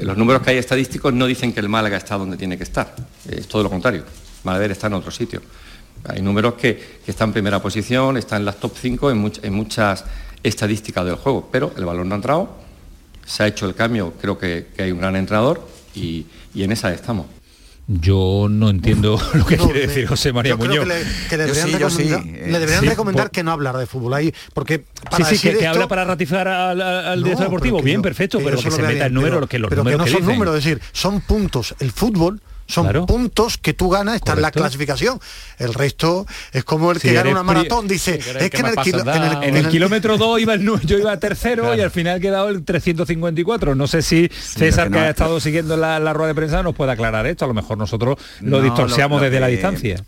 los 0.03 0.17
números 0.17 0.41
que 0.43 0.51
hay 0.51 0.57
estadísticos 0.57 1.13
no 1.13 1.25
dicen 1.25 1.53
que 1.53 1.59
el 1.59 1.69
Málaga 1.69 1.97
está 1.97 2.17
donde 2.17 2.37
tiene 2.37 2.57
que 2.57 2.63
estar, 2.63 2.95
es 3.27 3.47
todo 3.47 3.63
lo 3.63 3.69
contrario, 3.69 4.03
Málaga 4.43 4.65
está 4.65 4.87
en 4.87 4.93
otro 4.93 5.11
sitio. 5.11 5.41
Hay 6.05 6.21
números 6.21 6.53
que, 6.53 6.99
están 7.05 7.29
en 7.29 7.33
primera 7.33 7.61
posición, 7.61 8.17
están 8.17 8.41
en 8.41 8.45
las 8.45 8.57
top 8.57 8.73
5 8.79 9.11
en, 9.11 9.31
en 9.43 9.53
muchas 9.53 10.05
estadísticas 10.43 11.05
del 11.05 11.15
juego, 11.15 11.49
pero 11.51 11.73
el 11.77 11.85
balón 11.85 12.09
no 12.09 12.15
ha 12.15 12.17
entrado, 12.17 12.49
se 13.29 13.43
ha 13.43 13.47
hecho 13.47 13.67
el 13.67 13.75
cambio, 13.75 14.13
creo 14.19 14.39
que, 14.39 14.67
hay 14.79 14.91
un 14.91 14.99
gran 14.99 15.15
entrenador 15.15 15.65
y, 15.93 16.25
en 16.55 16.71
esa 16.71 16.91
estamos. 16.91 17.27
Yo 17.87 18.47
no 18.49 18.69
entiendo 18.69 19.19
lo 19.33 19.45
que 19.45 19.57
quiere 19.57 19.87
decir 19.87 20.07
José 20.07 20.33
María 20.33 20.55
Muñoz. 20.55 20.87
que 21.29 21.37
le, 21.37 21.45
deberían, 21.45 22.85
recomendar, 22.85 23.31
que 23.31 23.43
no 23.43 23.51
hablar 23.51 23.77
de 23.77 23.85
fútbol 23.85 24.13
ahí, 24.15 24.33
porque 24.53 24.83
para 25.09 25.25
sí, 25.25 25.37
sí, 25.37 25.49
que, 25.51 25.67
habla 25.67 25.87
para 25.87 26.05
ratificar 26.05 26.47
al, 26.47 27.23
director 27.23 27.45
deportivo, 27.45 27.81
bien, 27.81 28.01
perfecto, 28.01 28.39
pero 28.43 28.59
que 28.59 28.71
se 28.71 28.81
meta 28.81 29.05
el 29.05 29.13
número, 29.13 29.47
que 29.47 29.59
los 29.59 29.71
números 29.71 30.05
que 30.05 30.11
no 30.11 30.17
son 30.17 30.25
números, 30.27 30.57
es 30.57 30.63
decir, 30.63 30.81
son 30.91 31.21
puntos. 31.21 31.75
El 31.79 31.91
fútbol 31.91 32.41
son 32.69 33.05
puntos 33.05 33.57
que 33.57 33.73
tú 33.73 33.89
ganas, 33.89 34.15
está 34.15 34.33
en 34.33 34.41
la 34.41 34.51
clasificación. 34.51 35.19
El 35.57 35.73
resto 35.73 36.25
es 36.51 36.63
como 36.63 36.91
el 36.91 36.99
que 36.99 37.13
gana 37.13 37.31
una 37.31 37.43
maratón, 37.43 37.87
dice, 37.87 38.15
es 38.15 38.49
que, 38.49 38.57
en, 38.57 39.55
el, 39.55 39.67
kilómetro 39.69 40.17
2 40.17 40.41
iba 40.41 40.55
yo 40.55 40.97
iba 40.97 41.17
tercero 41.17 41.75
y 41.75 41.81
al 41.81 41.91
final 41.91 42.17
he 42.17 42.21
quedado 42.21 42.49
el 42.49 42.63
354. 42.63 43.75
No 43.75 43.87
sé 43.87 44.01
si 44.01 44.29
César, 44.29 44.91
que, 44.91 44.99
ha 44.99 45.09
estado 45.09 45.39
siguiendo 45.39 45.75
la, 45.77 46.13
rueda 46.13 46.27
de 46.27 46.35
prensa, 46.35 46.63
nos 46.63 46.75
puede 46.75 46.91
aclarar 46.91 47.25
esto. 47.25 47.45
A 47.45 47.47
lo 47.47 47.53
mejor 47.55 47.77
nosotros 47.77 48.17
lo 48.41 48.61
distorsiamos 48.61 49.21
desde 49.21 49.39
la 49.39 49.47
distancia 49.47 50.03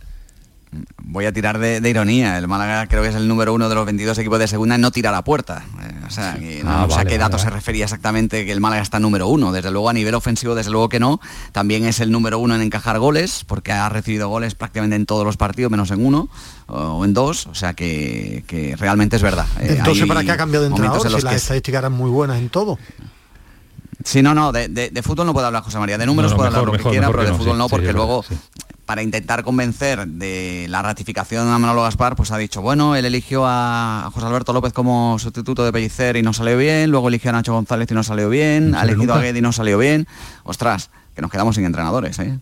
voy 1.04 1.26
a 1.26 1.34
tirar 1.34 1.60
de, 1.60 1.90
ironía. 1.90 2.38
El 2.38 2.48
Málaga 2.48 2.88
creo 2.88 3.04
que 3.04 3.10
es 3.10 3.16
el 3.16 3.28
número 3.28 3.54
uno 3.54 3.68
de 3.70 3.76
los 3.76 3.86
22 3.86 4.18
equipos 4.18 4.40
de 4.40 4.48
segunda 4.48 4.76
en 4.76 4.82
no 4.82 4.92
tirar 4.92 5.14
a 5.14 5.24
puerta. 5.24 5.64
Eh, 5.82 5.94
o 6.08 6.10
sea, 6.10 6.38
no, 6.64 6.90
sé 6.90 7.00
a 7.00 7.06
qué 7.06 7.18
dato 7.18 7.38
se 7.38 7.50
refería 7.50 7.84
exactamente 7.86 8.46
que 8.46 8.52
el 8.52 8.62
Málaga 8.62 8.82
está 8.82 9.00
número 9.00 9.28
uno. 9.28 9.52
Desde 9.52 9.72
luego 9.72 9.90
a 9.90 9.94
nivel 9.94 10.16
ofensivo, 10.16 10.56
desde 10.56 10.72
luego 10.72 10.90
que 10.90 11.00
no. 11.00 11.20
También 11.52 11.86
es 11.86 12.00
el 12.00 12.12
número 12.12 12.40
uno 12.40 12.56
en 12.56 12.62
encajar 12.62 13.00
goles, 13.00 13.44
porque 13.46 13.72
ha 13.72 13.90
recibido 13.90 14.30
goles 14.30 14.56
prácticamente 14.56 14.96
en 14.96 15.06
todos 15.06 15.26
los 15.26 15.38
partidos, 15.38 15.72
menos 15.72 15.92
en 15.92 16.06
uno 16.06 16.30
o 16.68 17.04
en 17.04 17.14
dos. 17.14 17.48
O 17.48 17.56
sea 17.56 17.74
que, 17.74 18.76
realmente 18.80 19.18
es 19.18 19.22
verdad. 19.22 19.46
Eh, 19.60 19.76
Entonces, 19.78 20.06
¿para 20.08 20.24
qué 20.24 20.32
ha 20.32 20.38
cambiado 20.38 20.64
de 20.64 20.72
entrenador 20.72 21.02
si 21.02 21.24
las 21.24 21.36
estadísticas 21.36 21.80
eran 21.80 21.94
muy 21.94 22.10
buenas 22.10 22.38
en 22.38 22.50
todo? 22.50 22.78
Sí, 24.04 24.22
no, 24.22 24.34
no, 24.34 24.52
de, 24.52 25.02
fútbol 25.04 25.26
no 25.26 25.34
puedo 25.34 25.48
hablar 25.48 25.64
José 25.64 25.80
María, 25.80 25.98
de 25.98 26.06
números 26.06 26.34
puedo 26.34 26.48
hablar 26.48 26.64
lo 26.64 26.72
que 26.72 26.80
quiera, 26.80 27.10
pero 27.10 27.24
de 27.24 27.34
fútbol 27.34 27.58
no, 27.58 27.70
porque 27.70 27.94
luego 27.94 28.24
para 28.92 29.04
intentar 29.04 29.44
convencer 29.44 30.06
de 30.06 30.66
la 30.68 30.82
ratificación 30.82 31.48
a 31.48 31.58
Manolo 31.58 31.84
Gaspar, 31.84 32.18
pues 32.18 32.32
ha 32.32 32.38
dicho, 32.38 32.62
bueno, 32.62 32.98
él 32.98 33.06
eligió 33.06 33.44
a 33.46 34.10
José 34.14 34.26
Alberto 34.26 34.52
López 34.52 34.74
como 34.74 35.18
sustituto 35.18 35.64
de 35.64 35.72
Pellicer 35.72 36.18
y 36.18 36.24
no 36.24 36.34
salió 36.34 36.58
bien, 36.58 36.92
luego 36.92 37.08
eligió 37.08 37.30
a 37.30 37.34
Nacho 37.34 37.54
González 37.54 37.90
y 37.90 37.94
no 37.94 38.04
salió 38.04 38.28
bien, 38.28 38.76
ha 38.76 38.84
elegido 38.84 39.14
a 39.14 39.22
Guedes 39.22 39.40
y 39.40 39.42
no 39.42 39.54
salió 39.54 39.78
bien. 39.78 40.08
Ostras, 40.44 40.90
que 41.22 41.24
nos 41.24 41.32
quedamos 41.32 41.56
sin 41.56 41.66
entrenadores, 41.66 42.18
¿eh? 42.18 42.40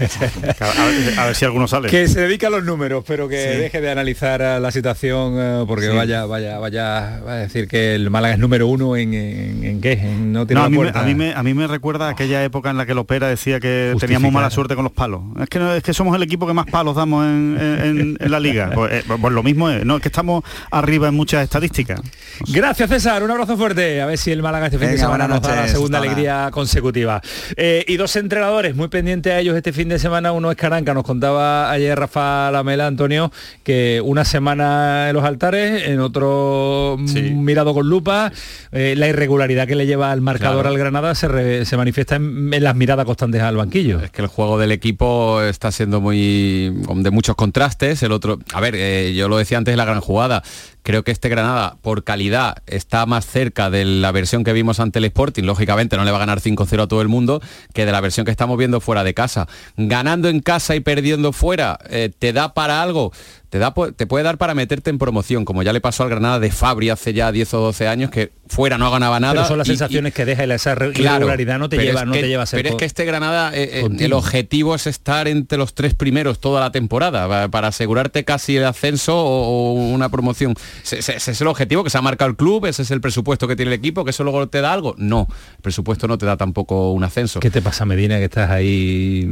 a, 1.16 1.24
ver, 1.24 1.34
si 1.34 1.46
alguno 1.46 1.66
sale. 1.66 1.88
Que 1.88 2.08
se 2.08 2.20
dedica 2.20 2.48
a 2.48 2.50
los 2.50 2.62
números, 2.62 3.04
pero 3.06 3.26
que 3.26 3.36
deje 3.36 3.80
de 3.80 3.90
analizar 3.90 4.40
la 4.60 4.70
situación, 4.70 5.34
eh, 5.38 5.64
porque 5.66 5.88
vaya, 5.88 6.26
vaya, 6.26 6.58
vaya 6.58 7.16
a 7.16 7.34
decir 7.36 7.68
que 7.68 7.94
el 7.94 8.10
Málaga 8.10 8.34
es 8.34 8.40
número 8.40 8.66
uno 8.66 8.96
en, 8.96 9.14
en, 9.14 9.80
qué, 9.80 9.96
no 9.96 10.46
tiene 10.46 10.60
a, 10.62 10.68
mí 10.68 10.76
me, 11.14 11.32
a, 11.32 11.42
mí 11.42 11.54
me, 11.54 11.66
recuerda 11.66 12.10
aquella 12.10 12.44
época 12.44 12.68
en 12.68 12.76
la 12.76 12.84
que 12.84 12.94
Lopera 12.94 13.28
decía 13.28 13.60
que 13.60 13.94
teníamos 13.98 14.30
mala 14.30 14.50
suerte 14.50 14.74
con 14.74 14.84
los 14.84 14.92
palos. 14.92 15.22
Es 15.40 15.48
que, 15.48 15.76
es 15.78 15.82
que 15.82 15.94
somos 15.94 16.14
el 16.14 16.22
equipo 16.22 16.46
que 16.46 16.52
más 16.52 16.66
palos 16.66 16.96
damos 16.96 17.24
en, 17.24 18.18
la 18.20 18.40
liga. 18.40 18.70
Pues, 18.80 18.92
eh, 18.92 19.04
pues, 19.06 19.32
lo 19.32 19.42
mismo 19.42 19.68
es, 19.68 19.84
no, 19.84 19.96
es 19.96 20.02
que 20.02 20.08
estamos 20.08 20.44
arriba 20.70 21.08
en 21.08 21.14
muchas 21.14 21.42
estadísticas. 21.42 22.00
Gracias 22.48 22.88
César, 22.88 23.22
un 23.22 23.30
abrazo 23.30 23.56
fuerte. 23.56 24.00
A 24.00 24.06
ver 24.06 24.16
si 24.16 24.30
el 24.30 24.42
Málaga 24.42 24.66
este 24.66 24.78
fin 24.78 24.90
de 24.90 24.98
semana 24.98 25.28
nos 25.28 25.42
da 25.42 25.56
la 25.56 25.68
segunda 25.68 25.98
alegría 25.98 26.50
consecutiva. 26.50 27.20
Eh, 27.56 27.69
y 27.86 27.96
dos 27.96 28.16
entrenadores 28.16 28.74
muy 28.74 28.88
pendientes 28.88 29.32
a 29.32 29.40
ellos 29.40 29.56
este 29.56 29.72
fin 29.72 29.88
de 29.88 29.98
semana, 29.98 30.32
uno 30.32 30.50
es 30.50 30.56
Caranca, 30.56 30.94
nos 30.94 31.04
contaba 31.04 31.70
ayer 31.70 31.98
Rafa 31.98 32.50
Lamela, 32.50 32.86
Antonio, 32.86 33.30
que 33.62 34.00
una 34.04 34.24
semana 34.24 35.08
en 35.08 35.14
los 35.14 35.24
altares, 35.24 35.86
en 35.86 36.00
otro 36.00 36.96
mirado 36.98 37.74
con 37.74 37.88
lupa, 37.88 38.32
eh, 38.72 38.94
la 38.96 39.08
irregularidad 39.08 39.66
que 39.66 39.76
le 39.76 39.86
lleva 39.86 40.12
al 40.12 40.20
marcador 40.20 40.66
al 40.66 40.78
Granada 40.78 41.14
se, 41.14 41.64
se 41.64 41.76
manifiesta 41.76 42.16
en, 42.16 42.50
las 42.62 42.74
miradas 42.74 43.06
constantes 43.06 43.42
al 43.42 43.56
banquillo. 43.56 44.00
Es 44.00 44.10
que 44.10 44.22
el 44.22 44.28
juego 44.28 44.58
del 44.58 44.72
equipo 44.72 45.42
está 45.42 45.72
siendo 45.72 46.00
muy 46.00 46.72
de 46.94 47.10
muchos 47.10 47.36
contrastes, 47.36 48.02
el 48.02 48.12
otro, 48.12 48.38
a 48.52 48.60
ver, 48.60 48.74
eh, 48.76 49.14
yo 49.14 49.28
lo 49.28 49.36
decía 49.36 49.58
antes 49.58 49.76
la 49.76 49.84
gran 49.84 50.00
jugada, 50.00 50.42
Creo 50.82 51.04
que 51.04 51.10
este 51.10 51.28
Granada, 51.28 51.76
por 51.82 52.04
calidad, 52.04 52.62
está 52.66 53.04
más 53.06 53.26
cerca 53.26 53.70
de 53.70 53.84
la 53.84 54.12
versión 54.12 54.44
que 54.44 54.52
vimos 54.52 54.80
ante 54.80 54.98
el 54.98 55.04
Sporting. 55.06 55.44
Lógicamente 55.44 55.96
no 55.96 56.04
le 56.04 56.10
va 56.10 56.16
a 56.16 56.20
ganar 56.20 56.40
5-0 56.40 56.82
a 56.82 56.86
todo 56.86 57.02
el 57.02 57.08
mundo, 57.08 57.42
que 57.74 57.86
de 57.86 57.92
la 57.92 58.00
versión 58.00 58.24
que 58.24 58.30
estamos 58.30 58.56
viendo 58.56 58.80
fuera 58.80 59.04
de 59.04 59.14
casa. 59.14 59.46
Ganando 59.76 60.28
en 60.28 60.40
casa 60.40 60.74
y 60.74 60.80
perdiendo 60.80 61.32
fuera, 61.32 61.78
eh, 61.88 62.10
¿te 62.18 62.32
da 62.32 62.54
para 62.54 62.82
algo? 62.82 63.12
Te, 63.50 63.58
da, 63.58 63.74
te 63.74 64.06
puede 64.06 64.22
dar 64.22 64.38
para 64.38 64.54
meterte 64.54 64.90
en 64.90 64.98
promoción, 64.98 65.44
como 65.44 65.64
ya 65.64 65.72
le 65.72 65.80
pasó 65.80 66.04
al 66.04 66.08
Granada 66.08 66.38
de 66.38 66.52
Fabri 66.52 66.88
hace 66.88 67.12
ya 67.12 67.32
10 67.32 67.54
o 67.54 67.60
12 67.60 67.88
años, 67.88 68.10
que 68.10 68.30
fuera 68.46 68.78
no 68.78 68.88
ganaba 68.92 69.18
nada. 69.18 69.34
Pero 69.34 69.48
son 69.48 69.58
las 69.58 69.66
sensaciones 69.66 70.14
que 70.14 70.24
deja 70.24 70.46
y 70.46 70.50
esa 70.52 70.72
irregularidad 70.72 71.58
no 71.58 71.68
te 71.68 71.76
lleva, 71.76 72.04
no 72.04 72.12
te 72.12 72.28
lleva 72.28 72.44
a 72.44 72.46
ser 72.46 72.62
Pero 72.62 72.70
es 72.70 72.74
que 72.76 72.84
este 72.84 73.04
Granada, 73.04 73.50
eh, 73.52 73.80
eh, 73.82 73.88
el 73.98 74.12
objetivo 74.12 74.76
es 74.76 74.86
estar 74.86 75.26
entre 75.26 75.58
los 75.58 75.74
tres 75.74 75.94
primeros 75.94 76.38
toda 76.38 76.60
la 76.60 76.70
temporada, 76.70 77.48
para 77.48 77.68
asegurarte 77.68 78.24
casi 78.24 78.56
el 78.56 78.64
ascenso 78.64 79.16
o, 79.16 79.72
una 79.72 80.10
promoción. 80.10 80.54
Ese, 80.84 81.16
es 81.16 81.40
el 81.40 81.48
objetivo 81.48 81.82
que 81.82 81.90
se 81.90 81.98
ha 81.98 82.02
marcado 82.02 82.30
el 82.30 82.36
club, 82.36 82.66
ese 82.66 82.82
es 82.82 82.92
el 82.92 83.00
presupuesto 83.00 83.48
que 83.48 83.56
tiene 83.56 83.72
el 83.72 83.78
equipo, 83.78 84.04
que 84.04 84.10
eso 84.10 84.22
luego 84.22 84.48
te 84.48 84.60
da 84.60 84.72
algo. 84.72 84.94
No, 84.96 85.26
el 85.56 85.62
presupuesto 85.62 86.06
no 86.06 86.18
te 86.18 86.26
da 86.26 86.36
tampoco 86.36 86.92
un 86.92 87.02
ascenso. 87.02 87.40
¿Qué 87.40 87.50
te 87.50 87.62
pasa, 87.62 87.84
Medina, 87.84 88.18
que 88.18 88.26
estás 88.26 88.48
ahí 88.48 89.26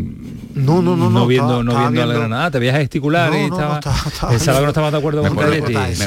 no, 0.54 0.82
no, 0.82 0.96
no, 0.96 1.08
no, 1.08 1.26
viendo, 1.28 1.62
no 1.62 1.78
viendo, 1.78 2.02
al 2.02 2.12
Granada? 2.12 2.50
Te 2.50 2.58
veías 2.58 2.74
a 2.74 2.78
gesticular 2.78 3.32
y 3.32 3.44
estaba... 3.44 3.80
Pensaba 4.10 4.58
que 4.58 4.64
no 4.64 4.68
estaba 4.68 4.90
de 4.90 4.98
acuerdo 4.98 5.22
con 5.22 5.36
Me, 5.36 5.60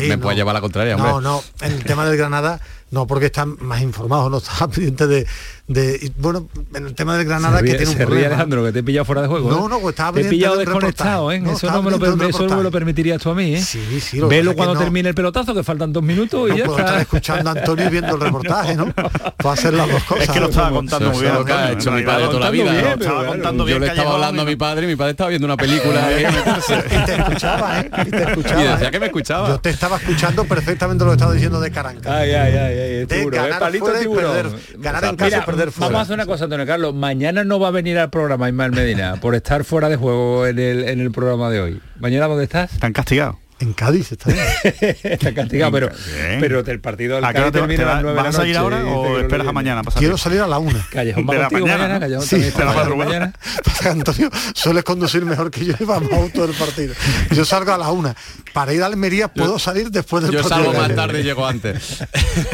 me 0.07 0.17
puede 0.17 0.35
llevar 0.35 0.53
la 0.53 0.61
contraria, 0.61 0.95
hombre. 0.95 1.11
No, 1.11 1.21
no, 1.21 1.43
en 1.61 1.71
el 1.73 1.83
tema 1.83 2.05
del 2.05 2.17
Granada, 2.17 2.59
no, 2.91 3.07
porque 3.07 3.27
están 3.27 3.55
más 3.61 3.81
informados, 3.81 4.29
no 4.29 4.37
están 4.39 4.69
pendientes 4.69 5.07
de, 5.07 5.27
de, 5.67 6.11
bueno, 6.17 6.49
en 6.75 6.87
el 6.87 6.93
tema 6.93 7.17
del 7.17 7.25
Granada 7.25 7.61
que 7.61 7.75
tiene 7.75 7.87
un 7.87 7.97
se 7.97 8.05
ríe 8.05 8.25
Alejandro, 8.25 8.65
que 8.65 8.73
te 8.73 8.79
he 8.79 8.83
pillado 8.83 9.05
fuera 9.05 9.21
de 9.21 9.29
juego. 9.29 9.49
No, 9.49 9.65
¿eh? 9.65 9.69
no, 9.69 9.79
pues 9.79 9.93
estaba 9.93 10.11
Te 10.11 10.27
he 10.27 10.29
pillado 10.29 10.57
desconectado, 10.57 11.31
¿eh? 11.31 11.41
eso, 11.51 11.71
no 11.71 11.81
me 11.81 11.91
lo, 11.91 12.27
eso 12.27 12.47
no 12.47 12.57
me 12.57 12.63
lo 12.63 12.71
permitirías 12.71 13.21
tú 13.21 13.29
a 13.29 13.35
mí, 13.35 13.55
¿eh? 13.55 13.61
Sí, 13.61 14.01
sí. 14.01 14.19
Velo 14.19 14.55
cuando 14.55 14.77
termine 14.77 15.09
el 15.09 15.15
pelotazo, 15.15 15.53
que 15.53 15.63
faltan 15.63 15.93
dos 15.93 16.03
minutos 16.03 16.49
y 16.53 16.57
ya 16.57 16.65
puedo 16.65 16.79
estar 16.79 16.99
escuchando 16.99 17.49
a 17.49 17.53
Antonio 17.53 17.87
y 17.87 17.89
viendo 17.89 18.15
el 18.15 18.21
reportaje, 18.21 18.75
¿no? 18.75 18.93
Puedo 19.37 19.53
hacer 19.53 19.73
las 19.73 19.89
dos 19.89 20.03
cosas. 20.03 20.23
Es 20.25 20.29
que 20.31 20.39
lo 20.41 20.49
estaba 20.49 20.71
contando 20.71 21.11
muy 21.11 21.21
bien. 21.21 21.33
Lo 21.33 21.45
que 21.45 21.53
ha 21.53 21.71
hecho 21.71 21.91
mi 21.91 22.03
padre 22.03 22.25
toda 22.25 22.39
la 22.39 22.49
vida. 22.49 22.95
Yo 23.67 23.79
le 23.79 23.87
estaba 23.87 24.13
hablando 24.15 24.41
a 24.41 24.45
mi 24.45 24.55
padre 24.57 24.85
y 24.85 24.89
mi 24.89 24.95
padre 24.97 25.11
estaba 25.11 25.29
viendo 25.29 25.45
una 25.45 25.57
película. 25.57 26.09
Y 26.91 27.05
te 27.05 27.15
escuchaba, 27.15 27.79
¿eh? 27.79 27.91
Y 28.05 28.09
te 28.09 28.23
escuchaba. 28.23 28.61
Y 28.61 28.67
decía 28.67 28.91
que 28.91 28.99
me 28.99 29.05
escuchaba. 29.07 29.49
Yo 29.49 29.59
te 29.59 29.69
estaba 29.69 29.97
escuchando 29.97 30.43
perfectamente 30.45 31.03
lo 31.03 31.11
que 31.11 31.15
estaba 31.15 31.33
diciendo 31.33 31.59
de 31.59 31.71
Caranca. 31.71 32.17
Ay, 32.17 32.31
ay, 32.31 32.55
ay. 32.55 32.80
De 32.81 33.29
ganar 33.31 33.71
fuera 33.77 34.01
y 34.01 34.07
perder. 34.07 34.47
Ganar 34.77 35.05
en 35.05 35.15
casa 35.15 35.37
y 35.37 35.41
perder 35.45 35.71
fuera. 35.71 35.87
Vamos 35.87 35.99
a 35.99 36.01
hacer 36.03 36.13
una 36.15 36.25
cosa, 36.25 36.45
Antonio 36.45 36.65
Carlos, 36.65 36.93
mañana 36.93 37.43
no 37.43 37.59
va 37.59 37.69
a 37.69 37.71
venir 37.71 37.97
al 37.97 38.09
programa 38.09 38.49
Ismael 38.49 38.71
Medina 38.71 39.15
por 39.21 39.35
estar 39.35 39.63
fuera 39.63 39.89
de 39.89 39.95
juego 39.95 40.45
en 40.47 40.59
el, 40.59 40.87
en 40.87 40.99
el 40.99 41.11
programa 41.11 41.49
de 41.49 41.61
hoy. 41.61 41.81
¿Mañana 41.99 42.27
dónde 42.27 42.43
estás? 42.45 42.73
Están 42.73 42.93
castigados. 42.93 43.35
En 43.61 43.73
Cádiz 43.73 44.11
está 44.11 44.31
bien. 44.31 44.43
está 45.03 45.33
castigado, 45.33 45.71
pero, 45.71 45.89
pero 46.39 46.63
del 46.63 46.79
partido 46.79 47.15
del 47.15 47.31
Cádiz 47.31 47.51
termina 47.51 47.83
a 47.83 47.93
las 47.93 48.03
9 48.03 48.17
¿Vas 48.17 48.27
a 48.27 48.31
salir 48.31 48.57
ahora 48.57 48.83
o 48.85 49.19
esperas 49.19 49.47
a 49.47 49.51
mañana? 49.51 49.81
Quiero 49.95 50.17
salir 50.17 50.41
a 50.41 50.47
la 50.47 50.57
una. 50.57 50.87
Callejón 50.89 51.27
de 51.27 51.37
la 51.37 51.49
mañana, 51.49 51.77
mañana 51.77 51.99
Callejón 51.99 52.25
sí, 52.25 52.39
de 52.39 52.65
la 52.65 52.95
mañana. 52.95 53.33
Antonio, 53.85 54.29
sueles 54.55 54.83
conducir 54.83 55.25
mejor 55.25 55.51
que 55.51 55.63
yo 55.63 55.75
y 55.79 55.83
vamos 55.83 56.11
auto 56.11 56.47
del 56.47 56.55
partido. 56.55 56.95
Yo 57.31 57.45
salgo 57.45 57.71
a 57.71 57.77
la 57.77 57.91
una. 57.91 58.15
Para 58.51 58.73
ir 58.73 58.81
a 58.81 58.87
Almería 58.87 59.27
puedo 59.27 59.59
salir 59.59 59.91
después 59.91 60.23
del 60.23 60.31
yo 60.31 60.41
partido. 60.41 60.65
Yo 60.65 60.71
salgo 60.71 60.87
más 60.87 60.95
tarde 60.95 61.19
y 61.19 61.23
llego 61.23 61.45
antes. 61.45 62.03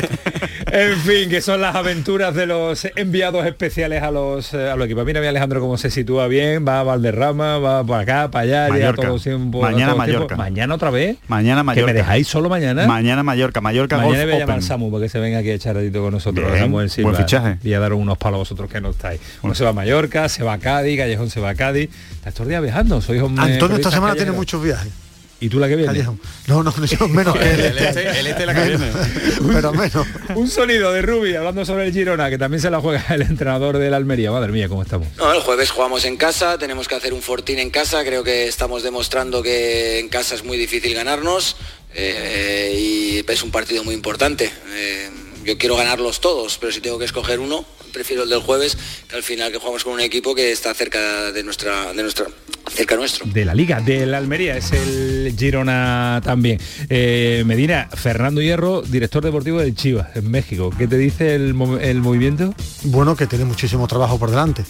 en 0.72 0.98
fin, 1.00 1.30
que 1.30 1.42
son 1.42 1.62
las 1.62 1.76
aventuras 1.76 2.36
de 2.36 2.48
los 2.48 2.86
enviados 2.96 3.46
especiales 3.46 4.04
a 4.04 4.12
los, 4.12 4.54
eh, 4.54 4.70
a 4.70 4.76
los 4.76 4.86
equipos. 4.86 5.06
Mira, 5.06 5.22
mi 5.22 5.28
Alejandro 5.28 5.62
cómo 5.62 5.78
se 5.78 5.90
sitúa 5.90 6.28
bien, 6.28 6.68
va 6.68 6.82
a 6.82 6.84
Valderrama, 6.84 7.60
va 7.60 7.84
para 7.86 8.02
acá, 8.02 8.32
para 8.32 8.44
allá, 8.44 8.70
Mallorca. 8.70 9.08
todo 9.08 9.20
tiempo, 9.20 9.62
mañana 9.62 9.96
Mallorca. 9.96 10.36
Mañana 10.36 10.76
otra 10.76 10.90
vez. 10.90 10.97
Mañana 11.28 11.64
Mallorca. 11.64 11.88
¿Que 11.88 11.94
me 11.94 11.98
dejáis 11.98 12.28
solo 12.28 12.50
mañana? 12.50 12.86
Mañana 12.88 13.24
Mallorca, 13.24 13.62
Mallorca 13.62 13.98
Mañana 13.98 14.18
Golf 14.18 14.26
voy 14.26 14.36
a 14.36 14.40
llamar 14.40 14.58
Open. 14.58 14.68
Samu 14.68 14.92
porque 14.92 15.10
se 15.10 15.20
venga 15.20 15.40
aquí 15.40 15.50
a 15.50 15.54
echar 15.54 15.76
ratito 15.76 16.02
con 16.02 16.14
nosotros. 16.14 16.46
Bien, 16.52 16.64
Samuel 16.64 16.90
Silva, 16.90 17.12
buen 17.12 17.24
fichaje. 17.24 17.58
Y 17.64 17.74
a 17.74 17.80
dar 17.80 17.94
unos 17.94 18.18
palos 18.18 18.38
a 18.38 18.40
vosotros 18.40 18.70
que 18.70 18.82
no 18.82 18.90
estáis. 18.90 19.20
Uno 19.42 19.56
se 19.56 19.64
va 19.64 19.72
a 19.72 19.74
Mallorca, 19.74 20.30
se 20.30 20.44
va 20.44 20.54
a 20.54 20.58
Cádiz, 20.58 20.98
Callejón 20.98 21.30
se 21.30 21.40
va 21.40 21.50
a 21.50 21.56
Cádiz. 21.56 21.90
Está 22.12 22.30
estos 22.30 22.48
días 22.48 22.62
viajando, 22.62 23.02
soy 23.02 23.20
hombre. 23.20 23.54
Antonio 23.54 23.78
esta 23.78 23.92
semana 23.92 24.16
tiene 24.16 24.32
muchos 24.32 24.62
viajes. 24.64 24.92
¿Y 25.40 25.50
tú 25.50 25.60
la 25.60 25.68
que 25.68 25.76
viene? 25.76 25.92
Callejón. 25.92 26.20
No, 26.48 26.64
no, 26.64 26.74
no, 26.76 27.08
menos 27.10 27.36
el, 27.42 27.78
este, 27.78 28.20
el 28.20 28.28
este 28.28 28.46
la 28.46 28.56
que 28.56 28.70
viene. 28.70 28.92
Pero 29.54 29.72
menos. 29.72 30.08
Un 30.36 30.50
sonido 30.50 30.92
de 30.92 31.04
Rubi 31.04 31.36
hablando 31.36 31.64
sobre 31.64 31.86
el 31.86 31.94
Girona, 31.94 32.30
que 32.30 32.38
también 32.38 32.62
se 32.62 32.72
la 32.72 32.82
juega 32.82 33.06
el 33.14 33.22
entrenador 33.22 33.78
del 33.78 33.94
Almería. 33.94 34.32
Madre 34.32 34.52
mía, 34.52 34.68
¿cómo 34.68 34.82
estamos? 34.82 35.08
No, 35.18 35.32
el 35.32 35.42
jueves 35.42 35.70
jugamos 35.70 36.06
en 36.06 36.18
casa, 36.18 36.58
tenemos 36.58 36.88
que 36.88 36.96
hacer 36.96 37.14
un 37.14 37.22
fortín 37.22 37.60
en 37.60 37.70
casa, 37.70 38.04
creo 38.04 38.24
que 38.24 38.48
estamos 38.48 38.82
demostrando 38.82 39.44
que 39.44 40.00
en 40.00 40.10
casa 40.10 40.34
es 40.34 40.44
muy 40.44 40.58
difícil 40.58 40.94
ganarnos 40.96 41.56
eh, 41.94 42.76
y 42.76 43.32
es 43.32 43.44
un 43.44 43.52
partido 43.52 43.84
muy 43.84 43.94
importante. 43.94 44.52
Eh, 44.74 45.10
yo 45.48 45.58
quiero 45.58 45.78
ganarlos 45.78 46.20
todos, 46.20 46.58
pero 46.58 46.74
si 46.74 46.82
tengo 46.82 47.00
que 47.00 47.06
escoger 47.06 47.40
uno, 47.40 47.64
prefiero 47.94 48.24
el 48.24 48.30
del 48.30 48.42
jueves, 48.42 48.78
que 49.08 49.16
al 49.16 49.24
final 49.24 49.50
que 49.50 49.60
jugamos 49.60 49.86
con 49.86 49.94
un 49.94 50.02
equipo 50.02 50.36
que 50.36 50.52
está 50.52 50.74
cerca 50.74 51.32
de 51.32 51.42
nuestra, 51.42 51.94
de 51.94 52.04
nuestra, 52.04 52.26
cerca 52.70 52.98
nuestro. 52.98 53.26
De 53.26 53.46
la 53.46 53.56
liga, 53.56 53.80
del 53.80 54.14
Almería, 54.14 54.58
es 54.58 54.74
el 54.74 55.34
Girona 55.40 56.22
también. 56.22 56.60
Eh, 56.90 57.44
Medina, 57.46 57.88
Fernando 57.96 58.42
Hierro, 58.42 58.82
director 58.82 59.24
deportivo 59.24 59.60
del 59.60 59.74
Chivas, 59.74 60.14
en 60.18 60.30
México. 60.30 60.70
¿Qué 60.78 60.86
te 60.86 60.98
dice 60.98 61.36
el, 61.36 61.56
el 61.82 62.02
movimiento? 62.02 62.54
Bueno, 62.84 63.16
que 63.16 63.26
tiene 63.26 63.46
muchísimo 63.46 63.88
trabajo 63.88 64.20
por 64.20 64.30
delante. 64.30 64.66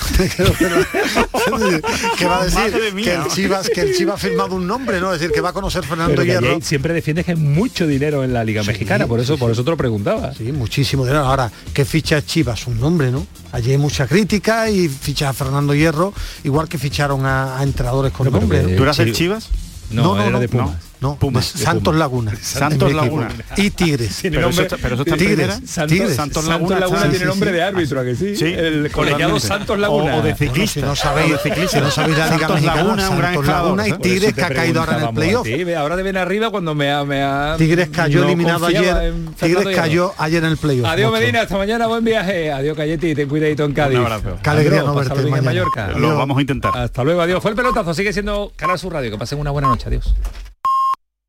¿Qué 2.18 2.26
va 2.26 2.42
a 2.42 2.44
decir? 2.44 2.94
Que 3.02 3.14
el, 3.14 3.26
Chivas, 3.28 3.68
que 3.68 3.80
el 3.80 3.96
Chivas 3.96 4.16
ha 4.16 4.18
firmado 4.18 4.56
un 4.56 4.66
nombre, 4.66 5.00
¿no? 5.00 5.12
Es 5.12 5.20
decir, 5.20 5.34
que 5.34 5.40
va 5.40 5.50
a 5.50 5.52
conocer 5.52 5.84
Fernando 5.84 6.14
Pero 6.16 6.24
Hierro. 6.24 6.60
Siempre 6.60 6.94
defiende 6.94 7.24
que 7.24 7.32
hay 7.32 7.36
mucho 7.36 7.86
dinero 7.86 8.24
en 8.24 8.32
la 8.32 8.44
Liga 8.44 8.62
sí, 8.62 8.68
Mexicana, 8.68 9.06
por 9.06 9.20
eso, 9.20 9.38
por 9.38 9.50
eso 9.50 9.64
te 9.64 9.70
lo 9.70 9.76
preguntaba. 9.76 10.34
Sí, 10.34 10.52
muchísimo 10.52 11.04
dinero. 11.04 11.24
Ahora, 11.24 11.50
¿qué 11.72 11.84
ficha 11.84 12.24
Chivas? 12.24 12.66
Un 12.66 12.80
nombre, 12.80 13.10
¿no? 13.10 13.26
Allí 13.52 13.72
hay 13.72 13.78
mucha 13.78 14.06
crítica 14.06 14.70
y 14.70 14.88
ficha 14.88 15.28
a 15.28 15.32
Fernando 15.32 15.74
Hierro, 15.74 16.12
igual 16.44 16.68
que 16.68 16.78
ficharon 16.78 17.26
a, 17.26 17.58
a 17.58 17.62
entrenadores 17.62 18.12
con 18.12 18.30
no, 18.30 18.38
nombre. 18.38 18.62
¿no? 18.62 18.76
¿Tú 18.76 18.82
eras 18.82 18.98
el 18.98 19.12
Chivas? 19.12 19.48
No, 19.90 20.02
no, 20.02 20.14
no, 20.14 20.22
era 20.22 20.30
no, 20.30 20.40
de 20.40 20.48
Pumas. 20.48 20.89
No, 21.00 21.16
Pumas, 21.16 21.54
de 21.54 21.60
Santos 21.60 21.94
Laguna. 21.94 22.32
Santos 22.40 22.92
Laguna. 22.92 23.30
Y 23.56 23.70
Tigres. 23.70 24.18
Pero, 24.20 24.42
nombre, 24.42 24.66
eso, 24.66 24.76
pero 24.82 24.94
eso 24.94 25.02
está 25.04 25.16
Tigres. 25.16 25.60
Santos, 25.64 25.96
Tigres. 25.96 26.14
Santos 26.16 26.44
Laguna, 26.44 26.78
Santos 26.78 26.90
Laguna 26.92 27.10
tiene 27.10 27.24
nombre 27.24 27.52
de 27.52 27.62
árbitro, 27.62 28.00
¿a 28.00 28.04
que 28.04 28.14
sí? 28.14 28.36
sí 28.36 28.44
el 28.44 28.90
colegiado 28.92 29.40
Santos 29.40 29.78
Laguna. 29.78 30.16
O, 30.16 30.18
o 30.18 30.22
de 30.22 30.34
ciclista. 30.34 30.80
si 30.80 30.86
no 30.86 30.94
sabéis, 30.94 31.40
ciclista, 31.42 31.78
si 31.78 31.80
no 31.80 31.90
sabéis 31.90 32.18
la 32.18 32.26
Liga 32.26 32.38
Santos 32.38 32.54
Mexicana, 32.56 32.82
Laguna, 32.82 33.10
un 33.10 33.18
gran 33.18 33.34
Santos 33.34 33.48
Laguna 33.48 33.88
y 33.88 33.92
Tigres 33.92 34.34
que 34.34 34.42
ha 34.44 34.48
caído 34.50 34.80
ahora 34.80 34.98
en 34.98 35.04
el 35.04 35.14
playoff. 35.14 35.48
Ahora 35.78 35.96
deben 35.96 36.16
arriba 36.18 36.50
cuando 36.50 36.74
me 36.74 36.92
ha... 36.92 37.04
Me 37.04 37.22
ha 37.22 37.54
Tigres 37.56 37.88
cayó 37.88 38.20
no 38.20 38.26
eliminado 38.26 38.66
ayer. 38.66 39.14
Tigres 39.40 39.74
cayó 39.74 40.12
ayer 40.18 40.44
en 40.44 40.50
el 40.50 40.56
playoff. 40.58 40.86
Adiós 40.86 41.10
Medina, 41.12 41.40
hasta 41.42 41.56
mañana, 41.56 41.86
buen 41.86 42.04
viaje. 42.04 42.52
Adiós 42.52 42.76
Cayeti, 42.76 43.14
ten 43.14 43.28
cuidadito 43.28 43.64
en 43.64 43.72
Cádiz. 43.72 43.98
Un 43.98 44.04
abrazo. 44.04 44.38
Qué 44.42 44.50
alegría 44.50 44.82
no 44.82 44.94
verte 44.94 45.18
en 45.20 45.44
Mallorca. 45.44 45.88
Lo 45.96 46.18
vamos 46.18 46.36
a 46.36 46.40
intentar. 46.42 46.76
Hasta 46.76 47.02
luego, 47.04 47.22
adiós. 47.22 47.40
Fue 47.40 47.50
el 47.50 47.56
pelotazo, 47.56 47.94
sigue 47.94 48.12
siendo 48.12 48.52
Canal 48.54 48.78
Sur 48.78 48.92
Radio. 48.92 49.10
Que 49.10 49.18
pasen 49.18 49.38
una 49.38 49.50
buena 49.50 49.68
noche, 49.68 49.88
adiós. 49.88 50.14